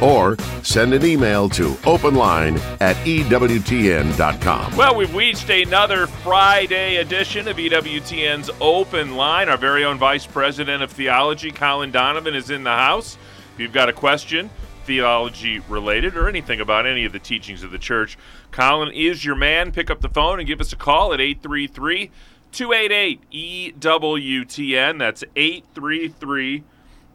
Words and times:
or 0.00 0.36
send 0.62 0.94
an 0.94 1.04
email 1.04 1.48
to 1.50 1.70
openline 1.84 2.58
at 2.80 2.96
EWTN.com. 3.06 4.76
Well, 4.76 4.94
we've 4.94 5.14
reached 5.14 5.50
another 5.50 6.06
Friday 6.06 6.96
edition 6.96 7.48
of 7.48 7.56
EWTN's 7.56 8.50
Open 8.60 9.16
Line. 9.16 9.48
Our 9.48 9.56
very 9.56 9.84
own 9.84 9.98
Vice 9.98 10.26
President 10.26 10.82
of 10.82 10.90
Theology, 10.90 11.50
Colin 11.50 11.90
Donovan, 11.90 12.34
is 12.34 12.50
in 12.50 12.64
the 12.64 12.70
house. 12.70 13.16
If 13.54 13.60
you've 13.60 13.72
got 13.72 13.88
a 13.88 13.92
question, 13.92 14.50
theology 14.84 15.60
related, 15.60 16.16
or 16.16 16.28
anything 16.28 16.60
about 16.60 16.86
any 16.86 17.04
of 17.04 17.12
the 17.12 17.18
teachings 17.18 17.62
of 17.62 17.70
the 17.70 17.78
church, 17.78 18.18
Colin 18.50 18.92
is 18.92 19.24
your 19.24 19.36
man. 19.36 19.72
Pick 19.72 19.90
up 19.90 20.00
the 20.00 20.08
phone 20.08 20.38
and 20.38 20.46
give 20.46 20.60
us 20.60 20.72
a 20.72 20.76
call 20.76 21.12
at 21.12 21.20
833 21.20 22.10
288 22.52 23.80
EWTN. 23.80 24.98
That's 24.98 25.24
833 25.34 26.64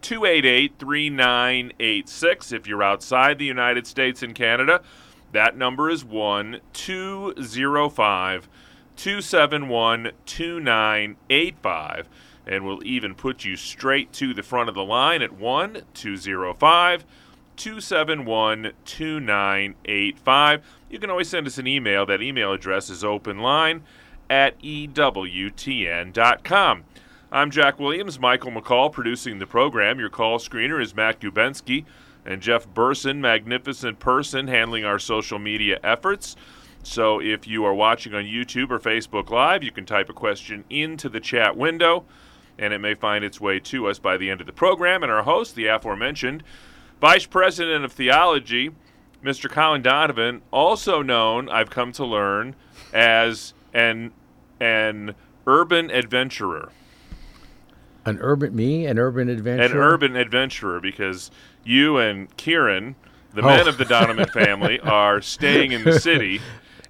288 0.01 0.73
3986. 0.77 2.51
If 2.51 2.67
you're 2.67 2.83
outside 2.83 3.37
the 3.37 3.45
United 3.45 3.87
States 3.87 4.23
and 4.23 4.35
Canada, 4.35 4.81
that 5.31 5.57
number 5.57 5.89
is 5.89 6.03
1 6.03 6.59
205 6.73 8.49
271 8.95 10.11
2985. 10.25 12.09
And 12.47 12.65
we'll 12.65 12.83
even 12.83 13.13
put 13.15 13.45
you 13.45 13.55
straight 13.55 14.11
to 14.13 14.33
the 14.33 14.43
front 14.43 14.69
of 14.69 14.75
the 14.75 14.83
line 14.83 15.21
at 15.21 15.33
1 15.33 15.83
205 15.93 17.05
271 17.55 18.71
2985. 18.85 20.61
You 20.89 20.99
can 20.99 21.09
always 21.09 21.29
send 21.29 21.45
us 21.45 21.57
an 21.57 21.67
email. 21.67 22.05
That 22.05 22.21
email 22.21 22.53
address 22.53 22.89
is 22.89 23.03
openline 23.03 23.81
at 24.29 24.59
EWTN.com. 24.61 24.93
I'm 27.31 27.51
Jack 27.51 27.79
Williams, 27.79 28.19
Michael 28.19 28.49
McCall 28.49 28.91
producing 28.91 29.37
the 29.37 29.45
program. 29.45 29.99
Your 29.99 30.09
call 30.09 30.39
screener 30.39 30.81
is 30.81 30.95
Matt 30.95 31.19
Gubensky 31.19 31.85
and 32.25 32.41
Jeff 32.41 32.67
Burson, 32.67 33.21
magnificent 33.21 33.99
person, 33.99 34.47
handling 34.47 34.83
our 34.83 34.97
social 34.97 35.37
media 35.37 35.79
efforts. 35.83 36.35
So 36.81 37.21
if 37.21 37.47
you 37.47 37.63
are 37.65 37.73
watching 37.73 38.15
on 38.15 38.23
YouTube 38.23 38.71
or 38.71 38.79
Facebook 38.79 39.29
Live, 39.29 39.63
you 39.63 39.71
can 39.71 39.85
type 39.85 40.09
a 40.09 40.13
question 40.13 40.63
into 40.71 41.07
the 41.07 41.19
chat 41.19 41.55
window, 41.55 42.03
and 42.57 42.73
it 42.73 42.79
may 42.79 42.95
find 42.95 43.23
its 43.23 43.39
way 43.39 43.59
to 43.59 43.85
us 43.85 43.99
by 43.99 44.17
the 44.17 44.31
end 44.31 44.41
of 44.41 44.47
the 44.47 44.53
program. 44.53 45.03
And 45.03 45.11
our 45.11 45.21
host, 45.21 45.53
the 45.53 45.67
aforementioned 45.67 46.41
Vice 46.99 47.27
President 47.27 47.85
of 47.85 47.91
Theology, 47.91 48.71
Mr. 49.23 49.47
Colin 49.47 49.83
Donovan, 49.83 50.41
also 50.49 51.03
known, 51.03 51.47
I've 51.47 51.69
come 51.69 51.91
to 51.91 52.05
learn, 52.05 52.55
as 52.91 53.53
an 53.71 54.13
an 54.59 55.13
urban 55.45 55.91
adventurer. 55.91 56.71
An 58.09 58.17
urban 58.21 58.55
me, 58.55 58.85
an 58.85 58.97
urban 58.99 59.29
adventure. 59.29 59.63
An 59.63 59.77
urban 59.77 60.15
adventurer 60.15 60.79
because 60.79 61.31
you 61.63 61.97
and 61.97 62.35
Kieran, 62.37 62.95
the 63.33 63.41
Oh. 63.41 63.45
men 63.47 63.67
of 63.67 63.77
the 63.77 63.85
Donovan 63.85 64.27
family, 64.33 64.79
are 64.79 65.21
staying 65.21 65.71
in 65.71 65.83
the 65.83 65.99
city 65.99 66.41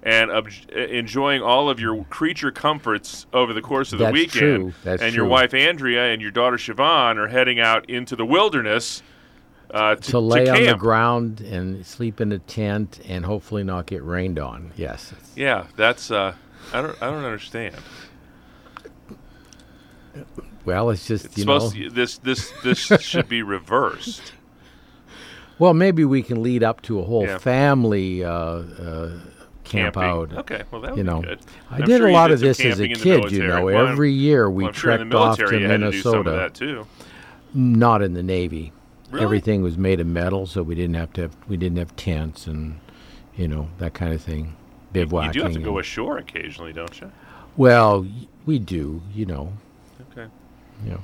and 0.02 0.30
ob- 0.30 0.48
enjoying 0.74 1.42
all 1.42 1.68
of 1.68 1.78
your 1.78 2.04
creature 2.04 2.50
comforts 2.50 3.26
over 3.34 3.52
the 3.52 3.60
course 3.60 3.92
of 3.92 3.98
the 3.98 4.06
That's 4.06 4.14
weekend. 4.14 4.38
true. 4.40 4.72
That's 4.82 5.02
and 5.02 5.14
your 5.14 5.26
wife 5.26 5.52
Andrea 5.52 6.06
and 6.12 6.22
your 6.22 6.30
daughter 6.30 6.56
Siobhan 6.56 7.16
are 7.16 7.28
heading 7.28 7.60
out 7.60 7.88
into 7.90 8.16
the 8.16 8.24
wilderness 8.24 9.02
uh, 9.72 9.94
to, 9.96 10.00
to 10.12 10.18
lay 10.18 10.48
on 10.48 10.64
the 10.64 10.74
ground 10.74 11.40
and 11.42 11.84
sleep 11.86 12.20
in 12.20 12.32
a 12.32 12.38
tent 12.38 12.98
and 13.06 13.24
hopefully 13.26 13.62
not 13.62 13.84
get 13.86 14.02
rained 14.02 14.38
on. 14.38 14.72
Yes. 14.74 15.12
Yeah, 15.36 15.66
that's 15.76 16.10
uh, 16.10 16.34
I 16.72 16.80
don't 16.82 17.00
I 17.02 17.10
don't 17.10 17.24
understand. 17.24 17.76
Well, 20.70 20.90
it's 20.90 21.06
just 21.06 21.24
It's 21.26 21.38
you 21.38 21.44
know. 21.44 21.70
to, 21.70 21.90
this 21.90 22.18
this 22.18 22.52
this 22.62 22.78
should 23.00 23.28
be 23.28 23.42
reversed. 23.42 24.32
Well, 25.58 25.74
maybe 25.74 26.04
we 26.04 26.22
can 26.22 26.42
lead 26.42 26.62
up 26.62 26.80
to 26.82 27.00
a 27.00 27.02
whole 27.02 27.24
Yeah. 27.26 27.38
family 27.38 28.24
uh, 28.24 28.30
uh, 28.32 29.08
camp 29.64 29.94
Camping. 29.94 30.02
out. 30.02 30.32
Okay, 30.38 30.62
well 30.70 30.80
that 30.80 30.92
would 30.92 30.98
You 30.98 31.04
be 31.04 31.10
know, 31.10 31.22
good. 31.22 31.40
I 31.70 31.76
I'm 31.76 31.84
did 31.84 31.98
sure 31.98 32.08
a 32.08 32.12
lot 32.12 32.28
did 32.28 32.34
of 32.34 32.40
this 32.40 32.60
as 32.60 32.80
a 32.80 32.88
camping 32.88 32.90
in 32.90 32.98
the 33.22 33.28
kid. 33.28 33.32
You 33.32 33.46
know, 33.46 33.64
Well, 33.66 33.86
every 33.88 34.12
year 34.12 34.48
we 34.50 34.62
well, 34.64 34.68
I'm 34.68 34.74
sure 34.74 34.96
trekked 34.96 35.14
off 35.14 35.36
to 35.36 35.42
military 35.42 35.62
you 35.62 35.68
had 35.68 35.80
to 35.80 35.90
do 35.90 36.00
some 36.00 36.14
of 36.20 36.26
Minnesota. 36.26 36.50
too. 36.54 36.86
Not 37.52 38.00
in 38.02 38.14
the 38.14 38.22
Navy. 38.22 38.72
Really? 39.10 39.24
Everything 39.24 39.62
was 39.62 39.76
made 39.76 39.98
of 40.00 40.06
metal, 40.06 40.46
so 40.46 40.62
we 40.62 40.74
didn't 40.76 40.94
have 40.94 41.12
to 41.14 41.22
have 41.22 41.36
we 41.48 41.56
didn't 41.56 41.78
have 41.78 41.94
tents 41.96 42.46
and 42.46 42.78
you 43.36 43.48
know 43.48 43.68
that 43.78 43.92
kind 43.92 44.12
of 44.14 44.22
thing. 44.22 44.54
Bivouacking. 44.94 45.26
You 45.26 45.32
do 45.32 45.42
have 45.42 45.52
to 45.52 45.60
go 45.60 45.78
ashore 45.78 46.16
occasionally, 46.18 46.72
don't 46.72 47.00
you? 47.00 47.10
well, 47.56 48.06
we 48.46 48.58
do. 48.58 49.02
You 49.14 49.26
know. 49.26 49.52
Okay. 50.80 50.90
You 50.90 50.94
know. 50.94 51.02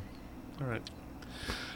All 0.60 0.66
right. 0.66 0.82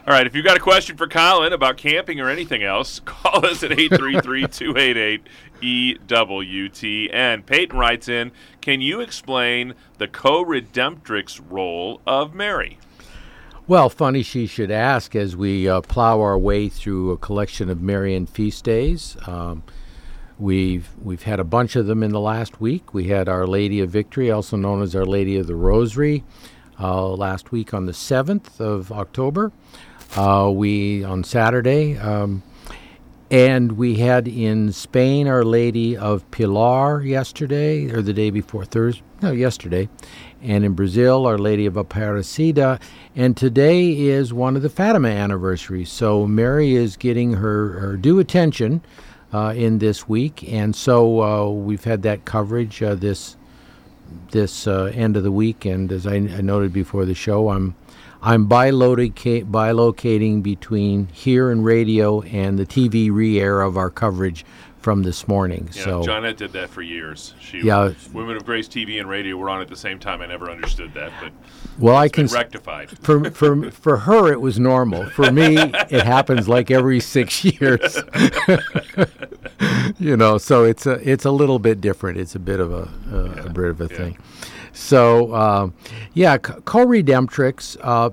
All 0.06 0.14
right. 0.14 0.26
If 0.26 0.34
you've 0.34 0.44
got 0.44 0.56
a 0.56 0.60
question 0.60 0.96
for 0.96 1.06
Colin 1.06 1.52
about 1.52 1.76
camping 1.76 2.20
or 2.20 2.28
anything 2.28 2.62
else, 2.62 3.00
call 3.04 3.44
us 3.46 3.62
at 3.62 3.72
833 3.72 4.46
288 4.46 5.22
EWTN. 5.62 7.46
Peyton 7.46 7.78
writes 7.78 8.08
in 8.08 8.32
Can 8.60 8.80
you 8.80 9.00
explain 9.00 9.74
the 9.98 10.08
co 10.08 10.44
redemptrix 10.44 11.40
role 11.48 12.00
of 12.06 12.34
Mary? 12.34 12.78
Well, 13.66 13.88
funny 13.88 14.24
she 14.24 14.46
should 14.46 14.72
ask 14.72 15.14
as 15.14 15.36
we 15.36 15.68
uh, 15.68 15.82
plow 15.82 16.20
our 16.20 16.36
way 16.36 16.68
through 16.68 17.12
a 17.12 17.16
collection 17.16 17.70
of 17.70 17.80
Marian 17.80 18.26
feast 18.26 18.64
days. 18.64 19.16
Um, 19.28 19.62
we've 20.40 20.88
we've 21.00 21.22
had 21.22 21.38
a 21.38 21.44
bunch 21.44 21.76
of 21.76 21.86
them 21.86 22.02
in 22.02 22.10
the 22.10 22.20
last 22.20 22.60
week. 22.60 22.92
We 22.92 23.04
had 23.04 23.28
Our 23.28 23.46
Lady 23.46 23.78
of 23.80 23.90
Victory, 23.90 24.30
also 24.30 24.56
known 24.56 24.82
as 24.82 24.96
Our 24.96 25.06
Lady 25.06 25.36
of 25.36 25.46
the 25.46 25.54
Rosary, 25.54 26.24
uh, 26.80 27.08
last 27.08 27.52
week 27.52 27.74
on 27.74 27.86
the 27.86 27.92
seventh 27.92 28.60
of 28.60 28.90
October. 28.90 29.52
Uh, 30.16 30.50
we 30.52 31.04
on 31.04 31.22
Saturday, 31.22 31.96
um, 31.98 32.42
and 33.30 33.72
we 33.72 33.96
had 33.96 34.26
in 34.26 34.72
Spain 34.72 35.28
Our 35.28 35.44
Lady 35.44 35.96
of 35.96 36.28
Pilar 36.32 37.02
yesterday, 37.02 37.90
or 37.92 38.02
the 38.02 38.12
day 38.12 38.30
before 38.30 38.64
Thursday. 38.64 39.04
No, 39.22 39.32
yesterday. 39.32 39.88
And 40.42 40.64
in 40.64 40.72
Brazil, 40.72 41.26
Our 41.26 41.38
Lady 41.38 41.66
of 41.66 41.74
Aparecida. 41.74 42.80
And 43.14 43.36
today 43.36 43.92
is 43.92 44.32
one 44.32 44.56
of 44.56 44.62
the 44.62 44.70
Fatima 44.70 45.08
anniversaries. 45.08 45.92
So 45.92 46.26
Mary 46.26 46.74
is 46.74 46.96
getting 46.96 47.34
her, 47.34 47.78
her 47.80 47.96
due 47.96 48.18
attention 48.18 48.80
uh, 49.32 49.52
in 49.54 49.78
this 49.78 50.08
week. 50.08 50.50
And 50.50 50.74
so 50.74 51.22
uh, 51.22 51.50
we've 51.50 51.84
had 51.84 52.02
that 52.02 52.24
coverage 52.24 52.82
uh, 52.82 52.94
this 52.94 53.36
this 54.30 54.66
uh, 54.66 54.92
end 54.94 55.16
of 55.16 55.22
the 55.22 55.32
week. 55.32 55.64
And 55.64 55.90
as 55.90 56.06
I, 56.06 56.14
I 56.14 56.40
noted 56.40 56.72
before 56.72 57.04
the 57.04 57.14
show, 57.14 57.50
I'm 57.50 57.74
I'm 58.22 58.46
biloca- 58.46 59.50
bilocating 59.50 60.42
between 60.42 61.06
here 61.06 61.50
and 61.50 61.64
radio 61.64 62.20
and 62.22 62.58
the 62.58 62.66
TV 62.66 63.10
re-air 63.10 63.62
of 63.62 63.78
our 63.78 63.88
coverage 63.88 64.44
from 64.80 65.02
this 65.02 65.28
morning. 65.28 65.68
Yeah, 65.74 65.84
so 65.84 66.02
Johnnette 66.02 66.36
did 66.36 66.52
that 66.52 66.70
for 66.70 66.82
years. 66.82 67.34
She, 67.40 67.60
Yeah. 67.60 67.92
Women 68.12 68.36
of 68.36 68.44
Grace 68.44 68.68
TV 68.68 68.98
and 68.98 69.08
radio 69.08 69.36
were 69.36 69.50
on 69.50 69.60
at 69.60 69.68
the 69.68 69.76
same 69.76 69.98
time. 69.98 70.22
I 70.22 70.26
never 70.26 70.50
understood 70.50 70.94
that, 70.94 71.12
but 71.20 71.32
well, 71.78 71.96
I 71.96 72.08
can 72.08 72.26
rectified. 72.26 72.90
for 73.02 73.30
for 73.30 73.70
for 73.70 73.98
her 73.98 74.32
it 74.32 74.40
was 74.40 74.58
normal. 74.58 75.06
For 75.10 75.30
me, 75.30 75.56
it 75.58 76.04
happens 76.04 76.48
like 76.48 76.70
every 76.70 77.00
six 77.00 77.44
years. 77.60 77.98
you 79.98 80.16
know, 80.16 80.38
so 80.38 80.64
it's 80.64 80.86
a 80.86 80.92
it's 81.08 81.24
a 81.24 81.30
little 81.30 81.58
bit 81.58 81.80
different. 81.80 82.18
It's 82.18 82.34
a 82.34 82.40
bit 82.40 82.60
of 82.60 82.72
a 82.72 82.88
a, 83.12 83.46
a 83.46 83.50
bit 83.50 83.64
of 83.64 83.80
a 83.80 83.88
yeah. 83.90 83.96
thing. 83.96 84.18
So 84.72 85.34
um, 85.34 85.74
yeah, 86.14 86.38
co-redemptrix. 86.38 87.76
Uh, 87.80 88.10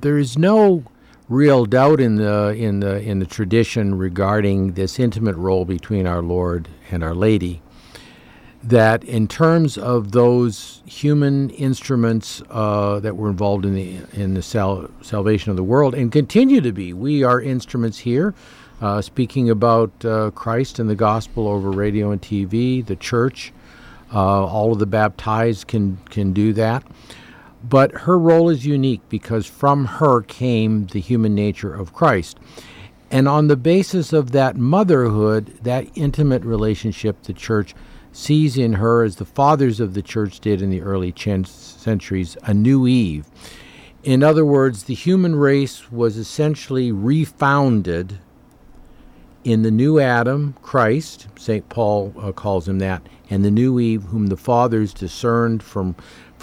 there 0.00 0.18
is 0.18 0.36
no 0.36 0.84
real 1.28 1.64
doubt 1.64 2.00
in 2.00 2.16
the 2.16 2.50
in 2.50 2.80
the 2.80 3.00
in 3.00 3.18
the 3.18 3.26
tradition 3.26 3.96
regarding 3.96 4.72
this 4.72 4.98
intimate 4.98 5.36
role 5.36 5.64
between 5.64 6.06
our 6.06 6.22
Lord 6.22 6.68
and 6.90 7.02
Our 7.02 7.14
Lady 7.14 7.62
that 8.64 9.04
in 9.04 9.28
terms 9.28 9.76
of 9.76 10.12
those 10.12 10.82
human 10.86 11.50
instruments 11.50 12.42
uh, 12.50 12.98
that 13.00 13.14
were 13.14 13.28
involved 13.28 13.66
in 13.66 13.74
the 13.74 13.98
in 14.14 14.34
the 14.34 14.42
sal- 14.42 14.88
salvation 15.02 15.50
of 15.50 15.56
the 15.56 15.62
world 15.62 15.94
and 15.94 16.10
continue 16.10 16.60
to 16.62 16.72
be, 16.72 16.92
we 16.92 17.22
are 17.22 17.40
instruments 17.40 17.98
here. 17.98 18.34
Uh, 18.80 19.00
speaking 19.00 19.48
about 19.48 20.04
uh, 20.04 20.30
Christ 20.32 20.78
and 20.78 20.90
the 20.90 20.94
gospel 20.94 21.46
over 21.46 21.70
radio 21.70 22.10
and 22.10 22.20
TV, 22.20 22.84
the 22.84 22.96
church, 22.96 23.52
uh, 24.12 24.44
all 24.44 24.72
of 24.72 24.78
the 24.78 24.86
baptized 24.86 25.66
can 25.68 25.98
can 26.10 26.32
do 26.32 26.52
that. 26.54 26.82
But 27.68 27.92
her 27.92 28.18
role 28.18 28.50
is 28.50 28.66
unique 28.66 29.00
because 29.08 29.46
from 29.46 29.86
her 29.86 30.20
came 30.22 30.86
the 30.86 31.00
human 31.00 31.34
nature 31.34 31.74
of 31.74 31.94
Christ. 31.94 32.38
And 33.10 33.26
on 33.26 33.48
the 33.48 33.56
basis 33.56 34.12
of 34.12 34.32
that 34.32 34.56
motherhood, 34.56 35.58
that 35.62 35.86
intimate 35.94 36.44
relationship, 36.44 37.22
the 37.22 37.32
church 37.32 37.74
sees 38.12 38.56
in 38.56 38.74
her, 38.74 39.02
as 39.02 39.16
the 39.16 39.24
fathers 39.24 39.80
of 39.80 39.94
the 39.94 40.02
church 40.02 40.40
did 40.40 40.62
in 40.62 40.70
the 40.70 40.82
early 40.82 41.12
centuries, 41.16 42.36
a 42.44 42.54
new 42.54 42.86
Eve. 42.86 43.26
In 44.02 44.22
other 44.22 44.44
words, 44.44 44.84
the 44.84 44.94
human 44.94 45.34
race 45.34 45.90
was 45.90 46.16
essentially 46.16 46.92
refounded 46.92 48.18
in 49.44 49.62
the 49.62 49.70
new 49.70 49.98
Adam, 50.00 50.54
Christ, 50.62 51.28
St. 51.38 51.68
Paul 51.68 52.14
uh, 52.18 52.32
calls 52.32 52.66
him 52.66 52.78
that, 52.78 53.06
and 53.28 53.44
the 53.44 53.50
new 53.50 53.78
Eve, 53.78 54.04
whom 54.04 54.26
the 54.26 54.36
fathers 54.36 54.94
discerned 54.94 55.62
from 55.62 55.94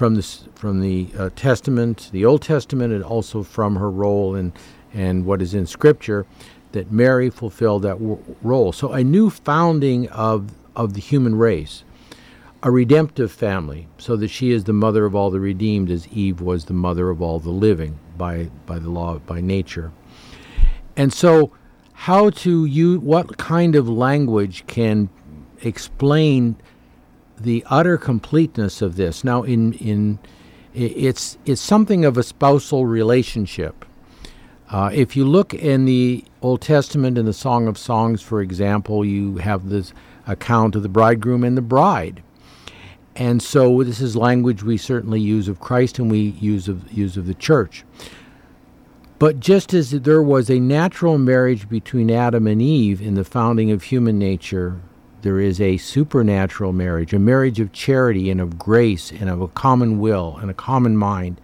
from 0.01 0.15
the 0.15 0.23
from 0.55 0.81
the 0.81 1.07
uh, 1.15 1.29
Testament, 1.35 2.09
the 2.11 2.25
Old 2.25 2.41
Testament, 2.41 2.91
and 2.91 3.03
also 3.03 3.43
from 3.43 3.75
her 3.75 3.91
role 3.91 4.33
in 4.33 4.51
and 4.95 5.27
what 5.27 5.43
is 5.43 5.53
in 5.53 5.67
Scripture, 5.67 6.25
that 6.71 6.91
Mary 6.91 7.29
fulfilled 7.29 7.83
that 7.83 7.99
w- 7.99 8.17
role. 8.41 8.71
So 8.71 8.93
a 8.93 9.03
new 9.03 9.29
founding 9.29 10.09
of 10.09 10.53
of 10.75 10.95
the 10.95 11.01
human 11.01 11.35
race, 11.35 11.83
a 12.63 12.71
redemptive 12.71 13.31
family, 13.31 13.87
so 13.99 14.15
that 14.15 14.29
she 14.29 14.49
is 14.49 14.63
the 14.63 14.73
mother 14.73 15.05
of 15.05 15.13
all 15.13 15.29
the 15.29 15.39
redeemed, 15.39 15.91
as 15.91 16.07
Eve 16.07 16.41
was 16.41 16.65
the 16.65 16.73
mother 16.73 17.11
of 17.11 17.21
all 17.21 17.37
the 17.37 17.51
living 17.51 17.99
by 18.17 18.49
by 18.65 18.79
the 18.79 18.89
law 18.89 19.19
by 19.19 19.39
nature. 19.39 19.91
And 20.97 21.13
so, 21.13 21.51
how 21.93 22.31
to 22.31 22.65
use 22.65 22.97
what 23.01 23.37
kind 23.37 23.75
of 23.75 23.87
language 23.87 24.65
can 24.65 25.09
explain 25.61 26.55
the 27.43 27.63
utter 27.69 27.97
completeness 27.97 28.81
of 28.81 28.95
this? 28.95 29.23
Now, 29.23 29.43
in 29.43 29.73
in 29.73 30.19
it's 30.73 31.37
it's 31.45 31.61
something 31.61 32.05
of 32.05 32.17
a 32.17 32.23
spousal 32.23 32.85
relationship. 32.85 33.85
Uh, 34.69 34.89
if 34.93 35.17
you 35.17 35.25
look 35.25 35.53
in 35.53 35.83
the 35.85 36.23
Old 36.41 36.61
Testament 36.61 37.17
in 37.17 37.25
the 37.25 37.33
Song 37.33 37.67
of 37.67 37.77
Songs, 37.77 38.21
for 38.21 38.41
example, 38.41 39.03
you 39.03 39.37
have 39.37 39.67
this 39.67 39.93
account 40.25 40.75
of 40.75 40.83
the 40.83 40.89
bridegroom 40.89 41.43
and 41.43 41.57
the 41.57 41.61
bride. 41.61 42.23
And 43.15 43.41
so 43.41 43.83
this 43.83 43.99
is 43.99 44.15
language 44.15 44.63
we 44.63 44.77
certainly 44.77 45.19
use 45.19 45.49
of 45.49 45.59
Christ 45.59 45.99
and 45.99 46.09
we 46.09 46.19
use 46.19 46.69
of 46.69 46.91
use 46.91 47.17
of 47.17 47.27
the 47.27 47.33
church. 47.33 47.83
But 49.19 49.39
just 49.39 49.73
as 49.73 49.91
there 49.91 50.23
was 50.23 50.49
a 50.49 50.59
natural 50.59 51.17
marriage 51.17 51.69
between 51.69 52.09
Adam 52.09 52.47
and 52.47 52.61
Eve 52.61 53.01
in 53.01 53.15
the 53.15 53.25
founding 53.25 53.69
of 53.69 53.83
human 53.83 54.17
nature, 54.17 54.81
there 55.21 55.39
is 55.39 55.61
a 55.61 55.77
supernatural 55.77 56.73
marriage, 56.73 57.13
a 57.13 57.19
marriage 57.19 57.59
of 57.59 57.71
charity 57.71 58.29
and 58.29 58.41
of 58.41 58.57
grace 58.57 59.11
and 59.11 59.29
of 59.29 59.41
a 59.41 59.47
common 59.47 59.99
will 59.99 60.37
and 60.41 60.49
a 60.49 60.55
common 60.55 60.97
mind 60.97 61.39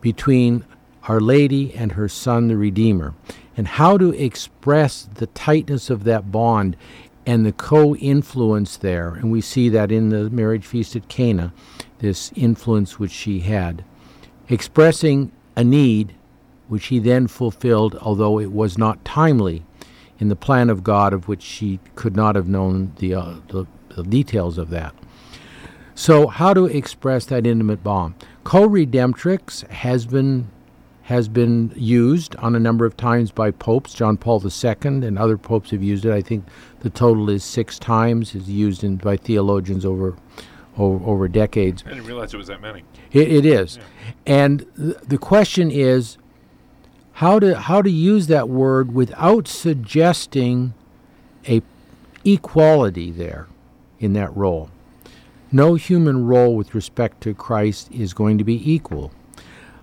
between 0.00 0.64
Our 1.04 1.20
Lady 1.20 1.74
and 1.74 1.92
her 1.92 2.08
Son, 2.08 2.48
the 2.48 2.56
Redeemer. 2.56 3.14
And 3.56 3.68
how 3.68 3.98
to 3.98 4.10
express 4.10 5.08
the 5.14 5.26
tightness 5.28 5.90
of 5.90 6.04
that 6.04 6.32
bond 6.32 6.76
and 7.26 7.44
the 7.44 7.52
co 7.52 7.94
influence 7.96 8.76
there. 8.76 9.10
And 9.10 9.30
we 9.30 9.40
see 9.40 9.68
that 9.68 9.92
in 9.92 10.08
the 10.08 10.30
marriage 10.30 10.64
feast 10.64 10.96
at 10.96 11.08
Cana, 11.08 11.52
this 11.98 12.32
influence 12.34 12.98
which 12.98 13.12
she 13.12 13.40
had, 13.40 13.84
expressing 14.48 15.30
a 15.54 15.62
need 15.62 16.14
which 16.68 16.86
he 16.86 16.98
then 16.98 17.26
fulfilled, 17.26 17.96
although 18.00 18.38
it 18.38 18.50
was 18.50 18.78
not 18.78 19.04
timely 19.04 19.62
in 20.22 20.28
the 20.28 20.36
plan 20.36 20.70
of 20.70 20.84
God, 20.84 21.12
of 21.12 21.26
which 21.26 21.42
she 21.42 21.80
could 21.96 22.14
not 22.14 22.36
have 22.36 22.46
known 22.46 22.92
the, 22.98 23.12
uh, 23.12 23.34
the, 23.48 23.66
the 23.96 24.04
details 24.04 24.56
of 24.56 24.70
that. 24.70 24.94
So, 25.96 26.28
how 26.28 26.54
to 26.54 26.66
express 26.66 27.26
that 27.26 27.44
intimate 27.44 27.82
bond? 27.82 28.14
Co 28.44 28.68
redemptrix 28.68 29.68
has 29.68 30.06
been 30.06 30.48
has 31.02 31.28
been 31.28 31.72
used 31.74 32.36
on 32.36 32.54
a 32.54 32.60
number 32.60 32.86
of 32.86 32.96
times 32.96 33.32
by 33.32 33.50
popes. 33.50 33.92
John 33.92 34.16
Paul 34.16 34.40
II 34.40 34.74
and 35.04 35.18
other 35.18 35.36
popes 35.36 35.72
have 35.72 35.82
used 35.82 36.04
it. 36.04 36.12
I 36.12 36.22
think 36.22 36.44
the 36.80 36.90
total 36.90 37.28
is 37.28 37.42
six 37.42 37.80
times. 37.80 38.36
is 38.36 38.48
used 38.48 38.84
in, 38.84 38.98
by 38.98 39.16
theologians 39.16 39.84
over, 39.84 40.14
over, 40.78 41.04
over 41.04 41.26
decades. 41.26 41.82
I 41.84 41.90
didn't 41.90 42.06
realize 42.06 42.32
it 42.32 42.36
was 42.36 42.46
that 42.46 42.62
many. 42.62 42.84
it, 43.10 43.28
it 43.28 43.44
is, 43.44 43.76
yeah. 43.76 43.82
and 44.26 44.66
th- 44.76 44.96
the 45.02 45.18
question 45.18 45.72
is 45.72 46.16
how 47.22 47.38
to 47.38 47.56
how 47.56 47.80
to 47.80 47.90
use 47.90 48.26
that 48.26 48.48
word 48.48 48.92
without 48.92 49.46
suggesting 49.46 50.74
a 51.48 51.62
equality 52.24 53.12
there 53.12 53.46
in 54.00 54.12
that 54.12 54.36
role. 54.36 54.70
No 55.52 55.76
human 55.76 56.26
role 56.26 56.56
with 56.56 56.74
respect 56.74 57.20
to 57.20 57.32
Christ 57.32 57.92
is 57.92 58.12
going 58.12 58.38
to 58.38 58.44
be 58.44 58.72
equal. 58.72 59.12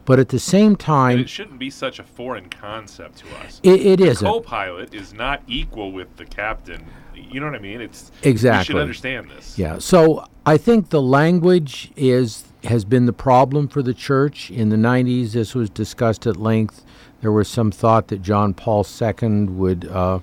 But 0.03 0.19
at 0.19 0.29
the 0.29 0.39
same 0.39 0.75
time, 0.75 1.11
and 1.11 1.21
it 1.21 1.29
shouldn't 1.29 1.59
be 1.59 1.69
such 1.69 1.99
a 1.99 2.03
foreign 2.03 2.49
concept 2.49 3.19
to 3.19 3.27
us. 3.37 3.61
It, 3.63 3.85
it 3.85 4.01
is. 4.01 4.21
A 4.21 4.25
co-pilot 4.25 4.93
is 4.93 5.13
not 5.13 5.41
equal 5.47 5.93
with 5.93 6.17
the 6.17 6.25
captain. 6.25 6.85
You 7.15 7.39
know 7.39 7.45
what 7.45 7.55
I 7.55 7.59
mean? 7.59 7.79
It's 7.79 8.11
exactly. 8.21 8.73
You 8.73 8.79
should 8.79 8.81
understand 8.81 9.29
this. 9.29 9.57
Yeah. 9.57 9.77
So 9.77 10.25
I 10.45 10.57
think 10.57 10.89
the 10.89 11.01
language 11.01 11.93
is 11.95 12.43
has 12.65 12.83
been 12.83 13.05
the 13.05 13.13
problem 13.13 13.69
for 13.69 13.81
the 13.81 13.93
church 13.93 14.51
in 14.51 14.67
the 14.67 14.75
90s. 14.75 15.31
This 15.31 15.55
was 15.55 15.69
discussed 15.69 16.27
at 16.27 16.35
length. 16.35 16.83
There 17.21 17.31
was 17.31 17.47
some 17.47 17.71
thought 17.71 18.07
that 18.09 18.21
John 18.21 18.53
Paul 18.53 18.85
II 19.01 19.45
would 19.45 19.87
uh, 19.87 20.19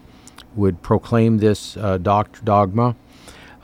would 0.55 0.83
proclaim 0.83 1.39
this 1.39 1.77
uh, 1.77 1.99
doct- 1.99 2.45
dogma. 2.45 2.97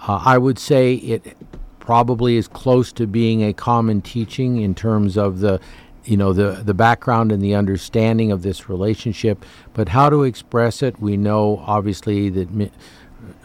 Uh, 0.06 0.20
I 0.24 0.38
would 0.38 0.58
say 0.58 0.94
it 0.94 1.36
probably 1.78 2.36
is 2.36 2.46
close 2.46 2.92
to 2.92 3.06
being 3.06 3.42
a 3.42 3.52
common 3.52 4.02
teaching 4.02 4.60
in 4.60 4.74
terms 4.74 5.16
of 5.16 5.40
the 5.40 5.60
you 6.04 6.16
know 6.16 6.32
the 6.32 6.62
the 6.64 6.74
background 6.74 7.32
and 7.32 7.42
the 7.42 7.54
understanding 7.54 8.30
of 8.32 8.42
this 8.42 8.68
relationship, 8.68 9.44
but 9.72 9.90
how 9.90 10.10
to 10.10 10.24
express 10.24 10.82
it. 10.82 11.00
We 11.00 11.16
know 11.16 11.62
obviously 11.66 12.28
that 12.30 12.70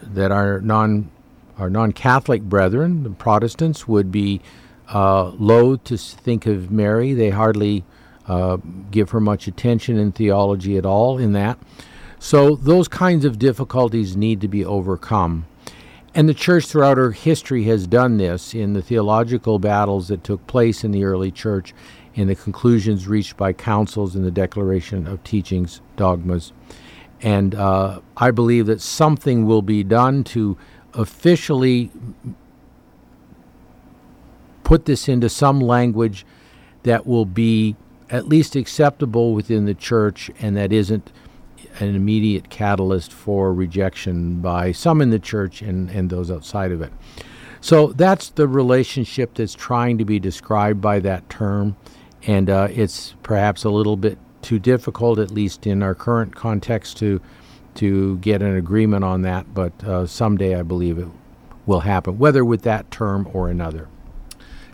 that 0.02 0.30
our 0.30 0.60
non 0.60 1.10
our 1.58 1.70
non-Catholic 1.70 2.42
brethren, 2.42 3.02
the 3.02 3.10
Protestants, 3.10 3.88
would 3.88 4.12
be 4.12 4.40
uh, 4.94 5.30
loath 5.30 5.84
to 5.84 5.98
think 5.98 6.46
of 6.46 6.70
Mary. 6.70 7.12
They 7.14 7.30
hardly 7.30 7.84
uh, 8.28 8.58
give 8.90 9.10
her 9.10 9.20
much 9.20 9.48
attention 9.48 9.98
in 9.98 10.12
theology 10.12 10.76
at 10.76 10.86
all. 10.86 11.18
In 11.18 11.32
that, 11.32 11.58
so 12.18 12.54
those 12.54 12.88
kinds 12.88 13.24
of 13.24 13.38
difficulties 13.38 14.16
need 14.16 14.40
to 14.42 14.48
be 14.48 14.64
overcome. 14.64 15.46
And 16.14 16.28
the 16.28 16.34
church 16.34 16.66
throughout 16.66 16.96
her 16.96 17.12
history 17.12 17.64
has 17.64 17.86
done 17.86 18.16
this 18.16 18.54
in 18.54 18.72
the 18.72 18.82
theological 18.82 19.58
battles 19.58 20.08
that 20.08 20.24
took 20.24 20.46
place 20.46 20.82
in 20.82 20.90
the 20.90 21.04
early 21.04 21.30
church 21.30 21.74
in 22.14 22.26
the 22.26 22.34
conclusions 22.34 23.06
reached 23.06 23.36
by 23.36 23.52
councils 23.52 24.16
in 24.16 24.24
the 24.24 24.30
declaration 24.30 25.06
of 25.06 25.22
teachings, 25.22 25.80
dogmas. 25.96 26.52
And 27.20 27.54
uh, 27.54 28.00
I 28.16 28.32
believe 28.32 28.66
that 28.66 28.80
something 28.80 29.46
will 29.46 29.62
be 29.62 29.84
done 29.84 30.24
to 30.24 30.56
officially 30.94 31.92
put 34.64 34.86
this 34.86 35.08
into 35.08 35.28
some 35.28 35.60
language 35.60 36.26
that 36.82 37.06
will 37.06 37.24
be 37.24 37.76
at 38.10 38.28
least 38.28 38.56
acceptable 38.56 39.34
within 39.34 39.64
the 39.64 39.74
church 39.74 40.30
and 40.40 40.56
that 40.56 40.72
isn't 40.72 41.12
an 41.80 41.94
immediate 41.94 42.50
catalyst 42.50 43.12
for 43.12 43.52
rejection 43.52 44.40
by 44.40 44.72
some 44.72 45.00
in 45.00 45.10
the 45.10 45.18
church 45.18 45.62
and, 45.62 45.90
and 45.90 46.10
those 46.10 46.30
outside 46.30 46.72
of 46.72 46.80
it. 46.80 46.92
So 47.60 47.88
that's 47.88 48.30
the 48.30 48.48
relationship 48.48 49.34
that's 49.34 49.54
trying 49.54 49.98
to 49.98 50.04
be 50.04 50.18
described 50.18 50.80
by 50.80 51.00
that 51.00 51.28
term 51.28 51.76
and 52.22 52.50
uh, 52.50 52.68
it's 52.70 53.14
perhaps 53.22 53.64
a 53.64 53.70
little 53.70 53.96
bit 53.96 54.18
too 54.42 54.58
difficult, 54.58 55.18
at 55.18 55.30
least 55.30 55.66
in 55.66 55.82
our 55.82 55.94
current 55.94 56.34
context, 56.34 56.96
to 56.98 57.20
to 57.74 58.18
get 58.18 58.42
an 58.42 58.56
agreement 58.56 59.04
on 59.04 59.22
that. 59.22 59.54
But 59.54 59.84
uh, 59.84 60.06
someday, 60.06 60.56
I 60.56 60.62
believe 60.62 60.98
it 60.98 61.08
will 61.64 61.80
happen, 61.80 62.18
whether 62.18 62.44
with 62.44 62.62
that 62.62 62.90
term 62.90 63.28
or 63.32 63.48
another. 63.48 63.88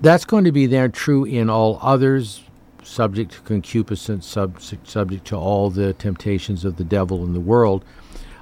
That's 0.00 0.24
going 0.24 0.44
to 0.44 0.52
be 0.52 0.66
there 0.66 0.88
true 0.88 1.24
in 1.24 1.50
all 1.50 1.78
others, 1.82 2.42
subject 2.82 3.32
to 3.32 3.40
concupiscence, 3.42 4.26
sub- 4.26 4.60
subject 4.60 5.26
to 5.26 5.36
all 5.36 5.70
the 5.70 5.92
temptations 5.92 6.64
of 6.64 6.76
the 6.76 6.84
devil 6.84 7.24
in 7.24 7.32
the 7.32 7.40
world, 7.40 7.84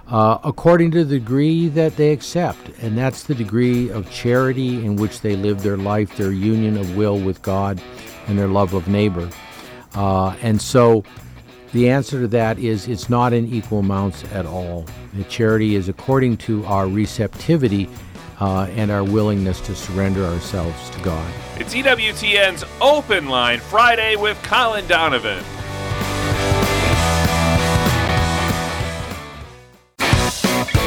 uh, 0.09 0.39
according 0.45 0.91
to 0.93 1.05
the 1.05 1.19
degree 1.19 1.69
that 1.69 1.97
they 1.97 2.13
accept. 2.13 2.69
And 2.81 2.97
that's 2.97 3.25
the 3.25 3.35
degree 3.35 3.91
of 3.91 4.11
charity 4.11 4.85
in 4.85 4.97
which 4.97 5.21
they 5.21 5.37
live 5.37 5.63
their 5.63 5.77
life, 5.77 6.17
their 6.17 6.33
union 6.33 6.77
of 6.77 6.97
will 6.97 7.19
with 7.19 7.43
God, 7.43 7.81
and 8.27 8.39
their 8.39 8.49
love 8.49 8.75
of 8.75 8.89
neighbor. 8.89 9.29
Uh, 9.95 10.37
and 10.43 10.61
so 10.61 11.05
the 11.73 11.89
answer 11.89 12.21
to 12.21 12.29
that 12.29 12.59
is 12.59 12.89
it's 12.89 13.09
not 13.09 13.33
in 13.33 13.53
equal 13.53 13.81
amounts 13.81 14.25
at 14.33 14.47
all. 14.47 14.87
The 15.15 15.25
charity 15.25 15.75
is 15.75 15.89
according 15.89 16.37
to 16.39 16.65
our 16.67 16.87
receptivity 16.87 17.89
uh, 18.41 18.67
and 18.77 18.91
our 18.91 19.05
willingness 19.05 19.61
to 19.63 19.75
surrender 19.75 20.25
ourselves 20.25 20.91
to 20.91 21.01
God. 21.01 21.33
It's 21.57 21.75
EWTN's 21.75 22.65
Open 22.81 23.29
Line 23.29 23.61
Friday 23.61 24.17
with 24.17 24.41
Colin 24.43 24.87
Donovan. 24.87 25.43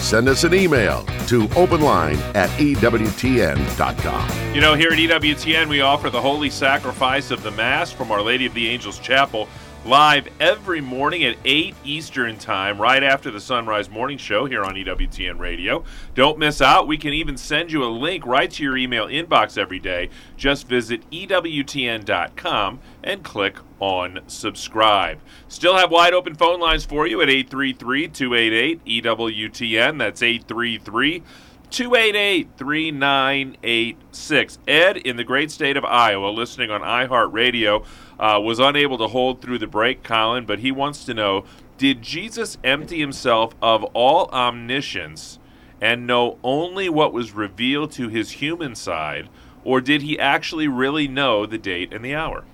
send 0.00 0.28
us 0.28 0.44
an 0.44 0.54
email 0.54 1.04
to 1.28 1.46
openline 1.48 2.18
at 2.34 2.50
EWTN.com. 2.58 4.54
You 4.54 4.60
know, 4.60 4.74
here 4.74 4.90
at 4.90 4.98
EWTN, 4.98 5.68
we 5.68 5.80
offer 5.80 6.10
the 6.10 6.20
holy 6.20 6.50
sacrifice 6.50 7.30
of 7.30 7.42
the 7.42 7.50
Mass 7.52 7.92
from 7.92 8.10
Our 8.10 8.22
Lady 8.22 8.46
of 8.46 8.54
the 8.54 8.68
Angels 8.68 8.98
Chapel 8.98 9.48
live 9.84 10.28
every 10.38 10.80
morning 10.80 11.24
at 11.24 11.36
8 11.44 11.74
Eastern 11.84 12.36
Time, 12.36 12.80
right 12.80 13.02
after 13.02 13.30
the 13.30 13.40
Sunrise 13.40 13.88
Morning 13.88 14.18
Show 14.18 14.44
here 14.44 14.62
on 14.62 14.74
EWTN 14.74 15.38
Radio. 15.38 15.84
Don't 16.14 16.38
miss 16.38 16.60
out. 16.60 16.86
We 16.86 16.98
can 16.98 17.14
even 17.14 17.36
send 17.36 17.72
you 17.72 17.82
a 17.82 17.86
link 17.86 18.26
right 18.26 18.50
to 18.50 18.62
your 18.62 18.76
email 18.76 19.06
inbox 19.06 19.56
every 19.56 19.78
day. 19.78 20.10
Just 20.36 20.68
visit 20.68 21.08
EWTN.com 21.10 22.80
and 23.02 23.24
click 23.24 23.56
on 23.80 24.20
subscribe. 24.26 25.18
Still 25.48 25.76
have 25.76 25.90
wide 25.90 26.12
open 26.12 26.34
phone 26.34 26.60
lines 26.60 26.84
for 26.84 27.06
you 27.06 27.22
at 27.22 27.30
833 27.30 28.08
288 28.08 28.84
EWTN. 28.84 29.98
That's 29.98 30.22
833 30.22 31.22
288 31.70 32.48
3986. 32.56 34.58
Ed 34.66 34.96
in 34.96 35.16
the 35.16 35.24
great 35.24 35.50
state 35.50 35.76
of 35.76 35.84
Iowa, 35.84 36.28
listening 36.28 36.70
on 36.70 36.80
iHeartRadio, 36.80 37.84
uh, 38.18 38.40
was 38.40 38.58
unable 38.58 38.98
to 38.98 39.08
hold 39.08 39.40
through 39.40 39.58
the 39.58 39.66
break, 39.66 40.02
Colin, 40.02 40.46
but 40.46 40.58
he 40.58 40.72
wants 40.72 41.04
to 41.04 41.14
know 41.14 41.44
Did 41.78 42.02
Jesus 42.02 42.58
empty 42.64 42.98
himself 42.98 43.54
of 43.62 43.84
all 43.94 44.28
omniscience 44.30 45.38
and 45.80 46.06
know 46.06 46.38
only 46.42 46.88
what 46.88 47.12
was 47.12 47.32
revealed 47.32 47.92
to 47.92 48.08
his 48.08 48.32
human 48.32 48.74
side, 48.74 49.28
or 49.64 49.80
did 49.80 50.02
he 50.02 50.18
actually 50.18 50.68
really 50.68 51.08
know 51.08 51.46
the 51.46 51.58
date 51.58 51.92
and 51.92 52.04
the 52.04 52.14
hour? 52.14 52.44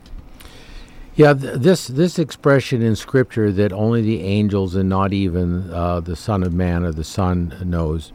Yeah, 1.17 1.33
th- 1.33 1.61
this 1.61 1.87
this 1.87 2.19
expression 2.19 2.83
in 2.83 2.95
Scripture 2.95 3.51
that 3.51 3.73
only 3.73 4.03
the 4.03 4.23
angels 4.23 4.75
and 4.75 4.89
not 4.89 5.15
even 5.15 5.71
uh, 5.71 6.01
the 6.01 6.15
Son 6.15 6.43
of 6.43 6.53
Man 6.53 6.85
or 6.85 6.93
the 6.93 7.05
Son 7.05 7.57
knows 7.65 8.13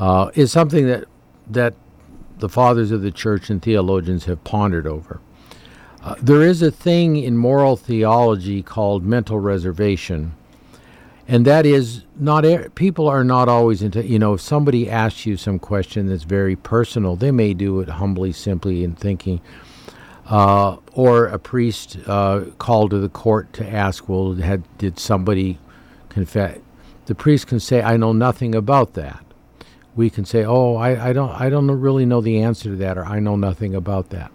uh, 0.00 0.30
is 0.34 0.50
something 0.50 0.86
that 0.86 1.04
that 1.46 1.74
the 2.38 2.48
fathers 2.48 2.90
of 2.90 3.02
the 3.02 3.10
church 3.12 3.50
and 3.50 3.62
theologians 3.62 4.24
have 4.24 4.42
pondered 4.42 4.86
over. 4.86 5.20
Uh, 6.02 6.14
there 6.20 6.42
is 6.42 6.62
a 6.62 6.70
thing 6.70 7.16
in 7.16 7.36
moral 7.36 7.76
theology 7.76 8.62
called 8.62 9.04
mental 9.04 9.38
reservation, 9.38 10.34
and 11.28 11.44
that 11.44 11.64
is 11.64 12.04
not 12.16 12.44
people 12.74 13.06
are 13.06 13.22
not 13.22 13.48
always 13.48 13.82
into. 13.82 14.04
You 14.04 14.18
know, 14.18 14.34
if 14.34 14.40
somebody 14.40 14.90
asks 14.90 15.26
you 15.26 15.36
some 15.36 15.60
question 15.60 16.08
that's 16.08 16.24
very 16.24 16.56
personal, 16.56 17.14
they 17.14 17.30
may 17.30 17.54
do 17.54 17.78
it 17.80 17.88
humbly, 17.88 18.32
simply 18.32 18.82
in 18.82 18.96
thinking 18.96 19.40
uh, 20.30 20.76
or 20.92 21.26
a 21.26 21.38
priest 21.38 21.98
uh, 22.06 22.44
called 22.58 22.90
to 22.90 22.98
the 22.98 23.08
court 23.08 23.52
to 23.52 23.68
ask, 23.68 24.08
well, 24.08 24.34
had, 24.34 24.62
did 24.78 24.98
somebody 24.98 25.58
confess? 26.08 26.58
The 27.06 27.14
priest 27.16 27.48
can 27.48 27.58
say, 27.58 27.82
I 27.82 27.96
know 27.96 28.12
nothing 28.12 28.54
about 28.54 28.94
that. 28.94 29.24
We 29.96 30.10
can 30.10 30.24
say, 30.24 30.44
oh, 30.44 30.76
I, 30.76 31.10
I 31.10 31.12
don't, 31.12 31.30
I 31.30 31.50
don't 31.50 31.70
really 31.70 32.06
know 32.06 32.20
the 32.20 32.42
answer 32.42 32.70
to 32.70 32.76
that, 32.76 32.96
or 32.96 33.04
I 33.04 33.18
know 33.18 33.36
nothing 33.36 33.74
about 33.74 34.10
that. 34.10 34.30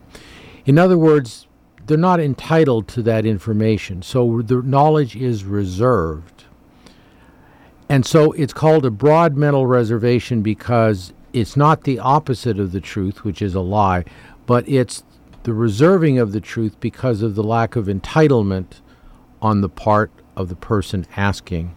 In 0.65 0.77
other 0.77 0.97
words, 0.97 1.47
they're 1.85 1.97
not 1.97 2.19
entitled 2.19 2.87
to 2.89 3.01
that 3.03 3.25
information, 3.25 4.01
so 4.01 4.41
the 4.41 4.61
knowledge 4.61 5.15
is 5.15 5.43
reserved. 5.43 6.45
And 7.87 8.05
so 8.05 8.31
it's 8.31 8.53
called 8.53 8.85
a 8.85 8.91
broad 8.91 9.37
mental 9.37 9.67
reservation 9.67 10.41
because 10.41 11.13
it's 11.33 11.55
not 11.55 11.83
the 11.83 11.99
opposite 11.99 12.59
of 12.59 12.71
the 12.71 12.81
truth, 12.81 13.23
which 13.23 13.41
is 13.41 13.53
a 13.53 13.61
lie, 13.61 14.05
but 14.45 14.67
it's 14.67 15.03
the 15.43 15.53
reserving 15.53 16.17
of 16.17 16.31
the 16.31 16.41
truth 16.41 16.79
because 16.79 17.21
of 17.21 17.35
the 17.35 17.43
lack 17.43 17.75
of 17.75 17.85
entitlement 17.85 18.81
on 19.41 19.61
the 19.61 19.69
part 19.69 20.11
of 20.35 20.49
the 20.49 20.55
person 20.55 21.05
asking. 21.15 21.75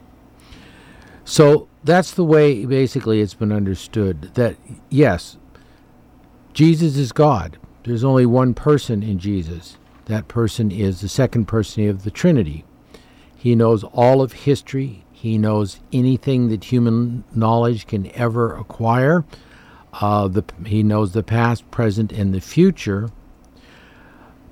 So 1.24 1.67
that's 1.84 2.12
the 2.12 2.24
way 2.24 2.64
basically 2.64 3.20
it's 3.20 3.34
been 3.34 3.52
understood 3.52 4.34
that 4.34 4.56
yes, 4.88 5.36
Jesus 6.52 6.96
is 6.96 7.12
God. 7.12 7.58
There's 7.84 8.04
only 8.04 8.26
one 8.26 8.54
person 8.54 9.02
in 9.02 9.18
Jesus. 9.18 9.78
That 10.06 10.28
person 10.28 10.70
is 10.70 11.00
the 11.00 11.08
second 11.08 11.46
person 11.46 11.88
of 11.88 12.04
the 12.04 12.10
Trinity. 12.10 12.64
He 13.36 13.54
knows 13.54 13.84
all 13.84 14.20
of 14.20 14.32
history. 14.32 15.04
He 15.12 15.38
knows 15.38 15.80
anything 15.92 16.48
that 16.48 16.64
human 16.64 17.24
knowledge 17.34 17.86
can 17.86 18.10
ever 18.14 18.54
acquire. 18.54 19.24
Uh, 19.92 20.28
the, 20.28 20.44
he 20.66 20.82
knows 20.82 21.12
the 21.12 21.22
past, 21.22 21.70
present, 21.70 22.12
and 22.12 22.34
the 22.34 22.40
future 22.40 23.10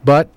but 0.07 0.31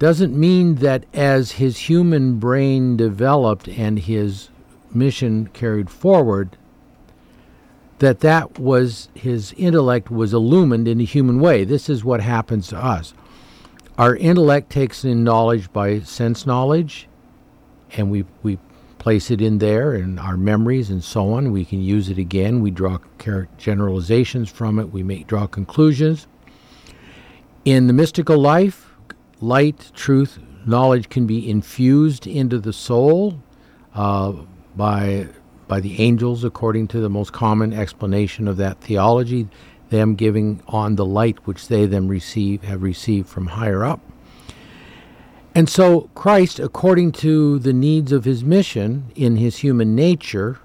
doesn't 0.00 0.36
mean 0.36 0.74
that 0.76 1.06
as 1.14 1.52
his 1.52 1.88
human 1.88 2.40
brain 2.40 2.96
developed 2.96 3.68
and 3.68 4.00
his 4.00 4.48
mission 4.94 5.48
carried 5.48 5.90
forward 5.90 6.56
that 7.98 8.20
that 8.20 8.58
was 8.58 9.08
his 9.14 9.54
intellect 9.56 10.10
was 10.10 10.34
illumined 10.34 10.88
in 10.88 11.00
a 11.00 11.04
human 11.04 11.40
way. 11.40 11.64
This 11.64 11.88
is 11.88 12.04
what 12.04 12.20
happens 12.20 12.68
to 12.68 12.76
us. 12.76 13.14
Our 13.96 14.16
intellect 14.16 14.70
takes 14.70 15.04
in 15.04 15.22
knowledge 15.22 15.72
by 15.72 16.00
sense 16.00 16.46
knowledge 16.46 17.08
and 17.96 18.10
we 18.10 18.24
we 18.42 18.58
place 18.98 19.30
it 19.30 19.40
in 19.42 19.58
there 19.58 19.94
in 19.94 20.18
our 20.18 20.36
memories 20.36 20.88
and 20.90 21.04
so 21.04 21.34
on. 21.34 21.52
We 21.52 21.64
can 21.64 21.82
use 21.82 22.08
it 22.08 22.18
again. 22.18 22.60
We 22.60 22.70
draw 22.70 22.98
generalizations 23.58 24.48
from 24.48 24.78
it. 24.78 24.92
We 24.92 25.02
make 25.02 25.26
draw 25.26 25.46
conclusions. 25.46 26.26
In 27.64 27.86
the 27.86 27.92
mystical 27.92 28.38
life 28.38 28.90
light, 29.40 29.92
truth, 29.94 30.38
knowledge 30.66 31.08
can 31.08 31.26
be 31.26 31.48
infused 31.48 32.26
into 32.26 32.58
the 32.58 32.72
soul 32.72 33.40
uh, 33.94 34.32
by 34.76 35.28
by 35.66 35.80
the 35.80 36.00
angels, 36.00 36.44
according 36.44 36.88
to 36.88 37.00
the 37.00 37.08
most 37.08 37.32
common 37.32 37.72
explanation 37.72 38.46
of 38.46 38.58
that 38.58 38.80
theology, 38.80 39.48
them 39.88 40.14
giving 40.14 40.60
on 40.68 40.96
the 40.96 41.06
light 41.06 41.38
which 41.46 41.68
they 41.68 41.86
them 41.86 42.06
receive 42.08 42.62
have 42.64 42.82
received 42.82 43.28
from 43.28 43.46
higher 43.46 43.82
up. 43.84 44.00
And 45.54 45.68
so 45.68 46.10
Christ, 46.14 46.58
according 46.58 47.12
to 47.12 47.58
the 47.60 47.72
needs 47.72 48.12
of 48.12 48.24
his 48.24 48.44
mission 48.44 49.10
in 49.14 49.36
his 49.36 49.58
human 49.58 49.94
nature, 49.94 50.58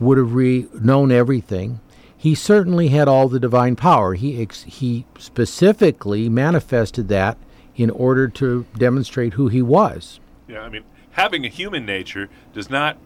would 0.00 0.16
have 0.16 0.32
re- 0.34 0.68
known 0.80 1.10
everything. 1.12 1.80
he 2.16 2.34
certainly 2.34 2.88
had 2.88 3.06
all 3.06 3.28
the 3.28 3.38
divine 3.38 3.76
power. 3.76 4.14
He 4.14 4.42
ex- 4.42 4.64
he 4.64 5.04
specifically 5.18 6.28
manifested 6.28 7.06
that 7.08 7.38
in 7.76 7.90
order 7.90 8.26
to 8.28 8.66
demonstrate 8.76 9.34
who 9.34 9.46
he 9.48 9.62
was. 9.62 10.18
Yeah, 10.48 10.60
I 10.62 10.68
mean, 10.68 10.82
having 11.18 11.44
a 11.44 11.48
human 11.48 11.84
nature 11.84 12.28
does 12.52 12.70
not 12.70 12.96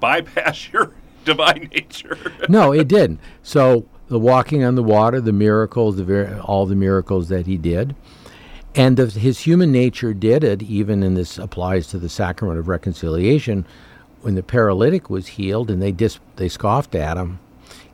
bypass 0.00 0.68
your 0.72 0.92
divine 1.24 1.70
nature. 1.72 2.18
no, 2.48 2.72
it 2.72 2.88
didn't. 2.88 3.20
So 3.42 3.86
the 4.08 4.18
walking 4.18 4.64
on 4.64 4.74
the 4.74 4.82
water, 4.82 5.20
the 5.20 5.32
miracles, 5.32 5.96
the 5.96 6.04
ver- 6.04 6.40
all 6.44 6.66
the 6.66 6.74
miracles 6.74 7.28
that 7.28 7.46
he 7.46 7.56
did, 7.56 7.94
and 8.74 8.96
the, 8.96 9.06
his 9.06 9.40
human 9.40 9.70
nature 9.70 10.12
did 10.12 10.42
it. 10.42 10.62
Even 10.62 11.02
and 11.02 11.16
this 11.16 11.38
applies 11.38 11.86
to 11.88 11.98
the 11.98 12.08
sacrament 12.08 12.58
of 12.58 12.68
reconciliation, 12.68 13.64
when 14.20 14.34
the 14.34 14.42
paralytic 14.42 15.08
was 15.08 15.28
healed, 15.28 15.70
and 15.70 15.80
they 15.80 15.92
dis- 15.92 16.18
they 16.36 16.48
scoffed 16.48 16.94
at 16.94 17.16
him 17.16 17.38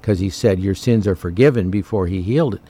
because 0.01 0.21
he 0.21 0.31
said, 0.31 0.59
Your 0.59 0.75
sins 0.75 1.07
are 1.07 1.17
forgiven 1.17 1.71
before 1.71 2.07
he 2.07 2.23
healed 2.23 2.55
it. 2.55 2.63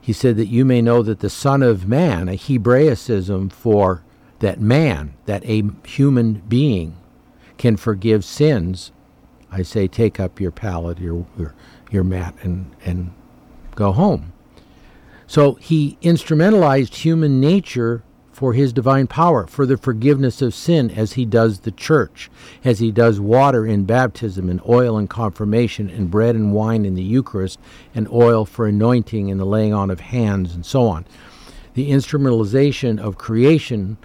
He 0.00 0.12
said 0.12 0.36
that 0.38 0.48
you 0.48 0.64
may 0.64 0.82
know 0.82 1.02
that 1.02 1.20
the 1.20 1.30
Son 1.30 1.62
of 1.62 1.86
Man, 1.86 2.28
a 2.28 2.34
Hebraicism 2.34 3.50
for 3.50 4.02
that 4.42 4.60
man, 4.60 5.14
that 5.26 5.44
a 5.44 5.62
human 5.86 6.34
being 6.48 6.96
can 7.58 7.76
forgive 7.76 8.24
sins. 8.24 8.90
I 9.52 9.62
say, 9.62 9.86
take 9.86 10.18
up 10.18 10.40
your 10.40 10.50
pallet, 10.50 10.98
your, 10.98 11.24
your, 11.38 11.54
your 11.92 12.02
mat, 12.02 12.34
and, 12.42 12.74
and 12.84 13.12
go 13.76 13.92
home. 13.92 14.32
So 15.28 15.54
he 15.54 15.96
instrumentalized 16.02 16.96
human 16.96 17.40
nature 17.40 18.02
for 18.32 18.52
his 18.52 18.72
divine 18.72 19.06
power, 19.06 19.46
for 19.46 19.64
the 19.64 19.76
forgiveness 19.76 20.42
of 20.42 20.54
sin, 20.54 20.90
as 20.90 21.12
he 21.12 21.24
does 21.24 21.60
the 21.60 21.70
church, 21.70 22.28
as 22.64 22.80
he 22.80 22.90
does 22.90 23.20
water 23.20 23.64
in 23.64 23.84
baptism, 23.84 24.50
and 24.50 24.60
oil 24.68 24.98
in 24.98 25.06
confirmation, 25.06 25.88
and 25.88 26.10
bread 26.10 26.34
and 26.34 26.52
wine 26.52 26.84
in 26.84 26.96
the 26.96 27.02
Eucharist, 27.02 27.60
and 27.94 28.08
oil 28.08 28.44
for 28.44 28.66
anointing 28.66 29.30
and 29.30 29.38
the 29.38 29.44
laying 29.44 29.72
on 29.72 29.88
of 29.88 30.00
hands, 30.00 30.52
and 30.52 30.66
so 30.66 30.88
on. 30.88 31.06
The 31.74 31.92
instrumentalization 31.92 32.98
of 32.98 33.18
creation 33.18 33.98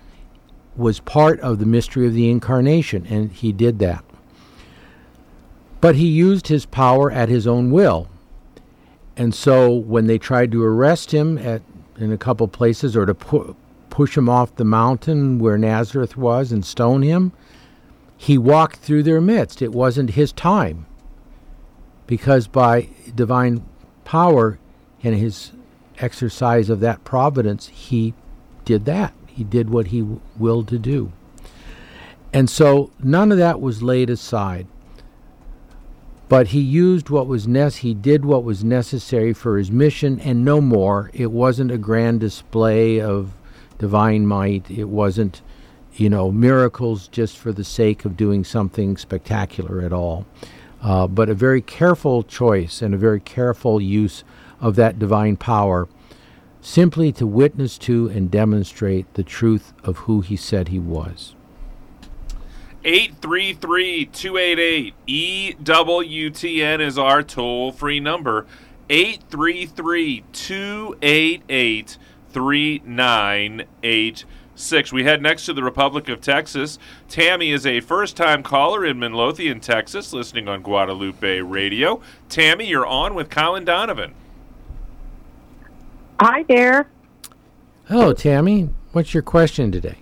was 0.77 0.99
part 0.99 1.39
of 1.41 1.59
the 1.59 1.65
mystery 1.65 2.05
of 2.05 2.13
the 2.13 2.29
incarnation, 2.29 3.05
and 3.07 3.31
he 3.31 3.51
did 3.51 3.79
that. 3.79 4.03
But 5.81 5.95
he 5.95 6.07
used 6.07 6.47
his 6.47 6.65
power 6.65 7.11
at 7.11 7.29
his 7.29 7.47
own 7.47 7.71
will. 7.71 8.07
And 9.15 9.33
so 9.33 9.73
when 9.73 10.05
they 10.05 10.17
tried 10.17 10.51
to 10.51 10.63
arrest 10.63 11.11
him 11.11 11.37
at 11.37 11.61
in 11.99 12.11
a 12.11 12.17
couple 12.17 12.47
places 12.47 12.95
or 12.95 13.07
to 13.07 13.15
pu- 13.15 13.55
push 13.89 14.15
him 14.15 14.29
off 14.29 14.55
the 14.55 14.63
mountain 14.63 15.39
where 15.39 15.57
Nazareth 15.57 16.15
was 16.15 16.51
and 16.51 16.63
stone 16.63 17.01
him, 17.01 17.31
he 18.15 18.37
walked 18.37 18.77
through 18.77 19.03
their 19.03 19.21
midst. 19.21 19.61
It 19.61 19.71
wasn't 19.71 20.11
his 20.11 20.31
time. 20.31 20.85
Because 22.05 22.47
by 22.47 22.89
divine 23.15 23.63
power 24.05 24.59
and 25.03 25.15
his 25.15 25.51
exercise 25.97 26.69
of 26.69 26.79
that 26.81 27.03
providence, 27.03 27.67
he 27.67 28.13
did 28.65 28.85
that. 28.85 29.13
He 29.37 29.43
did 29.43 29.69
what 29.69 29.87
he 29.87 30.03
willed 30.35 30.67
to 30.69 30.79
do. 30.79 31.11
And 32.33 32.49
so 32.49 32.89
none 33.03 33.31
of 33.31 33.37
that 33.37 33.61
was 33.61 33.83
laid 33.83 34.09
aside. 34.09 34.65
But 36.27 36.47
he 36.47 36.59
used 36.59 37.11
what 37.11 37.27
was 37.27 37.47
nec- 37.47 37.73
he 37.73 37.93
did 37.93 38.25
what 38.25 38.43
was 38.43 38.63
necessary 38.63 39.33
for 39.33 39.59
his 39.59 39.69
mission 39.69 40.19
and 40.21 40.43
no 40.43 40.59
more. 40.59 41.11
It 41.13 41.31
wasn't 41.31 41.69
a 41.69 41.77
grand 41.77 42.19
display 42.19 42.99
of 42.99 43.31
divine 43.77 44.25
might. 44.25 44.71
It 44.71 44.89
wasn't, 44.89 45.43
you 45.93 46.09
know, 46.09 46.31
miracles 46.31 47.07
just 47.07 47.37
for 47.37 47.51
the 47.51 47.63
sake 47.63 48.05
of 48.05 48.17
doing 48.17 48.43
something 48.43 48.97
spectacular 48.97 49.81
at 49.81 49.93
all. 49.93 50.25
Uh, 50.81 51.05
but 51.05 51.29
a 51.29 51.35
very 51.35 51.61
careful 51.61 52.23
choice 52.23 52.81
and 52.81 52.95
a 52.95 52.97
very 52.97 53.19
careful 53.19 53.79
use 53.79 54.23
of 54.59 54.75
that 54.77 54.97
divine 54.97 55.37
power 55.37 55.87
simply 56.67 57.11
to 57.13 57.25
witness 57.25 57.77
to 57.77 58.09
and 58.09 58.29
demonstrate 58.29 59.13
the 59.13 59.23
truth 59.23 59.71
of 59.85 59.99
who 59.99 60.19
he 60.19 60.35
said 60.35 60.67
he 60.67 60.77
was. 60.77 61.33
833 62.83 64.07
288 64.07 64.93
EWTN 65.07 66.81
is 66.81 66.97
our 66.97 67.23
toll 67.23 67.71
free 67.71 68.01
number. 68.01 68.45
833 68.89 70.25
288 70.33 71.97
3986. 72.33 74.93
We 74.93 75.05
head 75.05 75.21
next 75.21 75.45
to 75.45 75.53
the 75.53 75.63
Republic 75.63 76.09
of 76.09 76.19
Texas. 76.19 76.77
Tammy 77.07 77.51
is 77.51 77.65
a 77.65 77.79
first 77.79 78.17
time 78.17 78.43
caller 78.43 78.85
in 78.85 78.99
Midlothian, 78.99 79.61
Texas, 79.61 80.11
listening 80.11 80.49
on 80.49 80.61
Guadalupe 80.61 81.39
Radio. 81.39 82.01
Tammy, 82.27 82.67
you're 82.67 82.85
on 82.85 83.15
with 83.15 83.29
Colin 83.29 83.63
Donovan. 83.63 84.13
Hi 86.19 86.43
there. 86.49 86.89
Hello, 87.87 88.11
Tammy. 88.11 88.69
What's 88.91 89.13
your 89.13 89.21
question 89.21 89.71
today? 89.71 89.99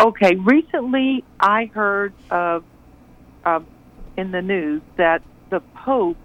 Okay, 0.00 0.34
recently 0.34 1.22
I 1.38 1.66
heard 1.66 2.12
of 2.28 2.64
uh, 3.44 3.60
in 4.16 4.32
the 4.32 4.42
news 4.42 4.82
that 4.96 5.22
the 5.50 5.60
Pope, 5.60 6.16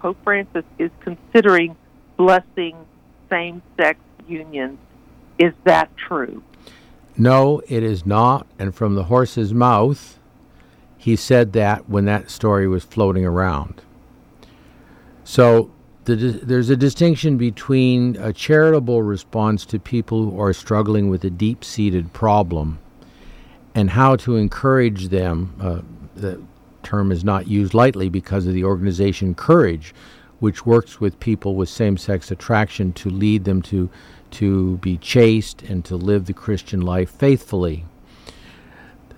Pope 0.00 0.18
Francis, 0.24 0.64
is 0.78 0.90
considering 1.00 1.74
blessing 2.18 2.76
same-sex 3.30 3.98
unions. 4.28 4.78
Is 5.38 5.54
that 5.64 5.90
true? 5.96 6.42
No, 7.16 7.62
it 7.66 7.82
is 7.82 8.04
not. 8.04 8.46
And 8.58 8.74
from 8.74 8.94
the 8.94 9.04
horse's 9.04 9.54
mouth, 9.54 10.18
he 10.98 11.16
said 11.16 11.54
that 11.54 11.88
when 11.88 12.04
that 12.04 12.30
story 12.30 12.68
was 12.68 12.84
floating 12.84 13.24
around. 13.24 13.80
So 15.24 15.70
the, 16.06 16.14
there's 16.14 16.70
a 16.70 16.76
distinction 16.76 17.36
between 17.36 18.16
a 18.16 18.32
charitable 18.32 19.02
response 19.02 19.66
to 19.66 19.78
people 19.78 20.30
who 20.30 20.40
are 20.40 20.52
struggling 20.52 21.10
with 21.10 21.24
a 21.24 21.30
deep 21.30 21.64
seated 21.64 22.12
problem 22.12 22.78
and 23.74 23.90
how 23.90 24.16
to 24.16 24.36
encourage 24.36 25.08
them. 25.08 25.54
Uh, 25.60 25.80
the 26.14 26.40
term 26.82 27.10
is 27.10 27.24
not 27.24 27.48
used 27.48 27.74
lightly 27.74 28.08
because 28.08 28.46
of 28.46 28.54
the 28.54 28.64
organization 28.64 29.34
Courage, 29.34 29.94
which 30.38 30.64
works 30.64 31.00
with 31.00 31.18
people 31.18 31.56
with 31.56 31.68
same 31.68 31.96
sex 31.96 32.30
attraction 32.30 32.92
to 32.92 33.10
lead 33.10 33.44
them 33.44 33.60
to, 33.62 33.90
to 34.30 34.78
be 34.78 34.96
chaste 34.98 35.62
and 35.62 35.84
to 35.84 35.96
live 35.96 36.26
the 36.26 36.32
Christian 36.32 36.80
life 36.80 37.10
faithfully. 37.10 37.84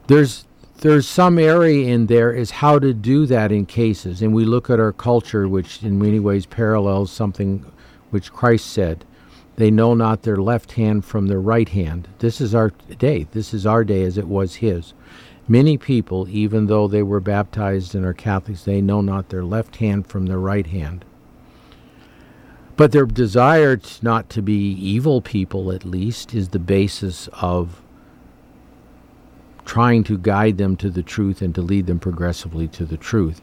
There's 0.07 0.47
there's 0.81 1.09
some 1.09 1.39
area 1.39 1.89
in 1.89 2.07
there 2.07 2.33
is 2.33 2.51
how 2.51 2.79
to 2.79 2.95
do 2.95 3.27
that 3.27 3.51
in 3.51 3.67
cases. 3.67 4.23
And 4.23 4.33
we 4.33 4.45
look 4.45 4.71
at 4.71 4.81
our 4.81 4.93
culture, 4.93 5.49
which 5.49 5.83
in 5.83 5.99
many 5.99 6.21
ways 6.21 6.47
parallels 6.47 7.11
something 7.11 7.65
which 8.11 8.33
Christ 8.33 8.67
said. 8.67 9.05
They 9.57 9.73
know 9.73 9.95
not 9.95 10.23
their 10.23 10.37
left 10.37 10.73
hand 10.73 11.05
from 11.05 11.27
their 11.27 11.41
right 11.41 11.69
hand. 11.69 12.07
This 12.21 12.41
is 12.41 12.55
our 12.55 12.71
day. 12.99 13.27
This 13.33 13.53
is 13.53 13.67
our 13.67 13.83
day 13.83 14.05
as 14.05 14.17
it 14.17 14.29
was 14.29 14.57
his. 14.57 14.95
Many 15.49 15.77
people, 15.79 16.29
even 16.29 16.67
though 16.67 16.87
they 16.87 17.03
were 17.03 17.21
baptized 17.21 17.95
and 17.95 18.05
are 18.05 18.13
Catholics, 18.13 18.63
they 18.63 18.81
know 18.81 19.01
not 19.01 19.31
their 19.31 19.45
left 19.45 19.77
hand 19.77 20.07
from 20.07 20.27
their 20.27 20.39
right 20.39 20.67
hand. 20.67 21.05
But 22.77 22.93
their 22.93 23.07
desire 23.07 23.81
not 24.03 24.31
to 24.31 24.43
be 24.43 24.71
evil 24.73 25.21
people, 25.21 25.73
at 25.73 25.85
least, 25.85 26.35
is 26.35 26.51
the 26.51 26.61
basis 26.61 27.29
of 27.33 27.83
trying 29.69 30.03
to 30.03 30.17
guide 30.17 30.57
them 30.57 30.75
to 30.75 30.89
the 30.89 31.03
truth 31.03 31.43
and 31.43 31.55
to 31.55 31.61
lead 31.61 31.87
them 31.87 32.01
progressively 32.01 32.67
to 32.67 32.87
the 32.87 32.97
truth. 32.97 33.43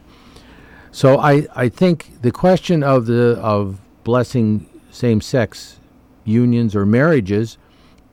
So 0.90 1.20
I, 1.20 1.46
I 1.54 1.68
think 1.68 2.20
the 2.20 2.32
question 2.32 2.82
of 2.82 3.06
the 3.06 3.38
of 3.40 3.80
blessing 4.02 4.68
same 4.90 5.20
sex 5.20 5.78
unions 6.24 6.74
or 6.74 6.84
marriages 6.84 7.58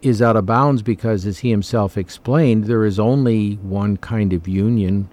is 0.03 0.21
out 0.21 0.35
of 0.35 0.45
bounds 0.45 0.83
because 0.83 1.25
as 1.25 1.39
he 1.39 1.49
himself 1.49 1.97
explained, 1.97 2.65
there 2.65 2.85
is 2.85 2.99
only 2.99 3.55
one 3.55 3.97
kind 3.97 4.31
of 4.31 4.47
union, 4.47 5.09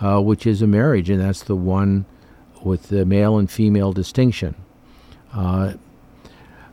uh, 0.00 0.20
which 0.20 0.44
is 0.44 0.60
a 0.60 0.66
marriage, 0.66 1.08
and 1.08 1.20
that's 1.20 1.44
the 1.44 1.54
one 1.54 2.04
with 2.64 2.88
the 2.88 3.04
male 3.04 3.38
and 3.38 3.48
female 3.48 3.92
distinction. 3.92 4.56
Uh, 5.32 5.74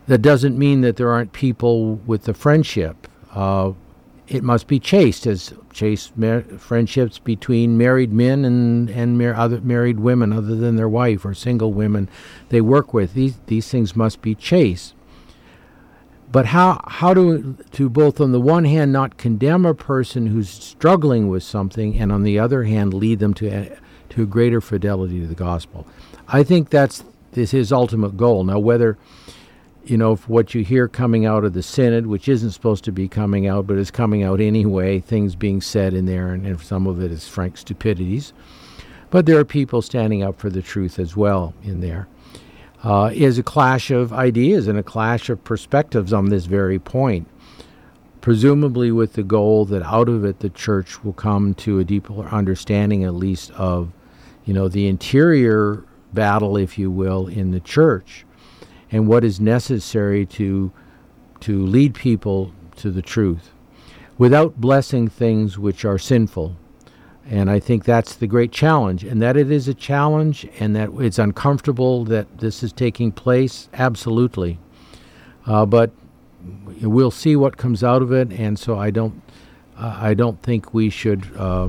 that 0.07 0.23
doesn't 0.23 0.57
mean 0.57 0.81
that 0.81 0.95
there 0.95 1.11
aren't 1.11 1.33
people 1.33 1.95
with 2.07 2.23
the 2.23 2.33
friendship. 2.33 3.07
Uh, 3.31 3.73
it 4.27 4.43
must 4.43 4.67
be 4.67 4.79
chaste, 4.79 5.25
as 5.25 5.53
chaste 5.71 6.17
mar- 6.17 6.41
friendships 6.41 7.19
between 7.19 7.77
married 7.77 8.11
men 8.11 8.43
and 8.43 8.89
and 8.89 9.17
mar- 9.17 9.35
other 9.35 9.61
married 9.61 9.99
women, 9.99 10.33
other 10.33 10.55
than 10.55 10.75
their 10.75 10.89
wife 10.89 11.25
or 11.25 11.33
single 11.33 11.73
women 11.73 12.09
they 12.49 12.61
work 12.61 12.93
with. 12.93 13.13
These 13.13 13.39
these 13.47 13.69
things 13.69 13.95
must 13.95 14.21
be 14.21 14.35
chaste. 14.35 14.93
But 16.31 16.47
how 16.47 16.81
how 16.87 17.13
to 17.13 17.55
to 17.71 17.89
both 17.89 18.19
on 18.19 18.33
the 18.33 18.41
one 18.41 18.65
hand 18.65 18.91
not 18.91 19.17
condemn 19.17 19.65
a 19.65 19.73
person 19.73 20.27
who's 20.27 20.49
struggling 20.49 21.29
with 21.29 21.43
something, 21.43 21.97
and 21.97 22.11
on 22.11 22.23
the 22.23 22.37
other 22.37 22.63
hand 22.63 22.93
lead 22.93 23.19
them 23.19 23.33
to 23.35 23.47
a, 23.47 23.77
to 24.09 24.23
a 24.23 24.25
greater 24.25 24.59
fidelity 24.59 25.21
to 25.21 25.27
the 25.27 25.35
gospel. 25.35 25.87
I 26.27 26.43
think 26.43 26.69
that's 26.69 27.05
this 27.31 27.51
his 27.51 27.71
ultimate 27.71 28.17
goal. 28.17 28.43
Now 28.43 28.59
whether 28.59 28.97
you 29.89 29.97
know, 29.97 30.15
what 30.27 30.53
you 30.53 30.63
hear 30.63 30.87
coming 30.87 31.25
out 31.25 31.43
of 31.43 31.53
the 31.53 31.63
synod, 31.63 32.07
which 32.07 32.27
isn't 32.27 32.51
supposed 32.51 32.83
to 32.83 32.91
be 32.91 33.07
coming 33.07 33.47
out, 33.47 33.67
but 33.67 33.77
is 33.77 33.91
coming 33.91 34.23
out 34.23 34.41
anyway, 34.41 34.99
things 34.99 35.35
being 35.35 35.61
said 35.61 35.93
in 35.93 36.05
there, 36.05 36.33
and, 36.33 36.45
and 36.45 36.59
some 36.61 36.87
of 36.87 37.01
it 37.01 37.11
is 37.11 37.27
frank 37.27 37.57
stupidities. 37.57 38.33
but 39.09 39.25
there 39.25 39.39
are 39.39 39.45
people 39.45 39.81
standing 39.81 40.23
up 40.23 40.37
for 40.39 40.49
the 40.49 40.61
truth 40.61 40.99
as 40.99 41.15
well 41.15 41.53
in 41.63 41.79
there. 41.81 42.07
Uh, 42.83 43.09
is 43.13 43.39
a 43.39 43.43
clash 43.43 43.89
of 43.89 44.13
ideas 44.13 44.67
and 44.67 44.77
a 44.77 44.83
clash 44.83 45.29
of 45.29 45.43
perspectives 45.43 46.13
on 46.13 46.29
this 46.29 46.45
very 46.45 46.77
point, 46.77 47.27
presumably 48.21 48.91
with 48.91 49.13
the 49.13 49.23
goal 49.23 49.65
that 49.65 49.81
out 49.83 50.07
of 50.07 50.23
it 50.23 50.39
the 50.39 50.49
church 50.49 51.03
will 51.03 51.13
come 51.13 51.53
to 51.55 51.79
a 51.79 51.83
deeper 51.83 52.23
understanding, 52.27 53.03
at 53.03 53.15
least, 53.15 53.51
of 53.51 53.91
you 54.45 54.53
know 54.53 54.67
the 54.67 54.87
interior 54.87 55.83
battle, 56.13 56.55
if 56.55 56.77
you 56.77 56.91
will, 56.91 57.27
in 57.27 57.51
the 57.51 57.59
church, 57.59 58.25
and 58.91 59.07
what 59.07 59.23
is 59.23 59.39
necessary 59.39 60.25
to 60.25 60.71
to 61.39 61.65
lead 61.65 61.93
people 61.93 62.51
to 62.75 62.89
the 62.89 63.01
truth, 63.01 63.51
without 64.17 64.59
blessing 64.59 65.07
things 65.07 65.57
which 65.57 65.85
are 65.85 65.97
sinful 65.97 66.55
and 67.29 67.49
I 67.49 67.59
think 67.59 67.83
that's 67.83 68.15
the 68.15 68.27
great 68.27 68.51
challenge, 68.51 69.03
and 69.03 69.21
that 69.21 69.35
it 69.35 69.51
is 69.51 69.67
a 69.67 69.73
challenge, 69.73 70.47
and 70.59 70.75
that 70.75 70.89
it's 70.97 71.19
uncomfortable 71.19 72.05
that 72.05 72.37
this 72.37 72.63
is 72.63 72.71
taking 72.71 73.11
place. 73.11 73.67
Absolutely, 73.73 74.59
uh, 75.45 75.65
but 75.65 75.91
we'll 76.81 77.11
see 77.11 77.35
what 77.35 77.57
comes 77.57 77.83
out 77.83 78.01
of 78.01 78.13
it. 78.13 78.31
And 78.31 78.57
so 78.57 78.77
I 78.77 78.91
don't, 78.91 79.21
uh, 79.77 79.99
I 80.01 80.13
don't 80.13 80.41
think 80.41 80.73
we 80.73 80.89
should, 80.89 81.29
uh, 81.35 81.67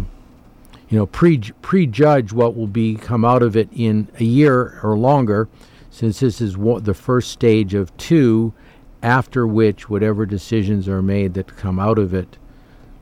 you 0.88 0.98
know, 0.98 1.07
pre 1.07 1.40
prejudge 1.61 2.33
what 2.33 2.57
will 2.57 2.68
be 2.68 2.94
come 2.94 3.24
out 3.24 3.42
of 3.42 3.57
it 3.57 3.68
in 3.72 4.09
a 4.20 4.24
year 4.24 4.78
or 4.85 4.96
longer, 4.96 5.48
since 5.90 6.20
this 6.20 6.40
is 6.40 6.55
the 6.55 6.94
first 6.94 7.31
stage 7.31 7.74
of 7.74 7.96
two, 7.96 8.53
after 9.03 9.46
which 9.46 9.88
whatever 9.88 10.27
decisions 10.27 10.88
are 10.88 11.03
made 11.03 11.35
that 11.35 11.57
come 11.57 11.79
out 11.79 11.98
of 11.98 12.12
it 12.12 12.37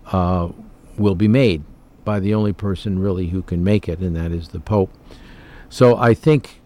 uh, 0.07 0.49
will 0.97 1.15
be 1.15 1.29
made 1.29 1.65
by 2.05 2.21
the 2.21 2.35
only 2.35 2.53
person 2.53 2.99
really 2.99 3.29
who 3.29 3.43
can 3.43 3.65
make 3.65 3.89
it, 3.89 3.99
and 3.99 4.15
that 4.15 4.33
is 4.33 4.49
the 4.49 4.61
Pope. 4.61 4.93
So 5.69 5.97
I 5.97 6.15
think 6.15 6.61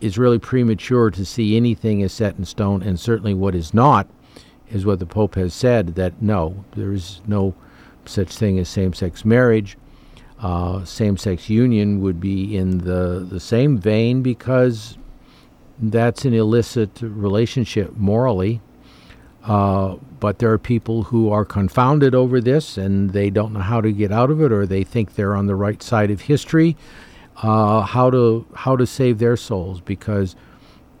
it's 0.00 0.16
really 0.16 0.38
premature 0.38 1.10
to 1.10 1.24
see 1.24 1.56
anything 1.56 2.02
as 2.02 2.12
set 2.12 2.36
in 2.36 2.44
stone, 2.44 2.82
and 2.82 2.98
certainly 2.98 3.34
what 3.34 3.54
is 3.54 3.74
not 3.74 4.08
is 4.70 4.86
what 4.86 5.00
the 5.00 5.06
Pope 5.06 5.34
has 5.34 5.52
said 5.52 5.96
that 5.96 6.22
no, 6.22 6.64
there 6.76 6.92
is 6.92 7.20
no 7.26 7.54
such 8.06 8.36
thing 8.36 8.58
as 8.58 8.68
same 8.68 8.94
sex 8.94 9.24
marriage. 9.24 9.76
Uh, 10.38 10.84
same 10.84 11.18
sex 11.18 11.50
union 11.50 12.00
would 12.00 12.18
be 12.18 12.56
in 12.56 12.78
the, 12.78 13.26
the 13.28 13.40
same 13.40 13.76
vein 13.76 14.22
because 14.22 14.96
that's 15.80 16.24
an 16.24 16.34
illicit 16.34 17.00
relationship 17.00 17.96
morally. 17.96 18.60
Uh, 19.42 19.96
but 20.20 20.38
there 20.38 20.52
are 20.52 20.58
people 20.58 21.04
who 21.04 21.30
are 21.30 21.46
confounded 21.46 22.14
over 22.14 22.40
this 22.40 22.76
and 22.76 23.10
they 23.10 23.30
don't 23.30 23.54
know 23.54 23.60
how 23.60 23.80
to 23.80 23.90
get 23.90 24.12
out 24.12 24.30
of 24.30 24.42
it 24.42 24.52
or 24.52 24.66
they 24.66 24.84
think 24.84 25.14
they're 25.14 25.34
on 25.34 25.46
the 25.46 25.54
right 25.54 25.82
side 25.82 26.10
of 26.10 26.22
history. 26.22 26.76
Uh, 27.42 27.80
how 27.80 28.10
to 28.10 28.46
how 28.54 28.76
to 28.76 28.86
save 28.86 29.18
their 29.18 29.36
souls 29.36 29.80
because 29.80 30.36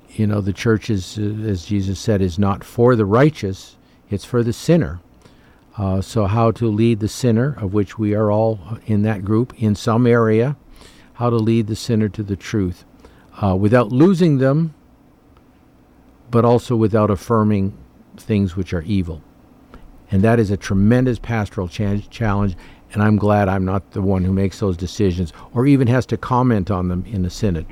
you 0.08 0.26
know 0.26 0.40
the 0.40 0.54
church 0.54 0.88
is 0.88 1.18
as 1.18 1.66
Jesus 1.66 2.00
said 2.00 2.22
is 2.22 2.38
not 2.38 2.64
for 2.64 2.96
the 2.96 3.04
righteous 3.04 3.76
it's 4.08 4.24
for 4.24 4.42
the 4.42 4.54
sinner 4.54 5.00
uh, 5.76 6.00
so 6.00 6.24
how 6.24 6.50
to 6.52 6.68
lead 6.68 7.00
the 7.00 7.08
sinner 7.08 7.56
of 7.58 7.74
which 7.74 7.98
we 7.98 8.14
are 8.14 8.30
all 8.30 8.78
in 8.86 9.02
that 9.02 9.22
group 9.22 9.52
in 9.62 9.74
some 9.74 10.06
area 10.06 10.56
how 11.14 11.28
to 11.28 11.36
lead 11.36 11.66
the 11.66 11.76
sinner 11.76 12.08
to 12.08 12.22
the 12.22 12.36
truth 12.36 12.86
uh, 13.42 13.56
without 13.56 13.90
losing 13.90 14.38
them 14.38 14.74
but 16.30 16.44
also 16.44 16.76
without 16.76 17.10
affirming 17.10 17.76
things 18.16 18.54
which 18.56 18.72
are 18.72 18.82
evil. 18.82 19.20
And 20.10 20.22
that 20.22 20.40
is 20.40 20.50
a 20.50 20.56
tremendous 20.56 21.18
pastoral 21.18 21.68
ch- 21.68 22.08
challenge, 22.10 22.56
and 22.92 23.02
I'm 23.02 23.16
glad 23.16 23.48
I'm 23.48 23.64
not 23.64 23.90
the 23.92 24.02
one 24.02 24.24
who 24.24 24.32
makes 24.32 24.60
those 24.60 24.76
decisions 24.76 25.32
or 25.54 25.66
even 25.66 25.88
has 25.88 26.06
to 26.06 26.16
comment 26.16 26.70
on 26.70 26.86
them 26.88 27.04
in 27.06 27.22
the 27.22 27.30
synod. 27.30 27.66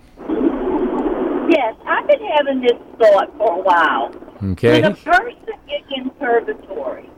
I've 1.92 2.06
been 2.06 2.24
having 2.36 2.60
this 2.62 2.78
thought 2.98 3.36
for 3.36 3.52
a 3.52 3.62
while. 3.62 4.10
Okay. 4.52 4.80
When 4.80 4.92
a 4.92 4.96
person 4.96 5.54
is 5.68 5.84
in 5.94 6.10
purgatory, 6.10 7.10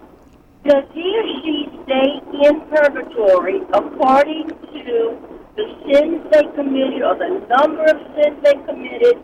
does 0.67 0.85
he 0.93 1.07
or 1.15 1.27
she 1.43 1.69
stay 1.85 2.49
in 2.49 2.61
purgatory 2.63 3.61
according 3.73 4.49
to 4.49 5.19
the 5.55 5.67
sins 5.87 6.27
they 6.33 6.43
committed 6.57 7.03
or 7.03 7.15
the 7.15 7.47
number 7.57 7.85
of 7.85 7.99
sins 8.17 8.37
they 8.43 8.55
committed? 8.67 9.23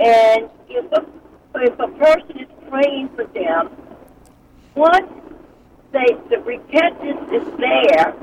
And 0.00 0.50
if 0.68 0.84
a, 0.92 1.06
if 1.54 1.78
a 1.78 1.88
person 1.96 2.38
is 2.38 2.48
praying 2.68 3.08
for 3.16 3.24
them, 3.24 3.70
once 4.74 5.10
they, 5.92 6.12
the 6.28 6.42
repentance 6.44 7.26
is 7.32 7.58
there, 7.58 8.14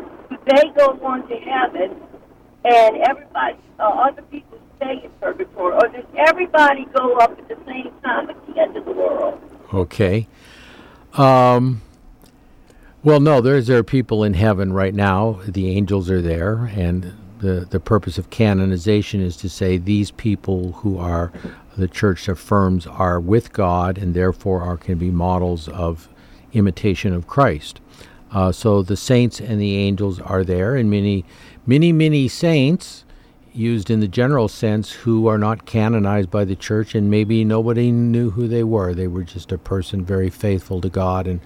they 0.45 0.69
go 0.77 0.99
on 1.03 1.27
to 1.27 1.35
heaven, 1.37 1.99
and 2.63 2.97
everybody, 2.97 3.57
uh, 3.79 3.83
other 3.83 4.21
people 4.23 4.46
stay 4.77 5.01
in 5.03 5.11
purgatory, 5.21 5.75
or 5.75 5.87
does 5.89 6.05
everybody 6.17 6.85
go 6.85 7.17
up 7.17 7.37
at 7.37 7.47
the 7.47 7.57
same 7.65 7.91
time 8.03 8.29
at 8.29 8.47
the 8.47 8.59
end 8.59 8.77
of 8.77 8.85
the 8.85 8.91
world? 8.91 9.39
Okay. 9.73 10.27
Um, 11.13 11.81
well, 13.03 13.19
no, 13.19 13.41
there's 13.41 13.67
there 13.67 13.79
are 13.79 13.83
people 13.83 14.23
in 14.23 14.33
heaven 14.33 14.73
right 14.73 14.93
now. 14.93 15.39
The 15.47 15.69
angels 15.69 16.09
are 16.09 16.21
there, 16.21 16.71
and 16.75 17.13
the 17.39 17.67
the 17.69 17.79
purpose 17.79 18.17
of 18.17 18.29
canonization 18.29 19.21
is 19.21 19.37
to 19.37 19.49
say 19.49 19.77
these 19.77 20.11
people 20.11 20.73
who 20.73 20.97
are 20.97 21.31
the 21.77 21.87
church 21.87 22.27
affirms 22.27 22.87
are 22.87 23.19
with 23.19 23.53
God, 23.53 23.97
and 23.97 24.13
therefore 24.13 24.61
are 24.61 24.77
can 24.77 24.97
be 24.97 25.11
models 25.11 25.67
of 25.69 26.09
imitation 26.53 27.13
of 27.13 27.27
Christ. 27.27 27.79
Uh, 28.31 28.51
so 28.51 28.81
the 28.81 28.97
saints 28.97 29.39
and 29.39 29.61
the 29.61 29.77
angels 29.77 30.19
are 30.19 30.43
there, 30.43 30.75
and 30.75 30.89
many, 30.89 31.23
many, 31.65 31.93
many 31.93 32.27
saints 32.27 33.05
used 33.58 33.89
in 33.89 34.00
the 34.00 34.08
general 34.08 34.48
sense 34.48 34.91
who 34.91 35.28
are 35.28 35.38
not 35.38 35.65
canonized 35.65 36.30
by 36.30 36.46
the 36.46 36.56
church, 36.56 36.96
and 36.96 37.10
maybe 37.10 37.43
nobody 37.43 37.91
knew 37.91 38.32
who 38.32 38.48
they 38.48 38.63
were. 38.63 38.93
They 38.93 39.08
were 39.08 39.24
just 39.24 39.52
a 39.52 39.58
person 39.58 40.06
very 40.06 40.30
faithful 40.30 40.82
to 40.82 40.89
God 40.89 41.28
and 41.28 41.41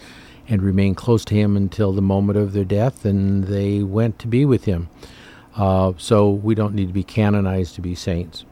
and 0.47 0.61
remained 0.61 0.97
close 0.97 1.23
to 1.23 1.33
him 1.33 1.55
until 1.55 1.93
the 1.93 2.01
moment 2.01 2.37
of 2.37 2.51
their 2.51 2.65
death, 2.65 3.05
and 3.05 3.45
they 3.45 3.83
went 3.83 4.19
to 4.19 4.27
be 4.27 4.43
with 4.43 4.65
him. 4.65 4.89
Uh, 5.55 5.93
so 5.97 6.29
we 6.29 6.55
don't 6.55 6.73
need 6.73 6.87
to 6.87 6.93
be 6.93 7.03
canonized 7.03 7.75
to 7.75 7.81
be 7.81 7.95
saints. 7.95 8.43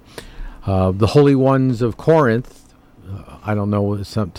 Uh, 0.66 0.92
the 0.92 1.08
holy 1.08 1.36
ones 1.36 1.82
of 1.82 1.98
Corinth, 1.98 2.74
uh, 3.10 3.38
I 3.44 3.54
don't 3.54 3.70
know 3.70 4.02
some 4.04 4.32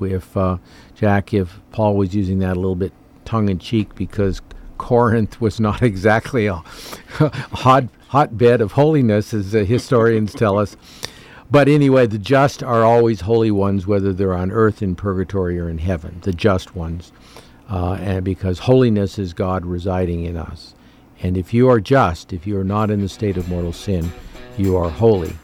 if 0.00 0.36
uh, 0.36 0.58
Jack, 0.94 1.34
if 1.34 1.60
Paul 1.70 1.96
was 1.96 2.14
using 2.14 2.38
that 2.38 2.52
a 2.52 2.60
little 2.60 2.76
bit 2.76 2.92
tongue 3.24 3.48
in 3.48 3.58
cheek 3.58 3.94
because 3.94 4.40
Corinth 4.78 5.40
was 5.40 5.60
not 5.60 5.82
exactly 5.90 6.46
a 6.46 6.54
hot 7.52 7.84
hotbed 8.12 8.60
of 8.60 8.72
holiness, 8.72 9.32
as 9.32 9.52
the 9.52 9.64
historians 9.64 10.34
tell 10.34 10.58
us. 10.58 10.76
But 11.50 11.66
anyway, 11.66 12.06
the 12.06 12.18
just 12.18 12.62
are 12.62 12.84
always 12.84 13.22
holy 13.22 13.50
ones, 13.50 13.86
whether 13.86 14.12
they're 14.12 14.34
on 14.34 14.52
earth, 14.52 14.82
in 14.82 14.96
purgatory, 14.96 15.58
or 15.58 15.70
in 15.70 15.78
heaven, 15.78 16.18
the 16.20 16.32
just 16.34 16.76
ones. 16.76 17.10
Uh, 17.70 17.94
and 17.94 18.22
because 18.22 18.58
holiness 18.58 19.18
is 19.18 19.32
God 19.32 19.64
residing 19.64 20.24
in 20.24 20.36
us. 20.36 20.74
And 21.22 21.38
if 21.38 21.54
you 21.54 21.70
are 21.70 21.80
just, 21.80 22.34
if 22.34 22.46
you 22.46 22.58
are 22.58 22.64
not 22.64 22.90
in 22.90 23.00
the 23.00 23.08
state 23.08 23.38
of 23.38 23.48
mortal 23.48 23.72
sin, 23.72 24.12
you 24.58 24.76
are 24.76 24.90
holy. 24.90 25.34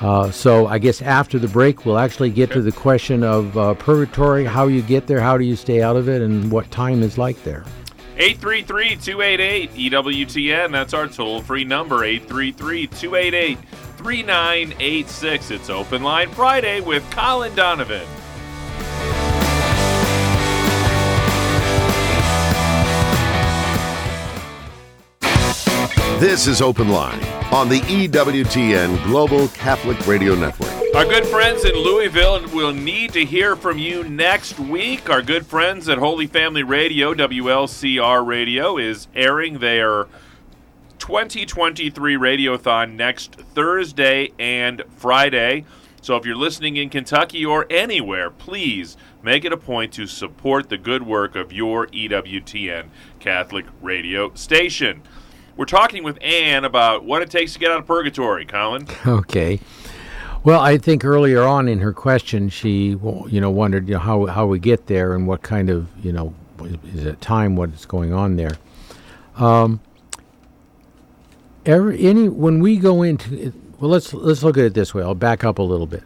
Uh, 0.00 0.32
so 0.32 0.66
I 0.66 0.78
guess 0.78 1.00
after 1.02 1.38
the 1.38 1.46
break, 1.46 1.86
we'll 1.86 1.98
actually 1.98 2.30
get 2.30 2.50
to 2.50 2.62
the 2.62 2.72
question 2.72 3.22
of 3.22 3.56
uh, 3.56 3.74
purgatory, 3.74 4.44
how 4.44 4.66
you 4.66 4.82
get 4.82 5.06
there, 5.06 5.20
how 5.20 5.38
do 5.38 5.44
you 5.44 5.54
stay 5.54 5.82
out 5.82 5.94
of 5.94 6.08
it, 6.08 6.20
and 6.20 6.50
what 6.50 6.68
time 6.72 7.04
is 7.04 7.16
like 7.16 7.40
there. 7.44 7.64
833 8.18 8.96
288 8.96 9.74
EWTN. 9.74 10.72
That's 10.72 10.94
our 10.94 11.06
toll 11.06 11.42
free 11.42 11.64
number, 11.64 12.02
833 12.02 12.86
288 12.86 13.58
3986. 13.98 15.50
It's 15.50 15.68
Open 15.68 16.02
Line 16.02 16.30
Friday 16.30 16.80
with 16.80 17.08
Colin 17.10 17.54
Donovan. 17.54 18.06
This 26.18 26.46
is 26.46 26.62
Open 26.62 26.88
Line 26.88 27.22
on 27.52 27.68
the 27.68 27.80
EWTN 27.80 29.04
Global 29.04 29.48
Catholic 29.48 30.06
Radio 30.06 30.34
Network. 30.34 30.72
Our 30.94 31.04
good 31.04 31.26
friends 31.26 31.66
in 31.66 31.74
Louisville 31.74 32.42
will 32.54 32.72
need 32.72 33.12
to 33.12 33.22
hear 33.22 33.54
from 33.54 33.76
you 33.76 34.02
next 34.02 34.58
week. 34.58 35.10
Our 35.10 35.20
good 35.20 35.44
friends 35.44 35.90
at 35.90 35.98
Holy 35.98 36.26
Family 36.26 36.62
Radio, 36.62 37.12
WLCR 37.12 38.26
Radio, 38.26 38.78
is 38.78 39.08
airing 39.14 39.58
their 39.58 40.06
2023 41.00 42.14
Radiothon 42.14 42.94
next 42.94 43.34
Thursday 43.34 44.32
and 44.38 44.84
Friday. 44.96 45.66
So 46.00 46.16
if 46.16 46.24
you're 46.24 46.34
listening 46.34 46.78
in 46.78 46.88
Kentucky 46.88 47.44
or 47.44 47.66
anywhere, 47.68 48.30
please 48.30 48.96
make 49.22 49.44
it 49.44 49.52
a 49.52 49.58
point 49.58 49.92
to 49.92 50.06
support 50.06 50.70
the 50.70 50.78
good 50.78 51.02
work 51.02 51.36
of 51.36 51.52
your 51.52 51.88
EWTN 51.88 52.86
Catholic 53.20 53.66
radio 53.82 54.32
station. 54.32 55.02
We're 55.56 55.64
talking 55.64 56.04
with 56.04 56.18
Anne 56.22 56.66
about 56.66 57.04
what 57.04 57.22
it 57.22 57.30
takes 57.30 57.54
to 57.54 57.58
get 57.58 57.70
out 57.70 57.78
of 57.78 57.86
purgatory, 57.86 58.44
Colin. 58.44 58.86
Okay. 59.06 59.60
Well, 60.44 60.60
I 60.60 60.78
think 60.78 61.04
earlier 61.04 61.42
on 61.42 61.66
in 61.66 61.80
her 61.80 61.92
question, 61.92 62.50
she 62.50 62.90
you 62.90 63.40
know 63.40 63.50
wondered 63.50 63.88
you 63.88 63.94
know, 63.94 64.00
how 64.00 64.26
how 64.26 64.46
we 64.46 64.58
get 64.58 64.86
there 64.86 65.14
and 65.14 65.26
what 65.26 65.42
kind 65.42 65.70
of 65.70 65.88
you 66.04 66.12
know 66.12 66.34
is 66.84 67.04
it 67.04 67.20
time 67.20 67.56
what 67.56 67.70
is 67.70 67.84
going 67.84 68.12
on 68.12 68.36
there. 68.36 68.52
Um, 69.36 69.80
every 71.64 72.00
any 72.00 72.28
when 72.28 72.60
we 72.60 72.76
go 72.76 73.02
into 73.02 73.52
well, 73.80 73.90
let's 73.90 74.14
let's 74.14 74.42
look 74.42 74.56
at 74.56 74.64
it 74.64 74.74
this 74.74 74.94
way. 74.94 75.02
I'll 75.02 75.14
back 75.14 75.42
up 75.42 75.58
a 75.58 75.62
little 75.62 75.86
bit. 75.86 76.04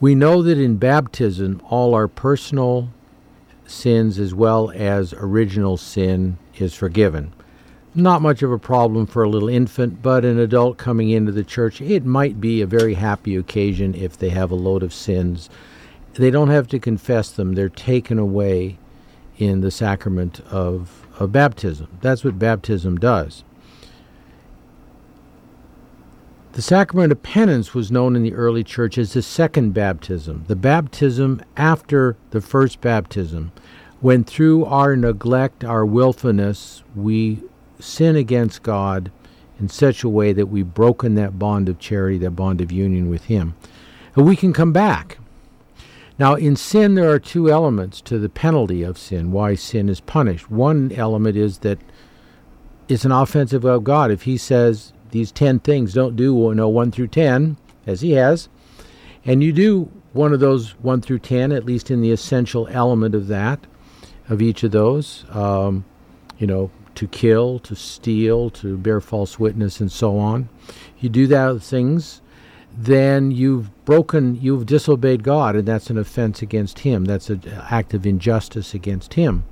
We 0.00 0.14
know 0.14 0.42
that 0.42 0.58
in 0.58 0.76
baptism, 0.76 1.62
all 1.70 1.94
our 1.94 2.08
personal 2.08 2.90
sins 3.64 4.18
as 4.18 4.34
well 4.34 4.70
as 4.74 5.14
original 5.14 5.76
sin 5.76 6.36
is 6.58 6.74
forgiven 6.74 7.32
not 7.94 8.22
much 8.22 8.42
of 8.42 8.50
a 8.50 8.58
problem 8.58 9.06
for 9.06 9.22
a 9.22 9.28
little 9.28 9.48
infant, 9.48 10.02
but 10.02 10.24
an 10.24 10.38
adult 10.38 10.78
coming 10.78 11.10
into 11.10 11.32
the 11.32 11.44
church, 11.44 11.80
it 11.80 12.04
might 12.04 12.40
be 12.40 12.60
a 12.60 12.66
very 12.66 12.94
happy 12.94 13.36
occasion 13.36 13.94
if 13.94 14.16
they 14.16 14.30
have 14.30 14.50
a 14.50 14.56
load 14.56 14.82
of 14.82 14.94
sins. 14.94 15.50
They 16.14 16.30
don't 16.30 16.48
have 16.48 16.68
to 16.68 16.78
confess 16.78 17.30
them, 17.30 17.54
they're 17.54 17.68
taken 17.68 18.18
away 18.18 18.78
in 19.38 19.60
the 19.60 19.70
sacrament 19.70 20.40
of, 20.50 21.06
of 21.18 21.32
baptism. 21.32 21.88
That's 22.00 22.24
what 22.24 22.38
baptism 22.38 22.96
does. 22.96 23.44
The 26.52 26.62
sacrament 26.62 27.12
of 27.12 27.22
penance 27.22 27.72
was 27.72 27.90
known 27.90 28.14
in 28.14 28.22
the 28.22 28.34
early 28.34 28.62
church 28.62 28.98
as 28.98 29.14
the 29.14 29.22
second 29.22 29.72
baptism, 29.72 30.44
the 30.48 30.56
baptism 30.56 31.40
after 31.56 32.16
the 32.30 32.42
first 32.42 32.82
baptism, 32.82 33.52
when 34.00 34.22
through 34.22 34.66
our 34.66 34.94
neglect, 34.94 35.64
our 35.64 35.86
willfulness, 35.86 36.82
we 36.94 37.42
sin 37.82 38.16
against 38.16 38.62
God 38.62 39.10
in 39.58 39.68
such 39.68 40.02
a 40.02 40.08
way 40.08 40.32
that 40.32 40.46
we've 40.46 40.74
broken 40.74 41.14
that 41.14 41.38
bond 41.38 41.68
of 41.68 41.78
charity, 41.78 42.18
that 42.18 42.32
bond 42.32 42.60
of 42.60 42.72
union 42.72 43.08
with 43.08 43.24
Him. 43.24 43.54
And 44.16 44.26
we 44.26 44.36
can 44.36 44.52
come 44.52 44.72
back. 44.72 45.18
Now, 46.18 46.34
in 46.34 46.56
sin, 46.56 46.94
there 46.94 47.10
are 47.10 47.18
two 47.18 47.50
elements 47.50 48.00
to 48.02 48.18
the 48.18 48.28
penalty 48.28 48.82
of 48.82 48.98
sin, 48.98 49.32
why 49.32 49.54
sin 49.54 49.88
is 49.88 50.00
punished. 50.00 50.50
One 50.50 50.92
element 50.92 51.36
is 51.36 51.58
that 51.58 51.78
it's 52.88 53.04
an 53.04 53.12
offensive 53.12 53.64
of 53.64 53.84
God. 53.84 54.10
If 54.10 54.22
He 54.22 54.36
says 54.36 54.92
these 55.10 55.32
10 55.32 55.60
things, 55.60 55.94
don't 55.94 56.16
do 56.16 56.34
you 56.34 56.54
know, 56.54 56.68
1 56.68 56.90
through 56.90 57.08
10, 57.08 57.56
as 57.86 58.00
He 58.00 58.12
has, 58.12 58.48
and 59.24 59.42
you 59.42 59.52
do 59.52 59.90
one 60.12 60.32
of 60.32 60.40
those 60.40 60.72
1 60.80 61.00
through 61.00 61.20
10, 61.20 61.52
at 61.52 61.64
least 61.64 61.90
in 61.90 62.00
the 62.00 62.10
essential 62.10 62.68
element 62.70 63.14
of 63.14 63.28
that, 63.28 63.60
of 64.28 64.42
each 64.42 64.62
of 64.62 64.72
those, 64.72 65.24
um, 65.30 65.84
you 66.38 66.46
know, 66.46 66.70
to 66.94 67.06
kill, 67.08 67.58
to 67.60 67.74
steal, 67.74 68.50
to 68.50 68.76
bear 68.76 69.00
false 69.00 69.38
witness, 69.38 69.80
and 69.80 69.90
so 69.90 70.18
on. 70.18 70.48
You 70.98 71.08
do 71.08 71.26
those 71.26 71.68
things, 71.68 72.20
then 72.76 73.30
you've 73.30 73.84
broken, 73.84 74.40
you've 74.40 74.66
disobeyed 74.66 75.22
God, 75.22 75.56
and 75.56 75.66
that's 75.66 75.90
an 75.90 75.98
offense 75.98 76.42
against 76.42 76.80
Him. 76.80 77.04
That's 77.04 77.30
an 77.30 77.42
act 77.70 77.94
of 77.94 78.06
injustice 78.06 78.74
against 78.74 79.14
Him. 79.14 79.44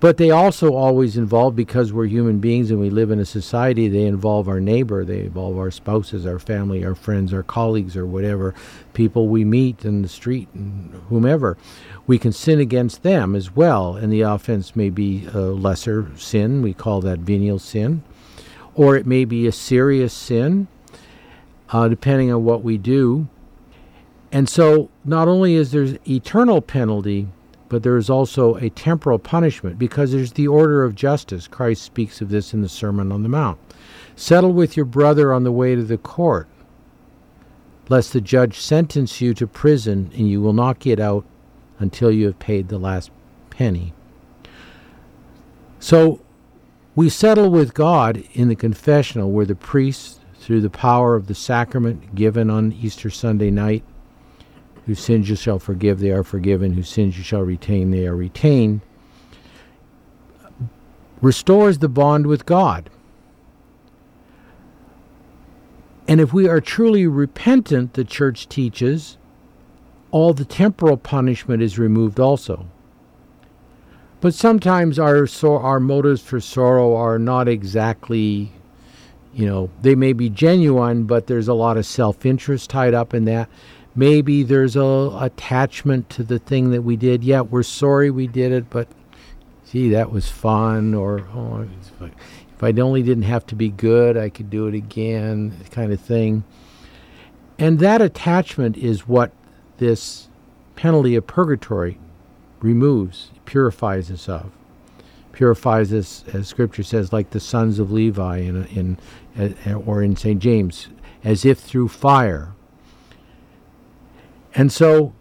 But 0.00 0.16
they 0.16 0.30
also 0.30 0.72
always 0.72 1.18
involve, 1.18 1.54
because 1.54 1.92
we're 1.92 2.06
human 2.06 2.38
beings 2.38 2.70
and 2.70 2.80
we 2.80 2.88
live 2.88 3.10
in 3.10 3.20
a 3.20 3.26
society, 3.26 3.86
they 3.86 4.06
involve 4.06 4.48
our 4.48 4.58
neighbor, 4.58 5.04
they 5.04 5.20
involve 5.20 5.58
our 5.58 5.70
spouses, 5.70 6.24
our 6.24 6.38
family, 6.38 6.82
our 6.82 6.94
friends, 6.94 7.34
our 7.34 7.42
colleagues, 7.42 7.98
or 7.98 8.06
whatever, 8.06 8.54
people 8.94 9.28
we 9.28 9.44
meet 9.44 9.84
in 9.84 10.00
the 10.00 10.08
street, 10.08 10.48
and 10.54 10.94
whomever 11.10 11.58
we 12.06 12.18
can 12.18 12.32
sin 12.32 12.60
against 12.60 13.02
them 13.02 13.36
as 13.36 13.54
well, 13.54 13.94
and 13.94 14.10
the 14.10 14.22
offense 14.22 14.74
may 14.74 14.88
be 14.88 15.26
a 15.34 15.38
lesser 15.38 16.10
sin. 16.16 16.62
We 16.62 16.72
call 16.72 17.02
that 17.02 17.18
venial 17.18 17.58
sin. 17.58 18.02
Or 18.74 18.96
it 18.96 19.06
may 19.06 19.26
be 19.26 19.46
a 19.46 19.52
serious 19.52 20.14
sin, 20.14 20.66
uh, 21.68 21.88
depending 21.88 22.32
on 22.32 22.42
what 22.44 22.62
we 22.62 22.78
do. 22.78 23.28
And 24.32 24.48
so, 24.48 24.88
not 25.04 25.28
only 25.28 25.56
is 25.56 25.72
there 25.72 25.98
eternal 26.08 26.62
penalty, 26.62 27.28
but 27.70 27.84
there 27.84 27.96
is 27.96 28.10
also 28.10 28.56
a 28.56 28.68
temporal 28.68 29.18
punishment 29.18 29.78
because 29.78 30.10
there's 30.10 30.32
the 30.32 30.48
order 30.48 30.84
of 30.84 30.96
justice. 30.96 31.46
Christ 31.46 31.82
speaks 31.82 32.20
of 32.20 32.28
this 32.28 32.52
in 32.52 32.60
the 32.60 32.68
Sermon 32.68 33.12
on 33.12 33.22
the 33.22 33.28
Mount. 33.28 33.58
Settle 34.16 34.52
with 34.52 34.76
your 34.76 34.84
brother 34.84 35.32
on 35.32 35.44
the 35.44 35.52
way 35.52 35.76
to 35.76 35.84
the 35.84 35.96
court, 35.96 36.48
lest 37.88 38.12
the 38.12 38.20
judge 38.20 38.58
sentence 38.58 39.20
you 39.20 39.32
to 39.34 39.46
prison 39.46 40.10
and 40.14 40.28
you 40.28 40.42
will 40.42 40.52
not 40.52 40.80
get 40.80 40.98
out 40.98 41.24
until 41.78 42.10
you 42.10 42.26
have 42.26 42.40
paid 42.40 42.68
the 42.68 42.78
last 42.78 43.12
penny. 43.50 43.94
So 45.78 46.20
we 46.96 47.08
settle 47.08 47.50
with 47.50 47.72
God 47.72 48.24
in 48.32 48.48
the 48.48 48.56
confessional 48.56 49.30
where 49.30 49.46
the 49.46 49.54
priest, 49.54 50.20
through 50.40 50.60
the 50.60 50.70
power 50.70 51.14
of 51.14 51.28
the 51.28 51.34
sacrament 51.36 52.16
given 52.16 52.50
on 52.50 52.72
Easter 52.72 53.10
Sunday 53.10 53.52
night, 53.52 53.84
whose 54.86 55.00
sins 55.00 55.28
you 55.28 55.36
shall 55.36 55.58
forgive, 55.58 56.00
they 56.00 56.10
are 56.10 56.24
forgiven, 56.24 56.72
whose 56.72 56.88
sins 56.88 57.16
you 57.16 57.24
shall 57.24 57.42
retain, 57.42 57.90
they 57.90 58.06
are 58.06 58.16
retained, 58.16 58.80
restores 61.20 61.78
the 61.78 61.88
bond 61.88 62.26
with 62.26 62.46
God. 62.46 62.90
And 66.08 66.20
if 66.20 66.32
we 66.32 66.48
are 66.48 66.60
truly 66.60 67.06
repentant, 67.06 67.94
the 67.94 68.04
church 68.04 68.48
teaches, 68.48 69.16
all 70.10 70.34
the 70.34 70.44
temporal 70.44 70.96
punishment 70.96 71.62
is 71.62 71.78
removed 71.78 72.18
also. 72.18 72.66
But 74.20 74.34
sometimes 74.34 74.98
our 74.98 75.26
our 75.44 75.80
motives 75.80 76.20
for 76.20 76.40
sorrow 76.40 76.96
are 76.96 77.18
not 77.18 77.48
exactly, 77.48 78.52
you 79.32 79.46
know, 79.46 79.70
they 79.80 79.94
may 79.94 80.12
be 80.12 80.28
genuine, 80.28 81.04
but 81.04 81.26
there's 81.26 81.48
a 81.48 81.54
lot 81.54 81.76
of 81.76 81.86
self-interest 81.86 82.68
tied 82.68 82.92
up 82.92 83.14
in 83.14 83.24
that. 83.26 83.48
Maybe 83.94 84.42
there's 84.42 84.76
a 84.76 85.10
attachment 85.20 86.10
to 86.10 86.22
the 86.22 86.38
thing 86.38 86.70
that 86.70 86.82
we 86.82 86.96
did. 86.96 87.24
Yeah, 87.24 87.40
we're 87.40 87.62
sorry 87.62 88.10
we 88.10 88.26
did 88.26 88.52
it, 88.52 88.70
but 88.70 88.88
gee, 89.70 89.90
that 89.90 90.12
was 90.12 90.28
fun. 90.28 90.94
Or 90.94 91.26
oh, 91.34 91.66
if 92.00 92.62
I 92.62 92.70
only 92.80 93.02
didn't 93.02 93.24
have 93.24 93.46
to 93.46 93.56
be 93.56 93.68
good, 93.68 94.16
I 94.16 94.28
could 94.28 94.50
do 94.50 94.66
it 94.66 94.74
again, 94.74 95.56
kind 95.70 95.92
of 95.92 96.00
thing. 96.00 96.44
And 97.58 97.78
that 97.80 98.00
attachment 98.00 98.76
is 98.76 99.06
what 99.08 99.32
this 99.78 100.28
penalty 100.76 101.14
of 101.14 101.26
purgatory 101.26 101.98
removes, 102.60 103.30
purifies 103.44 104.10
us 104.10 104.28
of. 104.28 104.52
Purifies 105.32 105.92
us, 105.92 106.24
as 106.32 106.48
Scripture 106.48 106.82
says, 106.82 107.12
like 107.12 107.30
the 107.30 107.40
sons 107.40 107.78
of 107.78 107.90
Levi 107.90 108.38
in, 108.38 108.64
in, 108.66 108.98
in 109.36 109.74
or 109.74 110.02
in 110.02 110.16
St. 110.16 110.40
James, 110.40 110.88
as 111.24 111.44
if 111.44 111.58
through 111.58 111.88
fire. 111.88 112.52
And 114.54 114.72
so 114.72 115.14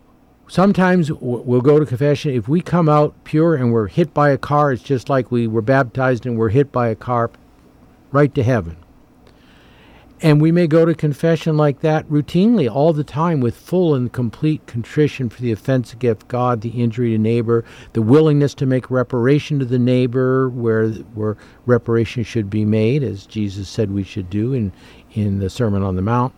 sometimes 0.48 1.12
we'll 1.12 1.62
go 1.62 1.80
to 1.80 1.86
confession. 1.86 2.34
If 2.34 2.48
we 2.48 2.62
come 2.62 2.90
out 2.90 3.24
pure 3.24 3.56
and 3.56 3.72
we're 3.72 3.88
hit 3.88 4.14
by 4.14 4.30
a 4.30 4.38
car, 4.38 4.72
it's 4.72 4.84
just 4.84 5.10
like 5.10 5.32
we 5.32 5.48
were 5.48 5.62
baptized 5.62 6.26
and 6.26 6.38
we're 6.38 6.50
hit 6.50 6.72
by 6.72 6.90
a 6.90 6.96
car 6.96 7.32
right 8.12 8.34
to 8.36 8.44
heaven. 8.44 8.78
And 10.22 10.42
we 10.42 10.52
may 10.52 10.68
go 10.68 10.84
to 10.84 10.94
confession 10.94 11.56
like 11.56 11.80
that 11.80 12.06
routinely 12.10 12.70
all 12.70 12.92
the 12.92 13.06
time 13.06 13.40
with 13.40 13.56
full 13.56 13.96
and 13.96 14.12
complete 14.12 14.66
contrition 14.68 15.30
for 15.30 15.42
the 15.42 15.54
offense 15.54 15.94
against 15.94 16.28
God, 16.28 16.60
the 16.60 16.72
injury 16.72 17.12
to 17.12 17.18
neighbor, 17.18 17.64
the 17.94 18.02
willingness 18.02 18.54
to 18.56 18.66
make 18.66 18.92
reparation 18.92 19.60
to 19.60 19.66
the 19.66 19.80
neighbor 19.80 20.50
where 20.50 20.90
where 20.90 21.38
reparation 21.66 22.24
should 22.24 22.50
be 22.50 22.66
made, 22.66 23.02
as 23.02 23.26
Jesus 23.26 23.70
said 23.70 23.92
we 23.92 24.04
should 24.04 24.30
do 24.30 24.54
in, 24.54 24.74
in 25.14 25.40
the 25.40 25.50
Sermon 25.50 25.84
on 25.84 25.96
the 25.96 26.02
Mount. 26.02 26.34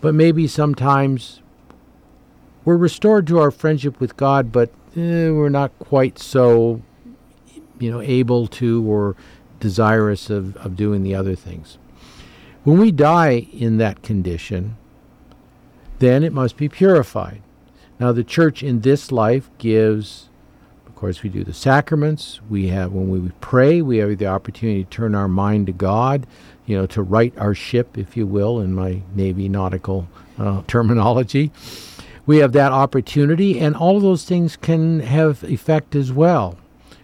But 0.00 0.16
maybe 0.16 0.48
sometimes 0.48 1.42
we're 2.64 2.76
restored 2.76 3.26
to 3.28 3.38
our 3.38 3.50
friendship 3.50 4.00
with 4.00 4.16
God, 4.16 4.52
but 4.52 4.70
eh, 4.96 5.30
we're 5.30 5.48
not 5.48 5.76
quite 5.78 6.18
so 6.18 6.82
you 7.78 7.90
know 7.90 8.00
able 8.00 8.46
to 8.46 8.88
or 8.88 9.16
desirous 9.58 10.30
of, 10.30 10.56
of 10.58 10.76
doing 10.76 11.02
the 11.02 11.14
other 11.14 11.34
things. 11.34 11.78
When 12.64 12.78
we 12.78 12.92
die 12.92 13.46
in 13.52 13.78
that 13.78 14.02
condition, 14.02 14.76
then 15.98 16.22
it 16.22 16.32
must 16.32 16.56
be 16.56 16.68
purified. 16.68 17.42
Now, 17.98 18.12
the 18.12 18.24
church 18.24 18.62
in 18.62 18.80
this 18.80 19.12
life 19.12 19.50
gives, 19.58 20.30
of 20.86 20.94
course, 20.94 21.22
we 21.22 21.28
do 21.28 21.44
the 21.44 21.52
sacraments. 21.52 22.40
We 22.48 22.68
have 22.68 22.92
when 22.92 23.10
we 23.10 23.30
pray, 23.40 23.82
we 23.82 23.98
have 23.98 24.16
the 24.16 24.26
opportunity 24.26 24.84
to 24.84 24.90
turn 24.90 25.14
our 25.14 25.28
mind 25.28 25.66
to 25.66 25.72
God, 25.72 26.26
you 26.64 26.76
know, 26.76 26.86
to 26.86 27.02
right 27.02 27.36
our 27.36 27.54
ship, 27.54 27.98
if 27.98 28.16
you 28.16 28.26
will, 28.26 28.60
in 28.60 28.74
my 28.74 29.02
Navy 29.14 29.48
nautical 29.48 30.08
uh, 30.38 30.62
terminology. 30.66 31.52
We 32.26 32.38
have 32.38 32.52
that 32.52 32.72
opportunity, 32.72 33.58
and 33.58 33.74
all 33.74 33.98
those 34.00 34.24
things 34.24 34.56
can 34.56 35.00
have 35.00 35.42
effect 35.42 35.94
as 35.94 36.12
well, 36.12 36.58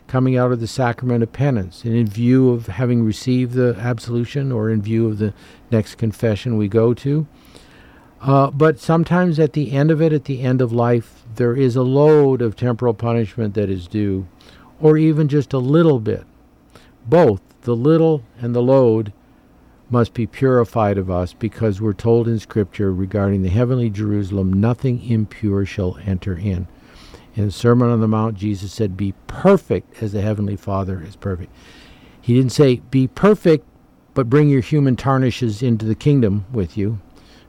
coming 0.07 0.37
out 0.37 0.53
of 0.53 0.61
the 0.61 0.67
sacrament 0.67 1.23
of 1.23 1.33
penance, 1.33 1.85
and 1.85 1.95
in 1.95 2.07
view 2.07 2.51
of 2.51 2.67
having 2.67 3.03
received 3.05 3.53
the 3.53 3.75
absolution, 3.79 4.53
or 4.53 4.71
in 4.71 4.83
view 4.83 5.09
of 5.09 5.19
the 5.19 5.35
next 5.71 5.97
confession 5.97 6.57
we 6.57 6.69
go 6.69 6.95
to. 6.95 7.27
Uh, 8.21 8.51
but 8.51 8.79
sometimes 8.79 9.39
at 9.39 9.53
the 9.53 9.73
end 9.73 9.91
of 9.91 10.01
it, 10.01 10.13
at 10.13 10.25
the 10.25 10.43
end 10.43 10.61
of 10.61 10.73
life, 10.73 11.25
there 11.35 11.55
is 11.55 11.77
a 11.77 11.83
load 11.83 12.41
of 12.41 12.57
temporal 12.57 12.95
punishment 12.95 13.55
that 13.55 13.69
is 13.69 13.87
due, 13.87 14.27
or 14.81 14.97
even 14.97 15.29
just 15.29 15.53
a 15.53 15.59
little 15.59 16.01
bit. 16.01 16.25
Both 17.07 17.41
the 17.63 17.77
little 17.77 18.23
and 18.41 18.55
the 18.55 18.63
load 18.63 19.13
must 19.89 20.15
be 20.15 20.27
purified 20.27 20.99
of 20.99 21.11
us 21.11 21.33
because 21.33 21.81
we're 21.81 21.93
told 21.93 22.27
in 22.27 22.39
Scripture 22.39 22.93
regarding 22.93 23.43
the 23.43 23.49
heavenly 23.49 23.91
Jerusalem, 23.91 24.53
nothing 24.53 25.05
impure 25.09 25.65
shall 25.65 25.99
enter 26.05 26.37
in. 26.37 26.67
In 27.35 27.47
the 27.47 27.53
Sermon 27.53 27.91
on 27.91 28.01
the 28.01 28.09
Mount, 28.09 28.37
Jesus 28.37 28.73
said, 28.73 28.97
Be 28.97 29.15
perfect 29.27 30.03
as 30.03 30.13
the 30.13 30.23
Heavenly 30.23 30.57
Father 30.57 31.03
is 31.03 31.17
perfect. 31.17 31.55
He 32.21 32.35
didn't 32.35 32.53
say, 32.53 32.77
Be 32.91 33.07
perfect, 33.07 33.67
but 34.15 34.31
bring 34.31 34.49
your 34.49 34.63
human 34.63 34.97
tarnishes 34.97 35.63
into 35.63 35.85
the 35.85 35.95
kingdom 35.95 36.47
with 36.51 36.77
you. 36.77 36.99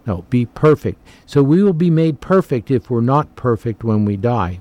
No, 0.05 0.23
be 0.29 0.45
perfect. 0.45 1.01
So 1.25 1.41
we 1.41 1.63
will 1.63 1.73
be 1.73 1.89
made 1.89 2.21
perfect 2.21 2.69
if 2.69 2.89
we're 2.89 3.01
not 3.01 3.35
perfect 3.35 3.83
when 3.83 4.05
we 4.05 4.17
die. 4.17 4.59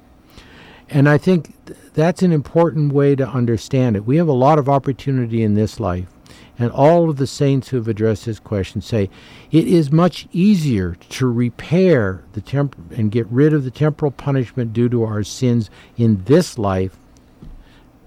And 0.89 1.09
I 1.09 1.19
think 1.19 1.55
th- 1.67 1.79
that's 1.95 2.23
an 2.23 2.33
important 2.33 2.93
way 2.93 3.17
to 3.17 3.29
understand 3.29 3.97
it. 3.97 4.05
We 4.05 4.17
have 4.17 4.29
a 4.29 4.33
lot 4.33 4.59
of 4.59 4.69
opportunity 4.69 5.43
in 5.43 5.55
this 5.55 5.81
life. 5.81 6.16
And 6.59 6.71
all 6.71 7.11
of 7.11 7.17
the 7.17 7.27
saints 7.27 7.69
who 7.69 7.77
have 7.77 7.89
addressed 7.89 8.25
this 8.25 8.39
question 8.39 8.81
say 8.81 9.11
it 9.51 9.67
is 9.67 9.93
much 9.93 10.27
easier 10.33 10.97
to 11.11 11.27
repair 11.27 12.25
the 12.33 12.41
temp- 12.41 12.77
and 12.91 13.11
get 13.11 13.27
rid 13.27 13.53
of 13.53 13.65
the 13.65 13.71
temporal 13.71 14.11
punishment 14.11 14.73
due 14.73 14.89
to 14.89 15.03
our 15.03 15.23
sins 15.23 15.71
in 15.97 16.25
this 16.25 16.59
life 16.59 16.97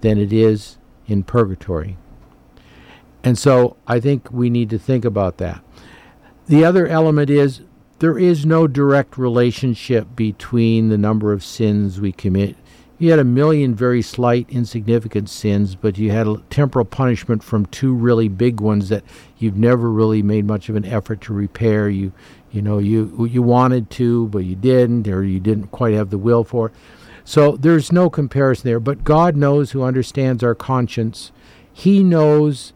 than 0.00 0.18
it 0.18 0.32
is 0.32 0.78
in 1.06 1.22
purgatory. 1.22 1.96
And 3.22 3.38
so 3.38 3.76
I 3.86 4.00
think 4.00 4.30
we 4.32 4.50
need 4.50 4.70
to 4.70 4.78
think 4.78 5.04
about 5.04 5.36
that. 5.38 5.62
The 6.46 6.64
other 6.64 6.86
element 6.86 7.30
is 7.30 7.60
there 8.00 8.18
is 8.18 8.46
no 8.46 8.66
direct 8.66 9.18
relationship 9.18 10.16
between 10.16 10.88
the 10.88 10.98
number 10.98 11.32
of 11.32 11.44
sins 11.44 12.00
we 12.00 12.12
commit. 12.12 12.56
You 13.00 13.08
had 13.12 13.18
a 13.18 13.24
million 13.24 13.74
very 13.74 14.02
slight, 14.02 14.46
insignificant 14.50 15.30
sins, 15.30 15.74
but 15.74 15.96
you 15.96 16.10
had 16.10 16.26
a 16.26 16.42
temporal 16.50 16.84
punishment 16.84 17.42
from 17.42 17.64
two 17.64 17.94
really 17.94 18.28
big 18.28 18.60
ones 18.60 18.90
that 18.90 19.02
you've 19.38 19.56
never 19.56 19.90
really 19.90 20.22
made 20.22 20.44
much 20.44 20.68
of 20.68 20.76
an 20.76 20.84
effort 20.84 21.22
to 21.22 21.32
repair. 21.32 21.88
You, 21.88 22.12
you 22.50 22.60
know, 22.60 22.76
you 22.76 23.24
you 23.24 23.40
wanted 23.40 23.88
to, 23.92 24.28
but 24.28 24.40
you 24.40 24.54
didn't, 24.54 25.08
or 25.08 25.24
you 25.24 25.40
didn't 25.40 25.68
quite 25.68 25.94
have 25.94 26.10
the 26.10 26.18
will 26.18 26.44
for 26.44 26.66
it. 26.66 26.74
So 27.24 27.56
there's 27.56 27.90
no 27.90 28.10
comparison 28.10 28.68
there. 28.68 28.80
But 28.80 29.02
God 29.02 29.34
knows, 29.34 29.70
who 29.70 29.82
understands 29.82 30.44
our 30.44 30.54
conscience. 30.54 31.32
He 31.72 32.02
knows 32.02 32.74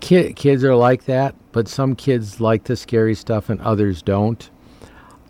kid, 0.00 0.36
kids 0.36 0.64
are 0.64 0.76
like 0.76 1.04
that, 1.04 1.34
but 1.52 1.68
some 1.68 1.94
kids 1.94 2.40
like 2.40 2.64
the 2.64 2.76
scary 2.76 3.14
stuff 3.14 3.48
and 3.48 3.60
others 3.60 4.02
don't. 4.02 4.50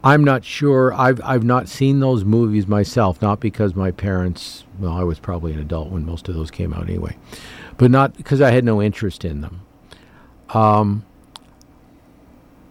I'm 0.02 0.24
not 0.24 0.44
sure. 0.44 0.94
I've 0.94 1.20
I've 1.22 1.44
not 1.44 1.68
seen 1.68 2.00
those 2.00 2.24
movies 2.24 2.66
myself, 2.66 3.20
not 3.20 3.38
because 3.38 3.74
my 3.74 3.90
parents. 3.90 4.64
Well, 4.78 4.92
I 4.92 5.02
was 5.02 5.18
probably 5.18 5.52
an 5.52 5.58
adult 5.58 5.90
when 5.90 6.06
most 6.06 6.28
of 6.28 6.34
those 6.34 6.50
came 6.50 6.72
out 6.72 6.88
anyway, 6.88 7.18
but 7.76 7.90
not 7.90 8.16
because 8.16 8.40
I 8.40 8.50
had 8.50 8.64
no 8.64 8.80
interest 8.80 9.26
in 9.26 9.42
them. 9.42 9.60
Um, 10.54 11.04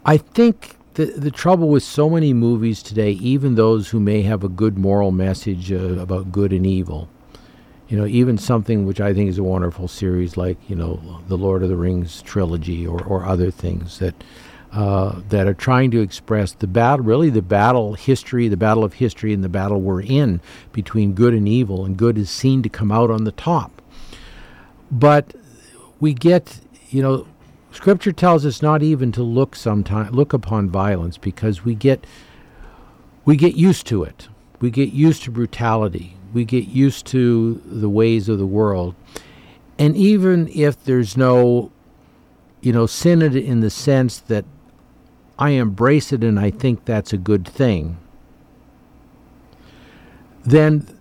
I 0.05 0.17
think 0.17 0.75
the 0.95 1.05
the 1.05 1.29
trouble 1.29 1.69
with 1.69 1.84
so 1.84 2.10
many 2.10 2.34
movies 2.34 2.82
today, 2.82 3.12
even 3.12 3.53
those 3.53 3.89
who 3.89 3.99
may 3.99 4.23
have 4.23 4.43
a 4.43 4.49
good 4.49 4.79
moral 4.79 5.12
message 5.12 5.71
uh, 5.71 5.99
about 5.99 6.32
good 6.32 6.51
and 6.51 6.65
evil, 6.65 7.10
you 7.89 7.97
know, 7.97 8.06
even 8.06 8.38
something 8.38 8.86
which 8.86 9.02
I 9.02 9.13
think 9.13 9.30
is 9.30 9.39
a 9.39 9.43
wonderful 9.43 9.88
series 9.88 10.38
like 10.38 10.58
you 10.69 10.75
know 10.75 11.21
the 11.28 11.38
Lord 11.38 11.63
of 11.63 11.69
the 11.69 11.75
Rings 11.75 12.21
trilogy 12.21 12.86
or 12.86 13.04
or 13.04 13.25
other 13.25 13.52
things 13.52 13.97
that 13.99 14.15
uh, 14.71 15.19
that 15.30 15.47
are 15.47 15.56
trying 15.56 15.89
to 15.91 15.99
express 15.99 16.54
the 16.54 16.67
battle, 16.67 17.04
really 17.04 17.32
the 17.32 17.41
battle 17.41 17.95
history, 17.95 18.47
the 18.47 18.56
battle 18.56 18.84
of 18.84 18.93
history, 18.93 19.34
and 19.34 19.43
the 19.43 19.49
battle 19.49 19.82
we're 19.82 20.04
in 20.04 20.39
between 20.71 21.13
good 21.13 21.34
and 21.34 21.47
evil, 21.47 21.84
and 21.84 21.97
good 21.97 22.19
is 22.19 22.30
seen 22.30 22.62
to 22.62 22.69
come 22.69 22.91
out 22.91 23.10
on 23.10 23.23
the 23.23 23.32
top. 23.32 23.82
But 24.91 25.34
we 25.99 26.13
get, 26.13 26.60
you 26.91 27.02
know, 27.02 27.25
Scripture 27.71 28.12
tells 28.12 28.45
us 28.45 28.62
not 28.62 28.84
even 28.84 29.12
to 29.13 29.23
look 29.23 29.56
sometime 29.56 30.12
look 30.12 30.34
upon 30.34 30.69
violence 30.69 31.17
because 31.17 31.65
we 31.65 31.73
get 31.73 32.06
we 33.25 33.36
get 33.36 33.56
used 33.56 33.88
to 33.88 34.04
it. 34.04 34.28
We 34.60 34.69
get 34.69 34.91
used 34.91 35.23
to 35.23 35.32
brutality. 35.32 36.18
We 36.33 36.45
get 36.45 36.67
used 36.67 37.05
to 37.07 37.61
the 37.65 37.89
ways 37.89 38.29
of 38.29 38.37
the 38.37 38.45
world. 38.45 38.95
And 39.77 39.95
even 39.95 40.49
if 40.53 40.83
there's 40.83 41.15
no 41.15 41.71
you 42.61 42.73
know, 42.73 42.85
sin 42.85 43.21
in 43.21 43.61
the 43.61 43.69
sense 43.69 44.19
that 44.19 44.45
I 45.37 45.51
embrace 45.51 46.11
it 46.11 46.23
and 46.23 46.39
I 46.39 46.51
think 46.51 46.85
that's 46.85 47.13
a 47.13 47.17
good 47.17 47.47
thing, 47.47 47.97
then 50.43 50.99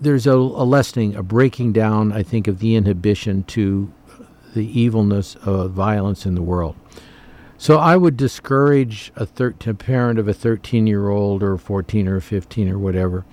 there's 0.00 0.26
a, 0.26 0.34
a 0.34 0.64
lessening, 0.64 1.14
a 1.14 1.22
breaking 1.22 1.72
down, 1.72 2.12
I 2.12 2.22
think, 2.22 2.48
of 2.48 2.58
the 2.58 2.74
inhibition 2.74 3.44
to 3.44 3.92
the 4.54 4.80
evilness 4.80 5.36
of 5.36 5.70
violence 5.72 6.26
in 6.26 6.34
the 6.34 6.42
world. 6.42 6.76
So 7.56 7.78
I 7.78 7.96
would 7.96 8.16
discourage 8.16 9.12
a, 9.16 9.26
thir- 9.26 9.54
a 9.66 9.74
parent 9.74 10.18
of 10.18 10.26
a 10.28 10.34
13 10.34 10.86
year 10.86 11.08
old 11.08 11.42
or 11.42 11.56
14 11.56 12.08
or 12.08 12.20
15 12.20 12.68
or 12.68 12.78
whatever. 12.78 13.24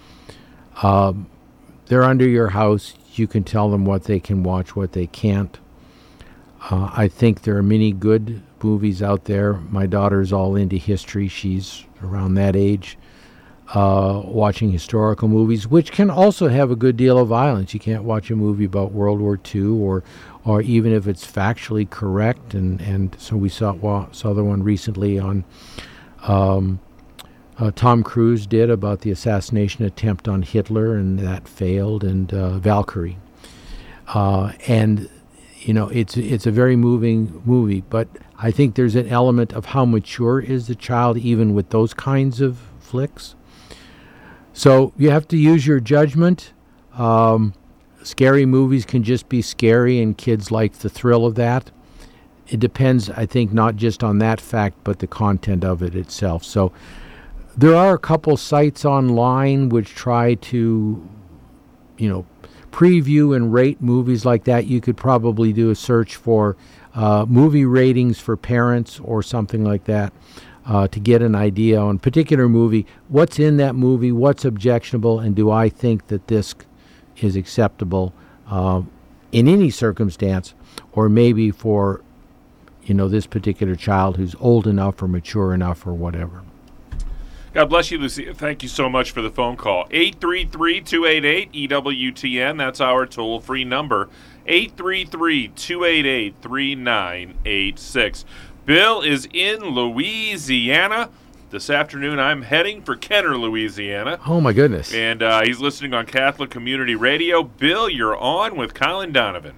Um, 0.81 1.27
they're 1.87 2.03
under 2.03 2.27
your 2.27 2.49
house. 2.49 2.93
You 3.13 3.27
can 3.27 3.43
tell 3.43 3.69
them 3.69 3.85
what 3.85 4.03
they 4.03 4.19
can 4.19 4.43
watch, 4.43 4.75
what 4.75 4.91
they 4.91 5.07
can't. 5.07 5.57
Uh, 6.69 6.89
I 6.95 7.07
think 7.07 7.41
there 7.41 7.57
are 7.57 7.63
many 7.63 7.91
good 7.91 8.41
movies 8.61 9.01
out 9.01 9.25
there. 9.25 9.53
My 9.53 9.85
daughter's 9.85 10.33
all 10.33 10.55
into 10.55 10.75
history. 10.75 11.27
She's 11.27 11.85
around 12.03 12.35
that 12.35 12.55
age, 12.55 12.97
uh, 13.73 14.21
watching 14.25 14.71
historical 14.71 15.27
movies, 15.27 15.67
which 15.67 15.91
can 15.91 16.09
also 16.09 16.47
have 16.47 16.71
a 16.71 16.75
good 16.75 16.97
deal 16.97 17.17
of 17.17 17.29
violence. 17.29 17.73
You 17.73 17.79
can't 17.79 18.03
watch 18.03 18.29
a 18.29 18.35
movie 18.35 18.65
about 18.65 18.91
World 18.91 19.19
War 19.19 19.39
II 19.53 19.67
or, 19.67 20.03
or 20.45 20.61
even 20.61 20.91
if 20.91 21.07
it's 21.07 21.25
factually 21.29 21.89
correct. 21.89 22.53
And, 22.53 22.81
and 22.81 23.15
so 23.19 23.35
we 23.37 23.49
saw 23.49 24.11
saw 24.11 24.33
the 24.33 24.43
one 24.43 24.63
recently 24.63 25.19
on 25.19 25.45
um, 26.23 26.79
uh, 27.59 27.71
Tom 27.75 28.03
Cruise 28.03 28.45
did 28.45 28.69
about 28.69 29.01
the 29.01 29.11
assassination 29.11 29.83
attempt 29.83 30.27
on 30.27 30.43
Hitler, 30.43 30.95
and 30.95 31.19
that 31.19 31.47
failed. 31.47 32.03
And 32.03 32.33
uh, 32.33 32.59
Valkyrie, 32.59 33.17
uh, 34.13 34.53
and 34.67 35.09
you 35.59 35.73
know, 35.73 35.89
it's 35.89 36.15
it's 36.17 36.45
a 36.45 36.51
very 36.51 36.75
moving 36.75 37.41
movie. 37.45 37.81
But 37.81 38.07
I 38.37 38.51
think 38.51 38.75
there's 38.75 38.95
an 38.95 39.07
element 39.07 39.53
of 39.53 39.65
how 39.65 39.85
mature 39.85 40.39
is 40.39 40.67
the 40.67 40.75
child, 40.75 41.17
even 41.17 41.53
with 41.53 41.69
those 41.69 41.93
kinds 41.93 42.41
of 42.41 42.59
flicks. 42.79 43.35
So 44.53 44.93
you 44.97 45.09
have 45.09 45.27
to 45.29 45.37
use 45.37 45.65
your 45.65 45.79
judgment. 45.79 46.53
Um, 46.95 47.53
scary 48.03 48.45
movies 48.45 48.85
can 48.85 49.03
just 49.03 49.29
be 49.29 49.41
scary, 49.41 49.99
and 49.99 50.17
kids 50.17 50.51
like 50.51 50.73
the 50.73 50.89
thrill 50.89 51.25
of 51.25 51.35
that. 51.35 51.71
It 52.47 52.59
depends, 52.59 53.09
I 53.09 53.25
think, 53.25 53.51
not 53.51 53.75
just 53.75 54.03
on 54.03 54.19
that 54.19 54.39
fact, 54.39 54.77
but 54.83 54.99
the 54.99 55.07
content 55.07 55.65
of 55.65 55.83
it 55.83 55.95
itself. 55.95 56.45
So 56.45 56.71
there 57.57 57.75
are 57.75 57.95
a 57.95 57.99
couple 57.99 58.37
sites 58.37 58.85
online 58.85 59.69
which 59.69 59.89
try 59.95 60.35
to, 60.35 61.09
you 61.97 62.09
know, 62.09 62.25
preview 62.71 63.35
and 63.35 63.51
rate 63.51 63.81
movies 63.81 64.23
like 64.23 64.43
that. 64.43 64.67
You 64.67 64.79
could 64.79 64.95
probably 64.95 65.51
do 65.51 65.71
a 65.71 65.75
search 65.75 66.15
for 66.15 66.55
uh, 66.93 67.25
movie 67.27 67.65
ratings 67.65 68.19
for 68.19 68.37
parents 68.37 68.99
or 68.99 69.23
something 69.23 69.63
like 69.63 69.85
that. 69.85 70.13
Uh, 70.67 70.85
to 70.85 70.99
get 70.99 71.21
an 71.21 71.33
idea 71.33 71.79
on 71.79 71.95
a 71.95 71.99
particular 71.99 72.49
movie, 72.49 72.85
what's 73.07 73.39
in 73.39 73.55
that 73.55 73.73
movie, 73.73 74.11
what's 74.11 74.43
objectionable, 74.43 75.17
and 75.17 75.33
do 75.33 75.49
I 75.49 75.69
think 75.69 76.07
that 76.07 76.27
this 76.27 76.53
is 77.15 77.37
acceptable 77.37 78.13
uh, 78.49 78.81
in 79.31 79.47
any 79.47 79.69
circumstance, 79.69 80.53
or 80.91 81.07
maybe 81.07 81.51
for 81.51 82.01
you 82.83 82.93
know 82.93 83.07
this 83.07 83.25
particular 83.25 83.75
child 83.75 84.17
who's 84.17 84.35
old 84.41 84.67
enough 84.67 85.01
or 85.01 85.07
mature 85.07 85.53
enough 85.53 85.87
or 85.87 85.93
whatever. 85.93 86.43
God 87.57 87.69
bless 87.69 87.89
you, 87.89 87.97
Lucy. 87.97 88.31
Thank 88.33 88.61
you 88.61 88.69
so 88.69 88.87
much 88.87 89.09
for 89.09 89.23
the 89.23 89.31
phone 89.31 89.57
call. 89.57 89.87
833 89.89 90.79
288 90.79 91.51
EWTN. 91.71 92.55
That's 92.55 92.79
our 92.79 93.07
toll 93.07 93.39
free 93.39 93.63
number. 93.63 94.09
833 94.45 95.47
288 95.47 96.35
3986. 96.39 98.25
Bill 98.67 99.01
is 99.01 99.27
in 99.33 99.61
Louisiana. 99.69 101.09
This 101.49 101.71
afternoon, 101.71 102.19
I'm 102.19 102.43
heading 102.43 102.83
for 102.83 102.95
Kenner, 102.95 103.35
Louisiana. 103.35 104.19
Oh, 104.27 104.39
my 104.39 104.53
goodness. 104.53 104.93
And 104.93 105.23
uh, 105.23 105.41
he's 105.43 105.59
listening 105.59 105.95
on 105.95 106.05
Catholic 106.05 106.51
Community 106.51 106.93
Radio. 106.93 107.41
Bill, 107.41 107.89
you're 107.89 108.15
on 108.15 108.55
with 108.55 108.75
Colin 108.75 109.11
Donovan. 109.11 109.55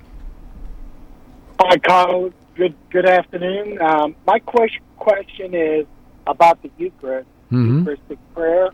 Hi, 1.60 1.78
Colin. 1.80 2.34
Good 2.56 2.76
good 2.92 3.06
afternoon. 3.06 3.82
Um, 3.82 4.16
my 4.26 4.40
question 4.40 4.84
question 4.96 5.54
is 5.54 5.86
about 6.26 6.62
the 6.62 6.72
Eucharist, 6.78 7.28
Mhm. 7.52 7.80
Eucharistic 7.80 8.20
prayer. 8.34 8.70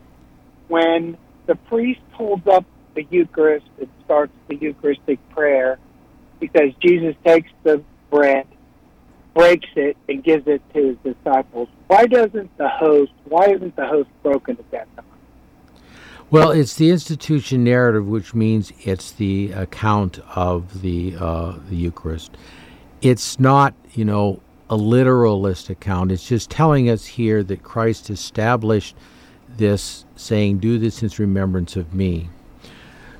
When 0.67 1.17
the 1.45 1.55
priest 1.55 2.01
holds 2.11 2.47
up 2.47 2.65
the 2.95 3.05
Eucharist 3.09 3.67
and 3.79 3.89
starts 4.03 4.33
the 4.47 4.55
Eucharistic 4.55 5.19
prayer, 5.29 5.77
he 6.39 6.49
says 6.55 6.73
Jesus 6.79 7.15
takes 7.23 7.49
the 7.63 7.81
bread, 8.09 8.47
breaks 9.33 9.69
it, 9.75 9.97
and 10.09 10.23
gives 10.23 10.47
it 10.47 10.61
to 10.73 10.87
his 10.87 11.13
disciples. 11.13 11.69
Why 11.87 12.05
doesn't 12.05 12.57
the 12.57 12.67
host? 12.67 13.11
Why 13.25 13.47
isn't 13.47 13.75
the 13.75 13.85
host 13.85 14.09
broken 14.23 14.57
at 14.57 14.71
that 14.71 14.95
time? 14.95 15.05
Well, 16.31 16.51
it's 16.51 16.73
the 16.73 16.89
institution 16.89 17.63
narrative, 17.63 18.07
which 18.07 18.33
means 18.33 18.73
it's 18.83 19.11
the 19.11 19.51
account 19.51 20.19
of 20.35 20.81
the 20.81 21.15
uh, 21.19 21.53
the 21.69 21.75
Eucharist. 21.75 22.35
It's 23.01 23.39
not, 23.39 23.75
you 23.93 24.05
know, 24.05 24.41
a 24.69 24.75
literalist 24.75 25.69
account. 25.69 26.11
It's 26.11 26.27
just 26.27 26.49
telling 26.49 26.89
us 26.89 27.05
here 27.05 27.43
that 27.43 27.63
Christ 27.63 28.09
established 28.09 28.95
this, 29.57 30.05
saying, 30.15 30.57
"Do 30.59 30.77
this 30.77 31.03
in 31.03 31.09
remembrance 31.17 31.75
of 31.75 31.93
me." 31.93 32.29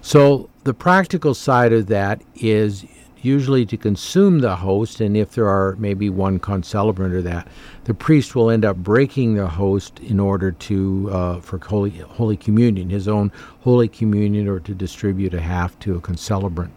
So 0.01 0.49
the 0.63 0.73
practical 0.73 1.33
side 1.33 1.73
of 1.73 1.87
that 1.87 2.21
is 2.35 2.85
usually 3.21 3.65
to 3.65 3.75
consume 3.75 4.39
the 4.39 4.55
host, 4.55 5.01
and 5.01 5.17
if 5.17 5.31
there 5.31 5.47
are 5.47 5.75
maybe 5.79 6.09
one 6.09 6.37
concelebrant 6.37 7.13
or 7.13 7.21
that, 7.23 7.47
the 7.85 7.93
priest 7.93 8.35
will 8.35 8.51
end 8.51 8.63
up 8.63 8.77
breaking 8.77 9.33
the 9.33 9.47
host 9.47 9.99
in 9.99 10.19
order 10.19 10.51
to 10.51 11.09
uh, 11.11 11.39
for 11.41 11.57
holy 11.57 11.89
holy 11.89 12.37
communion, 12.37 12.89
his 12.89 13.07
own 13.07 13.31
holy 13.61 13.87
communion, 13.87 14.47
or 14.47 14.59
to 14.59 14.75
distribute 14.75 15.33
a 15.33 15.41
half 15.41 15.77
to 15.79 15.95
a 15.95 16.01
concelebrant. 16.01 16.71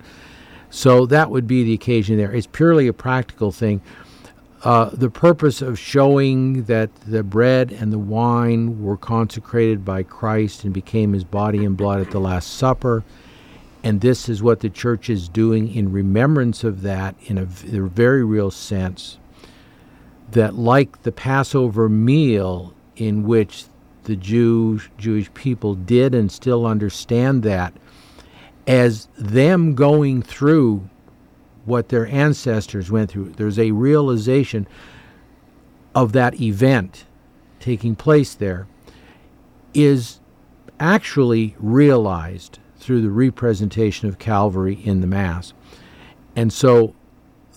So 0.71 1.07
that 1.07 1.31
would 1.31 1.47
be 1.47 1.64
the 1.64 1.75
occasion 1.75 2.16
there. 2.16 2.33
It's 2.33 2.47
purely 2.47 2.87
a 2.89 2.93
practical 2.93 3.53
thing. 3.53 3.81
Uh, 4.65 4.91
the 4.93 5.11
purpose 5.11 5.63
of 5.63 5.79
showing 5.79 6.65
that 6.65 6.93
the 7.03 7.23
bread 7.23 7.71
and 7.71 7.93
the 7.93 7.99
wine 7.99 8.83
were 8.83 8.97
consecrated 8.97 9.85
by 9.85 10.03
Christ 10.03 10.65
and 10.65 10.75
became 10.75 11.13
his 11.13 11.23
body 11.23 11.65
and 11.65 11.77
blood 11.77 12.01
at 12.01 12.11
the 12.11 12.19
Last 12.19 12.55
Supper. 12.55 13.05
And 13.85 14.01
this 14.01 14.29
is 14.29 14.43
what 14.43 14.59
the 14.59 14.69
church 14.69 15.09
is 15.09 15.29
doing 15.29 15.73
in 15.73 15.93
remembrance 15.93 16.65
of 16.65 16.83
that 16.83 17.15
in 17.27 17.39
a, 17.39 17.45
very 17.45 18.25
real 18.25 18.51
sense. 18.51 19.19
That, 20.33 20.57
like 20.57 21.03
the 21.05 21.13
Passover 21.13 21.89
meal, 21.89 22.75
in 22.97 23.23
which 23.23 23.65
the 24.05 24.17
Jews, 24.17 24.89
Jewish 24.99 25.33
people 25.35 25.77
did 25.77 26.15
and 26.17 26.33
still 26.33 26.67
understand 26.67 27.45
that, 27.45 27.73
as 28.67 29.09
them 29.17 29.77
going 29.77 30.21
through 30.21 30.89
what 31.69 31.91
their 31.91 32.07
ancestors 32.07 32.91
went 32.91 33.11
through. 33.11 33.31
There's 33.31 33.59
a 33.59 33.71
realization 33.71 34.66
of 35.95 36.12
that 36.12 36.41
event 36.41 37.05
taking 37.61 37.95
place 37.95 38.35
there 38.35 38.66
is 39.75 40.21
actually 40.81 41.55
realized 41.59 42.59
through 42.77 43.03
the 43.03 43.11
representation 43.11 44.09
of 44.09 44.19
Calvary 44.19 44.75
in 44.85 45.01
the 45.01 45.07
Mass. 45.07 45.53
And 46.35 46.53
so 46.53 46.95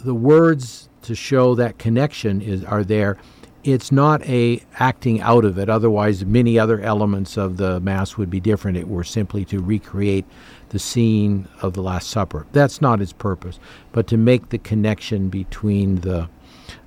the 0.03 0.15
words 0.15 0.89
to 1.03 1.15
show 1.15 1.55
that 1.55 1.77
connection 1.77 2.41
is 2.41 2.63
are 2.63 2.83
there. 2.83 3.17
It's 3.63 3.91
not 3.91 4.23
a 4.23 4.63
acting 4.79 5.21
out 5.21 5.45
of 5.45 5.59
it. 5.59 5.69
Otherwise, 5.69 6.25
many 6.25 6.57
other 6.57 6.79
elements 6.81 7.37
of 7.37 7.57
the 7.57 7.79
Mass 7.79 8.17
would 8.17 8.29
be 8.29 8.39
different. 8.39 8.77
It 8.77 8.87
were 8.87 9.03
simply 9.03 9.45
to 9.45 9.61
recreate 9.61 10.25
the 10.71 10.79
scene 10.79 11.47
of 11.61 11.73
the 11.73 11.81
Last 11.81 12.09
Supper. 12.09 12.47
That's 12.53 12.81
not 12.81 13.01
its 13.01 13.13
purpose, 13.13 13.59
but 13.91 14.07
to 14.07 14.17
make 14.17 14.49
the 14.49 14.57
connection 14.57 15.29
between 15.29 16.01
the 16.01 16.29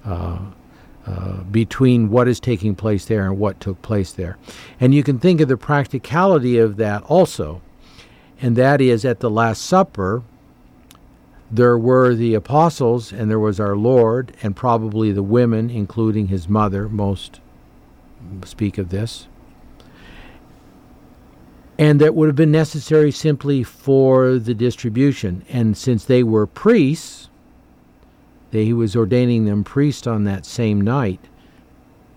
uh, 0.05 0.39
uh, 1.07 1.43
between 1.45 2.09
what 2.09 2.27
is 2.27 2.41
taking 2.41 2.75
place 2.75 3.05
there 3.05 3.27
and 3.27 3.39
what 3.39 3.61
took 3.61 3.81
place 3.83 4.11
there. 4.13 4.39
And 4.81 4.95
you 4.95 5.03
can 5.03 5.19
think 5.19 5.43
of 5.43 5.49
the 5.49 5.57
practicality 5.59 6.57
of 6.57 6.79
that 6.79 7.03
also, 7.03 7.61
and 8.41 8.57
that 8.57 8.81
is 8.81 9.05
at 9.05 9.21
the 9.21 9.29
Last 9.29 9.63
Supper, 9.63 10.23
there 11.51 11.77
were 11.77 12.15
the 12.15 12.33
apostles 12.33 13.13
and 13.13 13.31
there 13.31 13.39
was 13.39 13.61
our 13.61 13.77
Lord, 13.77 14.35
and 14.43 14.57
probably 14.57 15.13
the 15.13 15.23
women, 15.23 15.69
including 15.69 16.29
his 16.29 16.49
mother, 16.49 16.89
most 16.89 17.41
speak 18.47 18.79
of 18.79 18.89
this. 18.89 19.29
And 21.79 22.01
that 22.01 22.15
would 22.15 22.29
have 22.29 22.37
been 22.37 22.53
necessary 22.53 23.11
simply 23.11 23.63
for 23.63 24.39
the 24.39 24.55
distribution. 24.55 25.45
And 25.49 25.77
since 25.77 26.05
they 26.05 26.23
were 26.23 26.47
priests, 26.47 27.29
they, 28.53 28.67
he 28.67 28.73
was 28.73 28.95
ordaining 28.95 29.45
them 29.45 29.65
priests 29.65 30.07
on 30.07 30.25
that 30.25 30.47
same 30.47 30.81
night. 30.81 31.21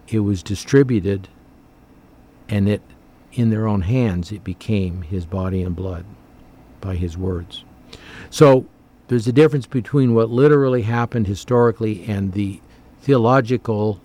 It 0.07 0.19
was 0.19 0.43
distributed, 0.43 1.27
and 2.47 2.69
it, 2.69 2.81
in 3.33 3.49
their 3.49 3.67
own 3.67 3.81
hands, 3.81 4.31
it 4.31 4.43
became 4.43 5.01
his 5.01 5.25
body 5.25 5.63
and 5.63 5.75
blood 5.75 6.05
by 6.79 6.95
his 6.95 7.17
words. 7.17 7.65
So 8.29 8.65
there's 9.07 9.27
a 9.27 9.33
difference 9.33 9.65
between 9.65 10.13
what 10.13 10.29
literally 10.29 10.83
happened 10.83 11.27
historically 11.27 12.05
and 12.05 12.33
the 12.33 12.61
theological 13.01 13.99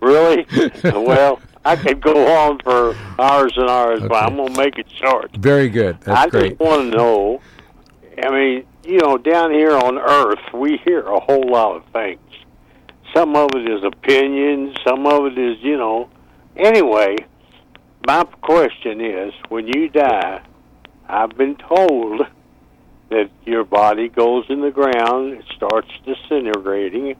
Really? 0.00 0.46
well, 0.84 1.40
I 1.64 1.76
could 1.76 2.00
go 2.02 2.26
on 2.42 2.58
for 2.60 2.94
hours 3.18 3.54
and 3.56 3.68
hours, 3.70 4.00
but 4.02 4.12
I'm 4.22 4.36
gonna 4.36 4.56
make 4.56 4.78
it 4.78 4.86
short. 4.90 5.34
very 5.34 5.68
good. 5.70 5.98
That's 6.02 6.26
I 6.26 6.28
great. 6.28 6.50
just 6.50 6.60
want 6.60 6.92
to 6.92 6.96
know 6.96 7.40
I 8.22 8.30
mean, 8.30 8.64
you 8.84 8.98
know, 8.98 9.16
down 9.16 9.52
here 9.52 9.72
on 9.72 9.98
Earth, 9.98 10.52
we 10.52 10.78
hear 10.84 11.00
a 11.00 11.20
whole 11.20 11.48
lot 11.48 11.76
of 11.76 11.84
things. 11.92 12.20
Some 13.14 13.36
of 13.36 13.50
it 13.54 13.68
is 13.68 13.82
opinion, 13.84 14.74
some 14.86 15.06
of 15.06 15.26
it 15.26 15.38
is, 15.38 15.58
you 15.62 15.76
know. 15.76 16.10
Anyway, 16.56 17.16
my 18.06 18.24
question 18.42 19.00
is 19.00 19.32
when 19.48 19.66
you 19.68 19.88
die, 19.88 20.42
I've 21.08 21.36
been 21.36 21.56
told 21.56 22.22
that 23.10 23.30
your 23.44 23.64
body 23.64 24.08
goes 24.08 24.44
in 24.48 24.60
the 24.60 24.70
ground, 24.70 25.34
it 25.34 25.44
starts 25.54 25.88
disintegrating, 26.04 27.16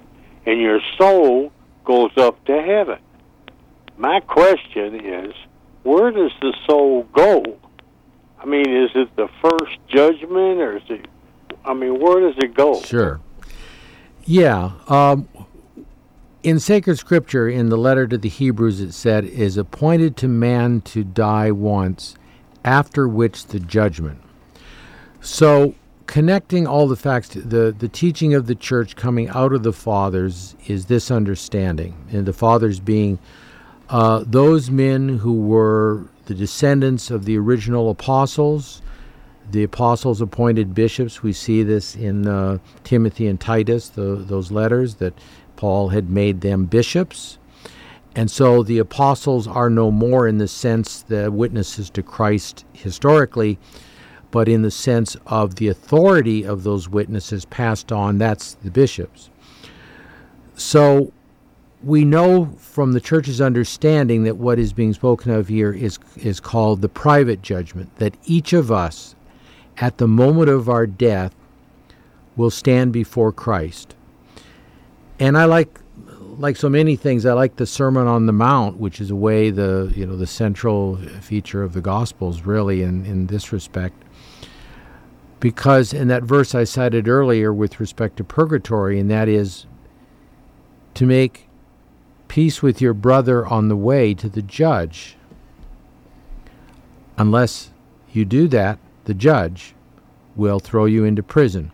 and 0.47 0.61
your 0.61 0.81
soul 0.99 1.53
goes 1.85 2.11
up 2.17 2.45
to 2.47 2.61
heaven. 2.61 2.99
My 3.97 4.21
question 4.21 5.07
is 5.07 5.35
where 5.85 6.11
does 6.11 6.33
the 6.41 6.55
soul 6.67 7.05
go? 7.13 7.45
I 8.39 8.47
mean, 8.47 8.69
is 8.69 8.91
it 8.95 9.15
the 9.17 9.29
first 9.41 9.79
judgment, 9.89 10.61
or 10.61 10.77
is 10.77 10.83
it? 10.89 11.07
I 11.65 11.75
mean, 11.75 11.99
where 11.99 12.21
does 12.21 12.35
it 12.39 12.55
go? 12.55 12.81
Sure. 12.83 13.21
Yeah. 14.25 14.73
Um, 14.89 15.29
in 16.43 16.59
sacred 16.61 16.99
scripture, 16.99 17.49
in 17.49 17.71
the 17.71 17.79
letter 17.79 18.07
to 18.07 18.19
the 18.19 18.29
Hebrews, 18.29 18.81
it 18.81 18.93
said, 18.93 19.25
"Is 19.25 19.57
appointed 19.57 20.17
to 20.19 20.29
man 20.29 20.83
to 20.83 21.03
die 21.03 21.51
once, 21.51 22.17
after 22.65 23.09
which 23.09 23.47
the 23.47 23.59
judgment." 23.59 24.19
So, 25.21 25.75
connecting 26.07 26.67
all 26.67 26.87
the 26.87 26.97
facts, 26.97 27.31
the 27.31 27.75
the 27.77 27.89
teaching 27.89 28.35
of 28.35 28.47
the 28.47 28.55
church 28.55 28.95
coming 28.95 29.29
out 29.31 29.55
of 29.55 29.63
the 29.63 29.73
fathers 29.73 30.55
is 30.67 30.87
this 30.87 31.11
understanding, 31.11 31.95
and 32.13 32.27
the 32.27 32.35
fathers 32.35 32.79
being 32.79 33.19
uh, 33.89 34.25
those 34.27 34.71
men 34.71 35.19
who 35.19 35.33
were 35.33 36.05
the 36.27 36.35
descendants 36.35 37.11
of 37.11 37.25
the 37.25 37.39
original 37.39 37.91
apostles. 37.91 38.83
The 39.51 39.63
apostles 39.63 40.21
appointed 40.21 40.75
bishops. 40.75 41.23
We 41.23 41.33
see 41.33 41.63
this 41.63 41.95
in 41.95 42.27
uh, 42.27 42.59
Timothy 42.83 43.27
and 43.27 43.41
Titus, 43.41 43.89
the, 43.89 44.17
those 44.17 44.51
letters 44.51 44.97
that 44.97 45.15
Paul 45.57 45.89
had 45.89 46.11
made 46.11 46.41
them 46.41 46.67
bishops. 46.67 47.39
And 48.17 48.31
so 48.31 48.63
the 48.63 48.79
apostles 48.79 49.49
are 49.49 49.69
no 49.69 49.91
more 49.91 50.29
in 50.29 50.39
the 50.39 50.49
sense 50.49 51.03
the 51.03 51.31
witnesses 51.31 51.91
to 51.91 52.03
Christ 52.03 52.65
historically, 52.73 53.59
but 54.31 54.49
in 54.49 54.63
the 54.63 54.71
sense 54.71 55.17
of 55.27 55.57
the 55.57 55.69
authority 55.69 56.45
of 56.45 56.63
those 56.63 56.89
witnesses 56.89 57.45
passed 57.45 57.93
on, 57.93 58.19
that's 58.19 58.55
the 58.55 58.71
bishops. 58.71 59.31
So 60.55 61.13
we 61.83 62.05
know 62.05 62.47
from 62.59 62.93
the 62.93 63.01
church's 63.01 63.41
understanding 63.41 64.25
that 64.25 64.37
what 64.37 64.59
is 64.59 64.73
being 64.73 64.93
spoken 64.93 65.33
of 65.33 65.49
here 65.49 65.73
is, 65.73 65.99
is 66.17 66.41
called 66.41 66.83
the 66.83 66.89
private 66.89 67.43
judgment, 67.43 67.95
that 67.97 68.17
each 68.25 68.53
of 68.53 68.71
us, 68.73 69.15
at 69.79 69.99
the 69.99 70.09
moment 70.09 70.49
of 70.49 70.69
our 70.69 70.87
death, 70.87 71.35
will 72.37 72.51
stand 72.51 72.93
before 72.93 73.33
Christ. 73.33 73.95
And 75.19 75.39
I 75.39 75.45
like 75.45 75.81
like 76.39 76.57
so 76.57 76.69
many 76.69 76.97
things, 76.97 77.25
I 77.27 77.33
like 77.33 77.57
the 77.57 77.67
Sermon 77.67 78.07
on 78.07 78.27
the 78.27 78.33
Mount, 78.33 78.79
which 78.79 79.01
is 79.01 79.11
a 79.11 79.17
way 79.17 79.51
the 79.51 79.93
you 79.95 80.07
know 80.07 80.17
the 80.17 80.27
central 80.27 80.97
feature 81.21 81.63
of 81.63 81.73
the 81.73 81.81
Gospels, 81.81 82.43
really, 82.43 82.83
in, 82.83 83.07
in 83.07 83.27
this 83.29 83.53
respect. 83.53 83.95
Because 85.41 85.93
in 85.93 86.09
that 86.09 86.23
verse 86.23 86.55
I 86.55 86.65
cited 86.65 87.07
earlier 87.07 87.53
with 87.53 87.79
respect 87.79 88.17
to 88.17 88.25
purgatory, 88.25 88.99
and 88.99 89.11
that 89.11 89.29
is 89.29 89.67
to 90.95 91.07
make 91.07 91.49
peace 92.29 92.63
with 92.63 92.81
your 92.81 92.95
brother 92.95 93.47
on 93.47 93.69
the 93.69 93.77
way 93.77 94.15
to 94.15 94.29
the 94.29 94.43
judge. 94.43 95.17
Unless 97.17 97.71
you 98.13 98.25
do 98.25 98.49
that, 98.49 98.79
the 99.05 99.15
judge 99.15 99.75
will 100.37 100.59
throw 100.59 100.85
you 100.85 101.05
into 101.05 101.23
prison. 101.23 101.71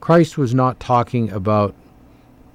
Christ 0.00 0.36
was 0.36 0.54
not 0.54 0.80
talking 0.80 1.30
about 1.30 1.74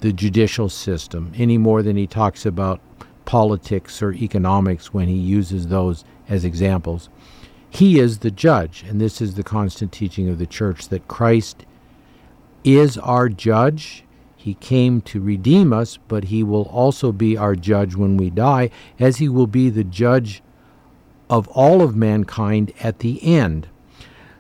the 0.02 0.12
judicial 0.12 0.70
system 0.70 1.32
any 1.36 1.58
more 1.58 1.82
than 1.82 1.96
he 1.96 2.08
talks 2.08 2.46
about 2.46 2.82
politics 3.26 4.02
or 4.02 4.14
economics 4.14 4.94
when 4.94 5.08
he 5.08 5.16
uses 5.16 5.68
those 5.68 6.04
as 6.30 6.46
examples. 6.46 7.10
He 7.70 8.00
is 8.00 8.20
the 8.20 8.32
judge, 8.32 8.84
and 8.88 9.00
this 9.02 9.22
is 9.22 9.36
the 9.36 9.44
constant 9.44 9.92
teaching 9.92 10.30
of 10.30 10.40
the 10.40 10.46
church 10.46 10.90
that 10.90 11.08
Christ 11.08 11.66
is 12.64 12.98
our 12.98 13.30
judge 13.30 14.04
he 14.48 14.54
came 14.54 15.02
to 15.02 15.20
redeem 15.20 15.74
us, 15.74 15.98
but 16.08 16.26
He 16.26 16.42
will 16.42 16.70
also 16.72 17.12
be 17.12 17.36
our 17.36 17.54
judge 17.54 17.96
when 17.96 18.16
we 18.16 18.30
die, 18.30 18.70
as 18.98 19.18
He 19.18 19.28
will 19.28 19.46
be 19.46 19.70
the 19.70 19.84
judge 19.84 20.42
of 21.30 21.50
all 21.50 21.82
of 21.82 21.98
mankind 21.98 22.72
at 22.80 23.00
the 23.00 23.22
end. 23.22 23.68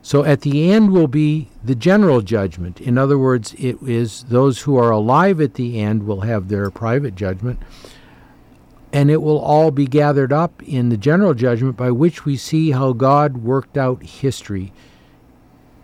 So 0.07 0.23
at 0.23 0.39
the 0.39 0.71
end 0.71 0.93
will 0.93 1.09
be 1.09 1.49
the 1.61 1.75
general 1.75 2.21
judgment. 2.21 2.79
In 2.79 2.97
other 2.97 3.17
words, 3.17 3.53
it 3.55 3.75
is 3.85 4.23
those 4.29 4.61
who 4.61 4.77
are 4.77 4.89
alive 4.89 5.41
at 5.41 5.55
the 5.55 5.81
end 5.81 6.07
will 6.07 6.21
have 6.21 6.47
their 6.47 6.71
private 6.71 7.13
judgment, 7.13 7.59
and 8.93 9.11
it 9.11 9.21
will 9.21 9.37
all 9.37 9.69
be 9.69 9.85
gathered 9.85 10.31
up 10.31 10.63
in 10.63 10.87
the 10.87 10.95
general 10.95 11.33
judgment 11.33 11.75
by 11.75 11.91
which 11.91 12.23
we 12.23 12.37
see 12.37 12.71
how 12.71 12.93
God 12.93 13.39
worked 13.39 13.77
out 13.77 14.01
history 14.01 14.71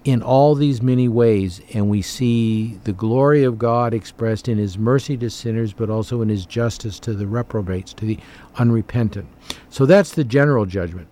in 0.05 0.21
all 0.21 0.55
these 0.55 0.81
many 0.81 1.09
ways, 1.09 1.59
and 1.73 1.89
we 1.89 2.01
see 2.01 2.79
the 2.85 2.93
glory 2.93 3.43
of 3.43 3.59
God 3.59 3.93
expressed 3.93 4.47
in 4.47 4.57
His 4.57 4.77
mercy 4.77 5.17
to 5.17 5.29
sinners, 5.29 5.73
but 5.73 5.89
also 5.89 6.21
in 6.21 6.29
His 6.29 6.45
justice 6.45 6.97
to 7.01 7.13
the 7.13 7.27
reprobates, 7.27 7.91
to 7.95 8.05
the 8.05 8.19
unrepentant. 8.55 9.27
So 9.69 9.85
that's 9.85 10.13
the 10.13 10.23
general 10.23 10.65
judgment. 10.65 11.09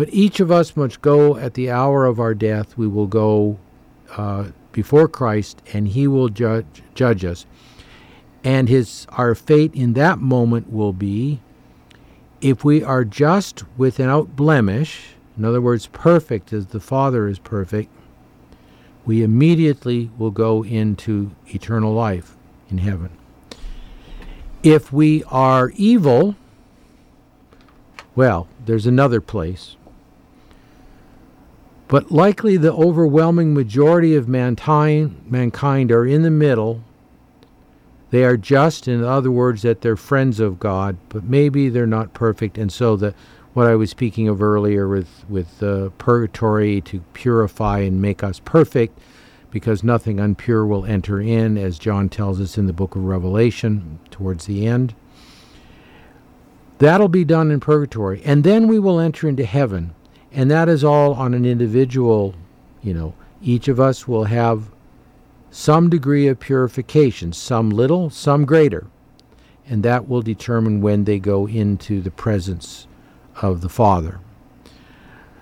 But 0.00 0.14
each 0.14 0.40
of 0.40 0.50
us 0.50 0.78
must 0.78 1.02
go 1.02 1.36
at 1.36 1.52
the 1.52 1.68
hour 1.68 2.06
of 2.06 2.18
our 2.18 2.32
death, 2.32 2.78
we 2.78 2.88
will 2.88 3.06
go 3.06 3.58
uh, 4.16 4.46
before 4.72 5.06
Christ, 5.08 5.60
and 5.74 5.88
He 5.88 6.06
will 6.06 6.30
judge, 6.30 6.82
judge 6.94 7.22
us. 7.22 7.44
And 8.42 8.70
his 8.70 9.06
our 9.10 9.34
fate 9.34 9.74
in 9.74 9.92
that 9.92 10.18
moment 10.18 10.72
will 10.72 10.94
be 10.94 11.42
if 12.40 12.64
we 12.64 12.82
are 12.82 13.04
just 13.04 13.64
without 13.76 14.36
blemish, 14.36 15.16
in 15.36 15.44
other 15.44 15.60
words, 15.60 15.86
perfect 15.88 16.54
as 16.54 16.68
the 16.68 16.80
Father 16.80 17.28
is 17.28 17.38
perfect, 17.38 17.90
we 19.04 19.22
immediately 19.22 20.10
will 20.16 20.30
go 20.30 20.64
into 20.64 21.32
eternal 21.48 21.92
life 21.92 22.38
in 22.70 22.78
heaven. 22.78 23.10
If 24.62 24.94
we 24.94 25.24
are 25.24 25.72
evil, 25.76 26.36
well, 28.16 28.48
there's 28.64 28.86
another 28.86 29.20
place. 29.20 29.76
But 31.90 32.12
likely 32.12 32.56
the 32.56 32.72
overwhelming 32.72 33.52
majority 33.52 34.14
of 34.14 34.28
mankind, 34.28 35.24
mankind 35.26 35.90
are 35.90 36.06
in 36.06 36.22
the 36.22 36.30
middle. 36.30 36.84
They 38.10 38.22
are 38.22 38.36
just, 38.36 38.86
in 38.86 39.02
other 39.02 39.32
words, 39.32 39.62
that 39.62 39.80
they're 39.80 39.96
friends 39.96 40.38
of 40.38 40.60
God, 40.60 40.98
but 41.08 41.24
maybe 41.24 41.68
they're 41.68 41.88
not 41.88 42.14
perfect, 42.14 42.56
and 42.56 42.72
so 42.72 42.94
the 42.94 43.12
what 43.54 43.66
I 43.66 43.74
was 43.74 43.90
speaking 43.90 44.28
of 44.28 44.40
earlier 44.40 44.86
with 44.86 45.24
with 45.28 45.60
uh, 45.64 45.88
purgatory 45.98 46.80
to 46.82 47.00
purify 47.12 47.80
and 47.80 48.00
make 48.00 48.22
us 48.22 48.38
perfect, 48.38 48.96
because 49.50 49.82
nothing 49.82 50.18
unpure 50.18 50.68
will 50.68 50.86
enter 50.86 51.20
in, 51.20 51.58
as 51.58 51.76
John 51.76 52.08
tells 52.08 52.40
us 52.40 52.56
in 52.56 52.68
the 52.68 52.72
book 52.72 52.94
of 52.94 53.02
Revelation 53.02 53.98
towards 54.12 54.46
the 54.46 54.64
end. 54.64 54.94
That'll 56.78 57.08
be 57.08 57.24
done 57.24 57.50
in 57.50 57.58
purgatory, 57.58 58.22
and 58.24 58.44
then 58.44 58.68
we 58.68 58.78
will 58.78 59.00
enter 59.00 59.28
into 59.28 59.44
heaven, 59.44 59.92
and 60.32 60.50
that 60.50 60.68
is 60.68 60.84
all 60.84 61.14
on 61.14 61.34
an 61.34 61.44
individual. 61.44 62.34
You 62.82 62.94
know, 62.94 63.14
each 63.42 63.68
of 63.68 63.80
us 63.80 64.06
will 64.06 64.24
have 64.24 64.70
some 65.50 65.90
degree 65.90 66.28
of 66.28 66.38
purification, 66.38 67.32
some 67.32 67.70
little, 67.70 68.10
some 68.10 68.44
greater, 68.44 68.86
and 69.66 69.82
that 69.82 70.08
will 70.08 70.22
determine 70.22 70.80
when 70.80 71.04
they 71.04 71.18
go 71.18 71.46
into 71.46 72.00
the 72.00 72.10
presence 72.10 72.86
of 73.42 73.60
the 73.60 73.68
Father. 73.68 74.20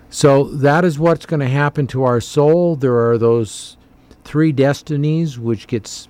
So 0.09 0.45
that 0.45 0.83
is 0.83 0.97
what's 0.97 1.27
going 1.27 1.41
to 1.41 1.47
happen 1.47 1.85
to 1.87 2.03
our 2.03 2.19
soul. 2.19 2.75
There 2.75 3.09
are 3.09 3.17
those 3.17 3.77
three 4.23 4.51
destinies, 4.51 5.37
which 5.37 5.67
gets 5.67 6.07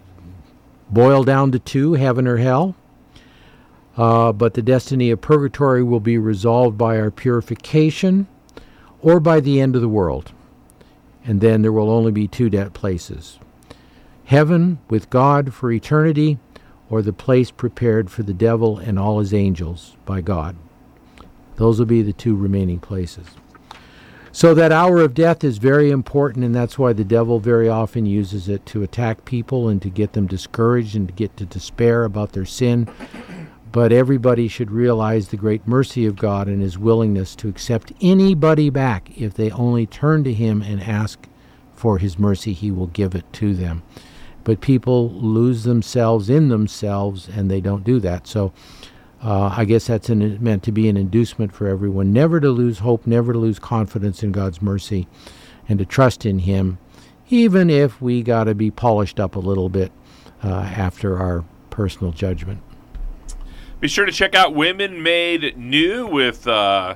boiled 0.90 1.26
down 1.26 1.52
to 1.52 1.60
two 1.60 1.94
heaven 1.94 2.28
or 2.28 2.38
hell. 2.38 2.76
Uh, 3.98 4.32
but 4.32 4.54
the 4.54 4.62
destiny 4.62 5.12
of 5.12 5.20
purgatory 5.20 5.84
will 5.84 6.00
be 6.00 6.18
resolved 6.18 6.78
by 6.78 6.98
our 6.98 7.12
purification 7.12 8.28
or 9.02 9.20
by 9.20 9.40
the 9.40 9.60
end 9.60 9.76
of 9.76 9.82
the 9.82 9.90
world. 9.90 10.32
And 11.24 11.42
then 11.42 11.62
there 11.62 11.72
will 11.72 11.90
only 11.90 12.12
be 12.12 12.28
two 12.28 12.50
dead 12.50 12.74
places 12.74 13.40
heaven 14.26 14.78
with 14.90 15.10
God 15.10 15.54
for 15.56 15.72
eternity, 15.72 16.38
or 16.88 17.02
the 17.02 17.12
place 17.12 17.50
prepared 17.50 18.12
for 18.12 18.22
the 18.22 18.34
devil 18.34 18.78
and 18.78 19.00
all 19.00 19.20
his 19.20 19.34
angels 19.34 19.98
by 20.06 20.22
God. 20.22 20.56
Those 21.56 21.80
will 21.80 21.88
be 21.88 22.04
the 22.04 22.14
two 22.14 22.36
remaining 22.36 22.80
places. 22.80 23.28
So 24.32 24.54
that 24.54 24.72
hour 24.72 25.02
of 25.02 25.16
death 25.16 25.44
is 25.44 25.58
very 25.58 25.90
important, 25.90 26.46
and 26.46 26.54
that's 26.54 26.78
why 26.78 26.94
the 26.94 27.04
devil 27.04 27.40
very 27.40 27.68
often 27.68 28.06
uses 28.06 28.48
it 28.48 28.66
to 28.68 28.84
attack 28.84 29.26
people 29.26 29.68
and 29.68 29.82
to 29.82 29.90
get 29.90 30.14
them 30.14 30.28
discouraged 30.28 30.96
and 30.96 31.08
to 31.08 31.14
get 31.14 31.36
to 31.38 31.46
despair 31.46 32.04
about 32.04 32.34
their 32.34 32.46
sin. 32.46 32.88
But 33.72 33.92
everybody 33.92 34.48
should 34.48 34.72
realize 34.72 35.28
the 35.28 35.38
great 35.38 35.68
mercy 35.68 36.06
of 36.06 36.16
God 36.16 36.48
and 36.48 36.62
his 36.62 36.78
willingness 36.78 37.36
to 37.38 37.50
accept 37.50 37.94
anybody 38.02 38.70
back 38.70 39.12
if 39.16 39.34
they 39.36 39.52
only 39.52 39.86
turn 39.86 40.24
to 40.24 40.34
him 40.34 40.62
and 40.62 40.82
ask 40.82 41.28
for 41.74 41.98
his 41.98 42.18
mercy 42.18 42.54
he 42.54 42.72
will 42.72 42.88
give 42.88 43.14
it 43.16 43.32
to 43.34 43.54
them. 43.54 43.84
But 44.44 44.62
people 44.62 45.12
lose 45.12 45.64
themselves 45.64 46.30
in 46.30 46.50
themselves 46.50 47.28
and 47.28 47.50
they 47.50 47.62
don't 47.62 47.84
do 47.84 48.00
that. 48.00 48.26
So 48.26 48.54
uh, 49.24 49.54
I 49.56 49.66
guess 49.66 49.88
that's 49.88 50.10
an, 50.10 50.42
meant 50.42 50.64
to 50.64 50.72
be 50.72 50.88
an 50.88 50.98
inducement 50.98 51.54
for 51.54 51.68
everyone 51.68 52.14
never 52.14 52.40
to 52.40 52.50
lose 52.50 52.80
hope, 52.80 53.06
never 53.06 53.34
to 53.34 53.40
lose 53.40 53.60
confidence 53.60 54.24
in 54.24 54.32
God's 54.32 54.62
mercy, 54.62 55.08
and 55.68 55.78
to 55.80 55.86
trust 55.86 56.26
in 56.26 56.40
Him, 56.40 56.80
even 57.30 57.70
if 57.70 58.02
we 58.02 58.24
got 58.24 58.46
to 58.46 58.56
be 58.56 58.72
polished 58.72 59.20
up 59.20 59.36
a 59.36 59.40
little 59.40 59.70
bit 59.70 59.92
uh, 60.44 60.48
after 60.48 61.20
our 61.20 61.44
personal 61.70 62.12
judgment. 62.12 62.62
Be 63.80 63.88
sure 63.88 64.06
to 64.06 64.12
check 64.12 64.36
out 64.36 64.54
Women 64.54 65.02
Made 65.02 65.58
New 65.58 66.06
with 66.06 66.46
uh, 66.46 66.96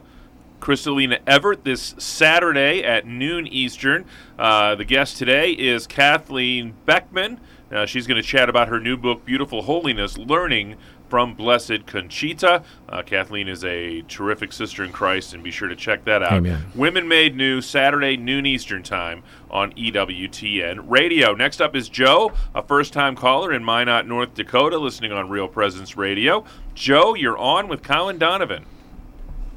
Crystalina 0.60 1.20
Evert 1.26 1.64
this 1.64 1.96
Saturday 1.98 2.84
at 2.84 3.08
noon 3.08 3.48
Eastern. 3.48 4.04
Uh, 4.38 4.76
the 4.76 4.84
guest 4.84 5.16
today 5.16 5.52
is 5.52 5.88
Kathleen 5.88 6.74
Beckman. 6.86 7.40
Uh, 7.72 7.86
she's 7.86 8.06
going 8.06 8.22
to 8.22 8.28
chat 8.28 8.50
about 8.50 8.68
her 8.68 8.82
new 8.82 8.98
book, 8.98 9.24
Beautiful 9.24 9.62
Holiness 9.62 10.18
Learning 10.18 10.76
from 11.14 11.36
Blessed 11.36 11.86
Conchita. 11.86 12.64
Uh, 12.90 13.04
Kathleen 13.04 13.48
is 13.48 13.64
a 13.64 14.02
terrific 14.08 14.52
sister 14.52 14.84
in 14.84 14.92
Christ, 14.92 15.36
and 15.36 15.44
be 15.44 15.52
sure 15.52 15.68
to 15.68 15.76
check 15.76 16.06
that 16.06 16.24
out. 16.24 16.34
Amen. 16.34 16.66
Women 16.74 17.08
Made 17.08 17.36
New, 17.36 17.62
Saturday, 17.62 18.18
noon 18.18 18.48
Eastern 18.48 18.82
Time 18.82 19.22
on 19.52 19.74
EWTN 19.74 20.86
Radio. 20.90 21.36
Next 21.36 21.62
up 21.62 21.76
is 21.76 21.88
Joe, 21.88 22.32
a 22.56 22.64
first 22.64 22.94
time 22.94 23.16
caller 23.16 23.54
in 23.54 23.64
Minot, 23.64 24.08
North 24.08 24.34
Dakota, 24.34 24.80
listening 24.80 25.12
on 25.12 25.30
Real 25.30 25.48
Presence 25.48 25.96
Radio. 25.96 26.46
Joe, 26.74 27.14
you're 27.14 27.38
on 27.38 27.68
with 27.68 27.84
Colin 27.84 28.18
Donovan. 28.18 28.66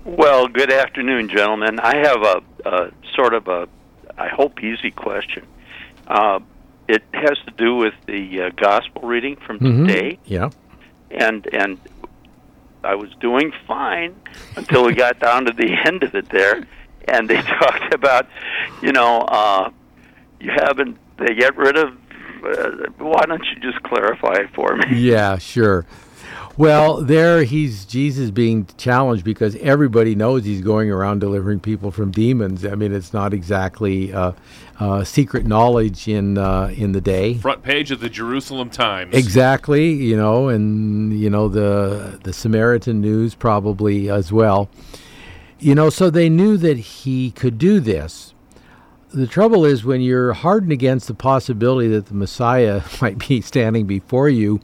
Well, 0.04 0.48
good 0.48 0.70
afternoon, 0.70 1.30
gentlemen. 1.30 1.80
I 1.80 1.96
have 1.96 2.20
a, 2.22 2.42
a 2.68 2.90
sort 3.14 3.32
of 3.32 3.48
a, 3.48 3.66
I 4.18 4.28
hope, 4.28 4.62
easy 4.62 4.90
question. 4.90 5.46
Uh, 6.06 6.40
it 6.86 7.02
has 7.14 7.38
to 7.46 7.52
do 7.56 7.76
with 7.76 7.94
the 8.06 8.42
uh, 8.42 8.50
gospel 8.56 9.08
reading 9.08 9.36
from 9.36 9.58
Mhm. 9.58 9.86
today, 9.86 10.18
Yeah. 10.26 10.50
And 11.10 11.46
and 11.52 11.78
I 12.84 12.94
was 12.94 13.10
doing 13.20 13.52
fine 13.66 14.14
until 14.56 14.84
we 14.84 14.94
got 14.94 15.18
down 15.18 15.44
to 15.46 15.52
the 15.52 15.76
end 15.86 16.02
of 16.02 16.14
it 16.14 16.28
there, 16.30 16.66
and 17.08 17.28
they 17.28 17.40
talked 17.42 17.92
about, 17.92 18.28
you 18.82 18.92
know, 18.92 19.20
uh, 19.22 19.70
you 20.40 20.50
haven't. 20.50 20.98
They 21.18 21.34
get 21.34 21.56
rid 21.56 21.76
of. 21.76 21.96
Uh, 22.44 22.90
why 22.98 23.24
don't 23.26 23.44
you 23.44 23.60
just 23.60 23.82
clarify 23.82 24.34
it 24.34 24.50
for 24.54 24.76
me? 24.76 25.00
Yeah, 25.00 25.38
sure. 25.38 25.86
Well, 26.58 27.02
there 27.02 27.44
he's 27.44 27.84
Jesus 27.84 28.30
being 28.30 28.66
challenged 28.78 29.24
because 29.24 29.56
everybody 29.56 30.14
knows 30.14 30.44
he's 30.44 30.62
going 30.62 30.90
around 30.90 31.18
delivering 31.18 31.60
people 31.60 31.90
from 31.90 32.10
demons. 32.10 32.64
I 32.64 32.74
mean, 32.74 32.94
it's 32.94 33.12
not 33.12 33.34
exactly 33.34 34.10
uh, 34.10 34.32
uh, 34.80 35.04
secret 35.04 35.44
knowledge 35.44 36.08
in 36.08 36.38
uh, 36.38 36.72
in 36.74 36.92
the 36.92 37.00
day. 37.02 37.34
Front 37.34 37.62
page 37.62 37.90
of 37.90 38.00
the 38.00 38.08
Jerusalem 38.08 38.70
Times. 38.70 39.14
Exactly, 39.14 39.92
you 39.92 40.16
know, 40.16 40.48
and 40.48 41.18
you 41.18 41.28
know 41.28 41.48
the 41.48 42.18
the 42.22 42.32
Samaritan 42.32 43.02
news 43.02 43.34
probably 43.34 44.08
as 44.08 44.32
well. 44.32 44.70
You 45.58 45.74
know, 45.74 45.90
so 45.90 46.08
they 46.08 46.30
knew 46.30 46.56
that 46.56 46.78
he 46.78 47.32
could 47.32 47.58
do 47.58 47.80
this. 47.80 48.32
The 49.12 49.26
trouble 49.26 49.64
is 49.66 49.84
when 49.84 50.00
you're 50.00 50.32
hardened 50.32 50.72
against 50.72 51.06
the 51.06 51.14
possibility 51.14 51.88
that 51.88 52.06
the 52.06 52.14
Messiah 52.14 52.82
might 53.02 53.18
be 53.18 53.42
standing 53.42 53.86
before 53.86 54.30
you, 54.30 54.60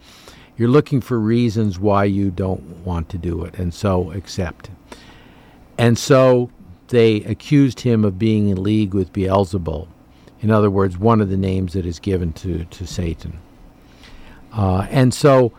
you're 0.62 0.70
looking 0.70 1.00
for 1.00 1.18
reasons 1.18 1.80
why 1.80 2.04
you 2.04 2.30
don't 2.30 2.62
want 2.84 3.08
to 3.08 3.18
do 3.18 3.44
it, 3.44 3.58
and 3.58 3.74
so 3.74 4.12
accept. 4.12 4.70
And 5.76 5.98
so 5.98 6.52
they 6.86 7.16
accused 7.24 7.80
him 7.80 8.04
of 8.04 8.16
being 8.16 8.48
in 8.48 8.62
league 8.62 8.94
with 8.94 9.12
Beelzebul. 9.12 9.88
In 10.40 10.52
other 10.52 10.70
words, 10.70 10.96
one 10.96 11.20
of 11.20 11.30
the 11.30 11.36
names 11.36 11.72
that 11.72 11.84
is 11.84 11.98
given 11.98 12.32
to, 12.34 12.64
to 12.64 12.86
Satan. 12.86 13.40
Uh, 14.52 14.86
and 14.88 15.12
so 15.12 15.52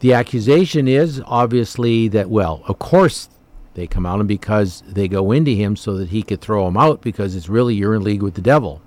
the 0.00 0.14
accusation 0.14 0.88
is 0.88 1.22
obviously 1.26 2.08
that, 2.08 2.30
well, 2.30 2.62
of 2.68 2.78
course 2.78 3.28
they 3.74 3.86
come 3.86 4.06
out 4.06 4.20
and 4.20 4.26
because 4.26 4.82
they 4.86 5.06
go 5.06 5.32
into 5.32 5.50
him 5.50 5.76
so 5.76 5.98
that 5.98 6.08
he 6.08 6.22
could 6.22 6.40
throw 6.40 6.66
him 6.66 6.78
out 6.78 7.02
because 7.02 7.36
it's 7.36 7.50
really 7.50 7.74
you're 7.74 7.94
in 7.94 8.02
league 8.02 8.22
with 8.22 8.36
the 8.36 8.40
devil. 8.40 8.80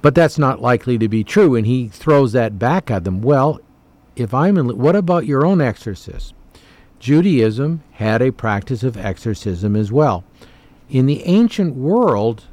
But 0.00 0.14
that's 0.14 0.38
not 0.38 0.62
likely 0.62 0.98
to 0.98 1.08
be 1.08 1.24
true, 1.24 1.54
and 1.56 1.66
he 1.66 1.88
throws 1.88 2.32
that 2.32 2.58
back 2.58 2.90
at 2.90 3.04
them. 3.04 3.20
Well, 3.20 3.60
if 4.16 4.32
I'm 4.32 4.56
in, 4.56 4.78
what 4.78 4.96
about 4.96 5.26
your 5.26 5.44
own 5.44 5.60
exorcist? 5.60 6.34
Judaism 6.98 7.82
had 7.92 8.22
a 8.22 8.32
practice 8.32 8.82
of 8.82 8.96
exorcism 8.96 9.76
as 9.76 9.92
well. 9.92 10.24
In 10.88 11.06
the 11.06 11.22
ancient 11.24 11.74
world, 11.74 12.44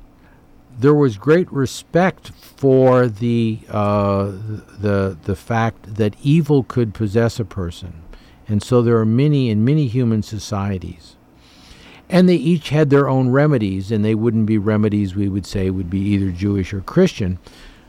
there 0.78 0.94
was 0.94 1.18
great 1.18 1.52
respect 1.52 2.32
for 2.32 3.08
the 3.08 3.60
uh, 3.70 4.26
the 4.80 5.18
the 5.24 5.36
fact 5.36 5.96
that 5.96 6.16
evil 6.22 6.64
could 6.64 6.94
possess 6.94 7.40
a 7.40 7.46
person, 7.46 8.04
and 8.48 8.62
so 8.62 8.82
there 8.82 8.98
are 8.98 9.06
many 9.06 9.50
in 9.50 9.64
many 9.64 9.88
human 9.88 10.22
societies, 10.22 11.16
and 12.10 12.30
they 12.30 12.36
each 12.36 12.70
had 12.70 12.90
their 12.90 13.10
own 13.10 13.30
remedies, 13.30 13.92
and 13.92 14.04
they 14.04 14.16
wouldn't 14.16 14.46
be 14.46 14.58
remedies 14.58 15.16
we 15.16 15.30
would 15.30 15.46
say 15.46 15.70
would 15.70 15.90
be 15.90 16.00
either 16.00 16.32
Jewish 16.32 16.74
or 16.74 16.82
Christian, 16.82 17.40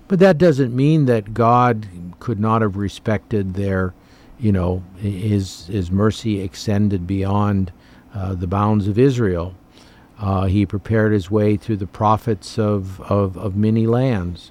but 0.09 0.19
that 0.21 0.39
doesn't 0.39 0.75
mean 0.75 1.07
that 1.07 1.35
God 1.35 1.87
could 2.21 2.41
not 2.41 2.62
have 2.62 2.77
respected 2.77 3.55
their, 3.55 3.95
you 4.39 4.53
know, 4.53 4.83
his 4.97 5.67
his 5.67 5.91
mercy 5.91 6.41
extended 6.41 7.07
beyond 7.07 7.73
uh, 8.14 8.35
the 8.35 8.47
bounds 8.47 8.89
of 8.89 8.99
Israel. 8.99 9.55
Uh, 10.19 10.47
he 10.47 10.64
prepared 10.64 11.12
his 11.12 11.31
way 11.31 11.57
through 11.57 11.77
the 11.77 11.87
prophets 11.87 12.59
of, 12.59 13.01
of, 13.03 13.37
of 13.37 13.55
many 13.55 13.87
lands, 13.87 14.51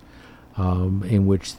um, 0.58 1.04
in 1.10 1.26
which 1.26 1.54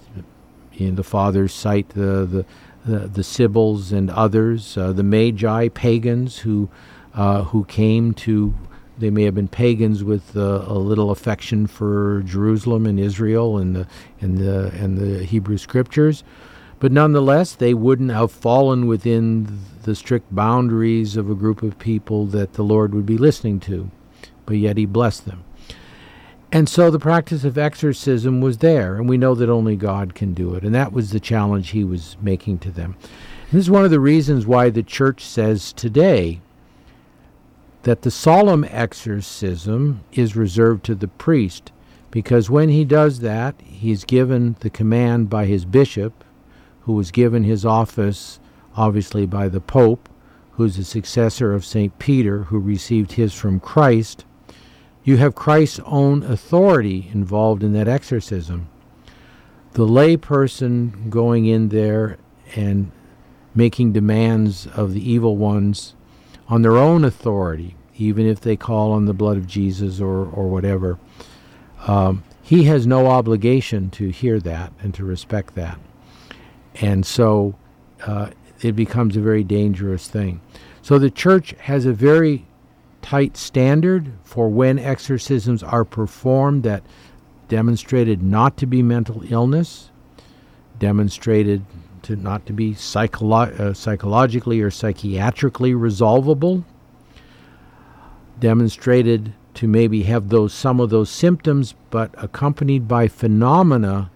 know, 0.78 0.94
the 0.94 1.02
fathers 1.02 1.52
cite 1.52 1.88
the, 1.90 2.24
the, 2.24 2.46
the, 2.84 3.08
the 3.08 3.24
Sibyls 3.24 3.92
and 3.92 4.10
others, 4.10 4.76
uh, 4.76 4.92
the 4.92 5.02
Magi, 5.02 5.68
pagans 5.68 6.38
who, 6.38 6.68
uh, 7.16 7.44
who 7.44 7.64
came 7.64 8.12
to, 8.12 8.54
they 8.98 9.10
may 9.10 9.24
have 9.24 9.34
been 9.34 9.48
pagans 9.48 10.04
with 10.04 10.36
uh, 10.36 10.64
a 10.66 10.74
little 10.74 11.10
affection 11.10 11.66
for 11.66 12.22
Jerusalem 12.24 12.86
and 12.86 13.00
Israel 13.00 13.58
and 13.58 13.74
the, 13.74 13.86
and, 14.20 14.38
the, 14.38 14.70
and 14.78 14.98
the 14.98 15.24
Hebrew 15.24 15.58
scriptures. 15.58 16.22
But 16.78 16.92
nonetheless, 16.92 17.54
they 17.54 17.72
wouldn't 17.72 18.10
have 18.10 18.30
fallen 18.30 18.86
within 18.86 19.60
the 19.84 19.94
strict 19.94 20.34
boundaries 20.34 21.16
of 21.16 21.30
a 21.30 21.34
group 21.34 21.62
of 21.62 21.78
people 21.78 22.26
that 22.26 22.52
the 22.52 22.62
Lord 22.62 22.94
would 22.94 23.06
be 23.06 23.16
listening 23.16 23.60
to, 23.60 23.90
but 24.44 24.58
yet 24.58 24.76
He 24.76 24.84
blessed 24.84 25.24
them. 25.24 25.42
And 26.52 26.68
so 26.68 26.90
the 26.90 26.98
practice 26.98 27.44
of 27.44 27.56
exorcism 27.56 28.40
was 28.40 28.58
there, 28.58 28.96
and 28.96 29.08
we 29.08 29.16
know 29.16 29.34
that 29.34 29.48
only 29.48 29.74
God 29.74 30.14
can 30.14 30.34
do 30.34 30.54
it, 30.54 30.64
and 30.64 30.74
that 30.74 30.92
was 30.92 31.10
the 31.10 31.20
challenge 31.20 31.70
He 31.70 31.82
was 31.82 32.16
making 32.20 32.58
to 32.58 32.70
them. 32.70 32.96
And 33.50 33.58
this 33.58 33.64
is 33.64 33.70
one 33.70 33.84
of 33.84 33.90
the 33.90 34.00
reasons 34.00 34.46
why 34.46 34.68
the 34.68 34.82
church 34.82 35.24
says 35.24 35.72
today 35.72 36.40
that 37.86 38.02
the 38.02 38.10
solemn 38.10 38.66
exorcism 38.68 40.00
is 40.10 40.34
reserved 40.34 40.84
to 40.84 40.92
the 40.92 41.06
priest, 41.06 41.70
because 42.10 42.50
when 42.50 42.68
he 42.68 42.84
does 42.84 43.20
that, 43.20 43.54
he 43.62 43.92
is 43.92 44.02
given 44.02 44.56
the 44.58 44.68
command 44.68 45.30
by 45.30 45.46
his 45.46 45.64
bishop, 45.64 46.24
who 46.80 46.94
was 46.94 47.12
given 47.12 47.44
his 47.44 47.64
office 47.64 48.40
obviously 48.74 49.24
by 49.24 49.48
the 49.48 49.60
Pope, 49.60 50.08
who's 50.54 50.76
the 50.76 50.82
successor 50.82 51.54
of 51.54 51.64
St. 51.64 51.96
Peter, 52.00 52.42
who 52.42 52.58
received 52.58 53.12
his 53.12 53.32
from 53.32 53.60
Christ. 53.60 54.24
You 55.04 55.18
have 55.18 55.36
Christ's 55.36 55.78
own 55.86 56.24
authority 56.24 57.08
involved 57.14 57.62
in 57.62 57.72
that 57.74 57.86
exorcism. 57.86 58.68
The 59.74 59.86
lay 59.86 60.16
person 60.16 61.08
going 61.08 61.46
in 61.46 61.68
there 61.68 62.18
and 62.56 62.90
making 63.54 63.92
demands 63.92 64.66
of 64.66 64.92
the 64.92 65.08
evil 65.08 65.36
ones 65.36 65.94
on 66.48 66.62
their 66.62 66.76
own 66.76 67.04
authority, 67.04 67.76
even 67.96 68.26
if 68.26 68.40
they 68.40 68.56
call 68.56 68.92
on 68.92 69.06
the 69.06 69.14
blood 69.14 69.36
of 69.36 69.46
Jesus 69.46 70.00
or, 70.00 70.26
or 70.26 70.48
whatever, 70.48 70.98
um, 71.86 72.22
he 72.42 72.64
has 72.64 72.86
no 72.86 73.06
obligation 73.06 73.90
to 73.90 74.08
hear 74.10 74.38
that 74.40 74.72
and 74.80 74.94
to 74.94 75.04
respect 75.04 75.54
that. 75.54 75.78
And 76.80 77.04
so 77.04 77.56
uh, 78.06 78.30
it 78.60 78.72
becomes 78.72 79.16
a 79.16 79.20
very 79.20 79.42
dangerous 79.42 80.08
thing. 80.08 80.40
So 80.82 80.98
the 80.98 81.10
church 81.10 81.54
has 81.60 81.86
a 81.86 81.92
very 81.92 82.46
tight 83.02 83.36
standard 83.36 84.12
for 84.22 84.48
when 84.48 84.78
exorcisms 84.78 85.62
are 85.62 85.84
performed 85.84 86.62
that 86.64 86.82
demonstrated 87.48 88.22
not 88.22 88.56
to 88.58 88.66
be 88.66 88.82
mental 88.82 89.22
illness, 89.30 89.90
demonstrated 90.78 91.64
to 92.02 92.16
not 92.16 92.46
to 92.46 92.52
be 92.52 92.72
psycholo- 92.72 93.58
uh, 93.58 93.74
psychologically 93.74 94.60
or 94.60 94.70
psychiatrically 94.70 95.74
resolvable, 95.78 96.64
demonstrated 98.38 99.32
to 99.54 99.66
maybe 99.66 100.02
have 100.02 100.28
those 100.28 100.52
some 100.52 100.80
of 100.80 100.90
those 100.90 101.10
symptoms 101.10 101.74
but 101.90 102.10
accompanied 102.18 102.86
by 102.86 103.08
phenomena 103.08 104.10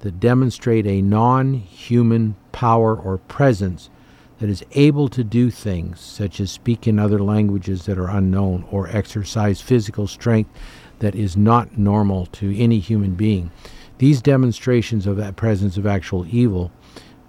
that 0.00 0.20
demonstrate 0.20 0.86
a 0.86 1.02
non-human 1.02 2.36
power 2.52 2.96
or 2.96 3.18
presence 3.18 3.90
that 4.38 4.48
is 4.48 4.64
able 4.72 5.08
to 5.08 5.24
do 5.24 5.50
things 5.50 5.98
such 5.98 6.40
as 6.40 6.50
speak 6.50 6.86
in 6.86 6.98
other 6.98 7.18
languages 7.18 7.86
that 7.86 7.98
are 7.98 8.08
unknown 8.08 8.64
or 8.70 8.88
exercise 8.88 9.60
physical 9.60 10.06
strength 10.06 10.50
that 10.98 11.14
is 11.14 11.36
not 11.36 11.76
normal 11.76 12.26
to 12.26 12.56
any 12.56 12.78
human 12.78 13.14
being. 13.14 13.50
These 13.98 14.22
demonstrations 14.22 15.06
of 15.06 15.16
that 15.16 15.36
presence 15.36 15.76
of 15.76 15.86
actual 15.86 16.26
evil, 16.28 16.70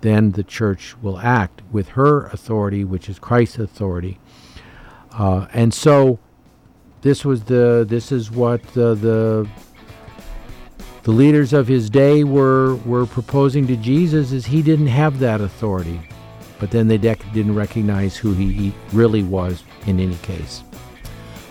then 0.02 0.32
the 0.32 0.44
church 0.44 0.96
will 1.02 1.20
act 1.20 1.62
with 1.72 1.90
her 1.90 2.28
authority, 2.28 2.84
which 2.84 3.10
is 3.10 3.20
Christ's 3.20 3.60
authority. 3.60 4.20
Uh, 5.12 5.48
and 5.54 5.74
so 5.74 6.20
this 7.02 7.26
was 7.26 7.44
the 7.44 7.86
this 7.88 8.12
is 8.12 8.30
what 8.30 8.62
the, 8.74 8.94
the 8.96 9.48
the 11.04 11.12
leaders 11.12 11.54
of 11.54 11.68
his 11.68 11.90
day 11.90 12.24
were 12.24 12.76
were 12.78 13.06
proposing 13.06 13.66
to 13.68 13.76
Jesus 13.78 14.32
is 14.32 14.46
he 14.46 14.62
didn't 14.62 14.88
have 14.88 15.20
that 15.20 15.42
authority 15.42 16.02
but 16.60 16.72
then 16.72 16.88
they 16.88 16.98
dec- 16.98 17.32
didn't 17.34 17.56
recognize 17.56 18.18
who 18.18 18.34
he 18.34 18.74
really 18.94 19.24
was 19.24 19.64
in 19.86 20.00
any 20.00 20.16
case. 20.18 20.64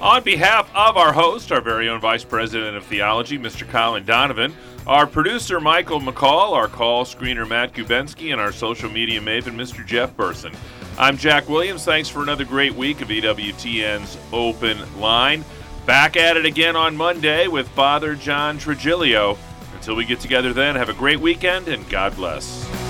On 0.01 0.23
behalf 0.23 0.71
of 0.75 0.99
our 0.99 1.13
host, 1.13 1.51
our 1.51 1.63
very 1.63 1.89
own 1.89 2.01
Vice 2.01 2.23
President 2.23 2.77
of 2.77 2.85
Theology, 2.85 3.39
Mr. 3.39 3.67
Colin 3.67 4.05
Donovan, 4.05 4.55
our 4.87 5.07
producer, 5.07 5.59
Michael 5.59 6.01
McCall, 6.01 6.53
our 6.53 6.69
call 6.69 7.07
screener, 7.07 7.49
Matt 7.49 7.73
Gubensky, 7.73 8.31
and 8.31 8.41
our 8.41 8.53
social 8.53 8.91
media 8.91 9.21
maven, 9.21 9.55
Mr. 9.55 9.85
Jeff 9.87 10.15
Burson. 10.15 10.53
I'm 10.99 11.17
Jack 11.17 11.49
Williams. 11.49 11.85
Thanks 11.85 12.11
for 12.11 12.23
another 12.23 12.45
great 12.45 12.75
week 12.75 13.01
of 13.01 13.09
EWTN's 13.09 14.19
Open 14.35 14.79
Line. 15.01 15.45
Back 15.87 16.17
at 16.19 16.37
it 16.37 16.45
again 16.45 16.77
on 16.77 16.95
Monday 16.95 17.49
with 17.49 17.67
Father 17.69 18.15
John 18.15 18.59
Trigilio. 18.59 19.39
Until 19.75 19.97
we 19.97 20.05
get 20.05 20.21
together 20.21 20.53
then, 20.53 20.77
have 20.77 20.91
a 20.91 20.95
great 20.95 21.21
weekend 21.21 21.69
and 21.69 21.89
God 21.89 22.15
bless. 22.17 22.86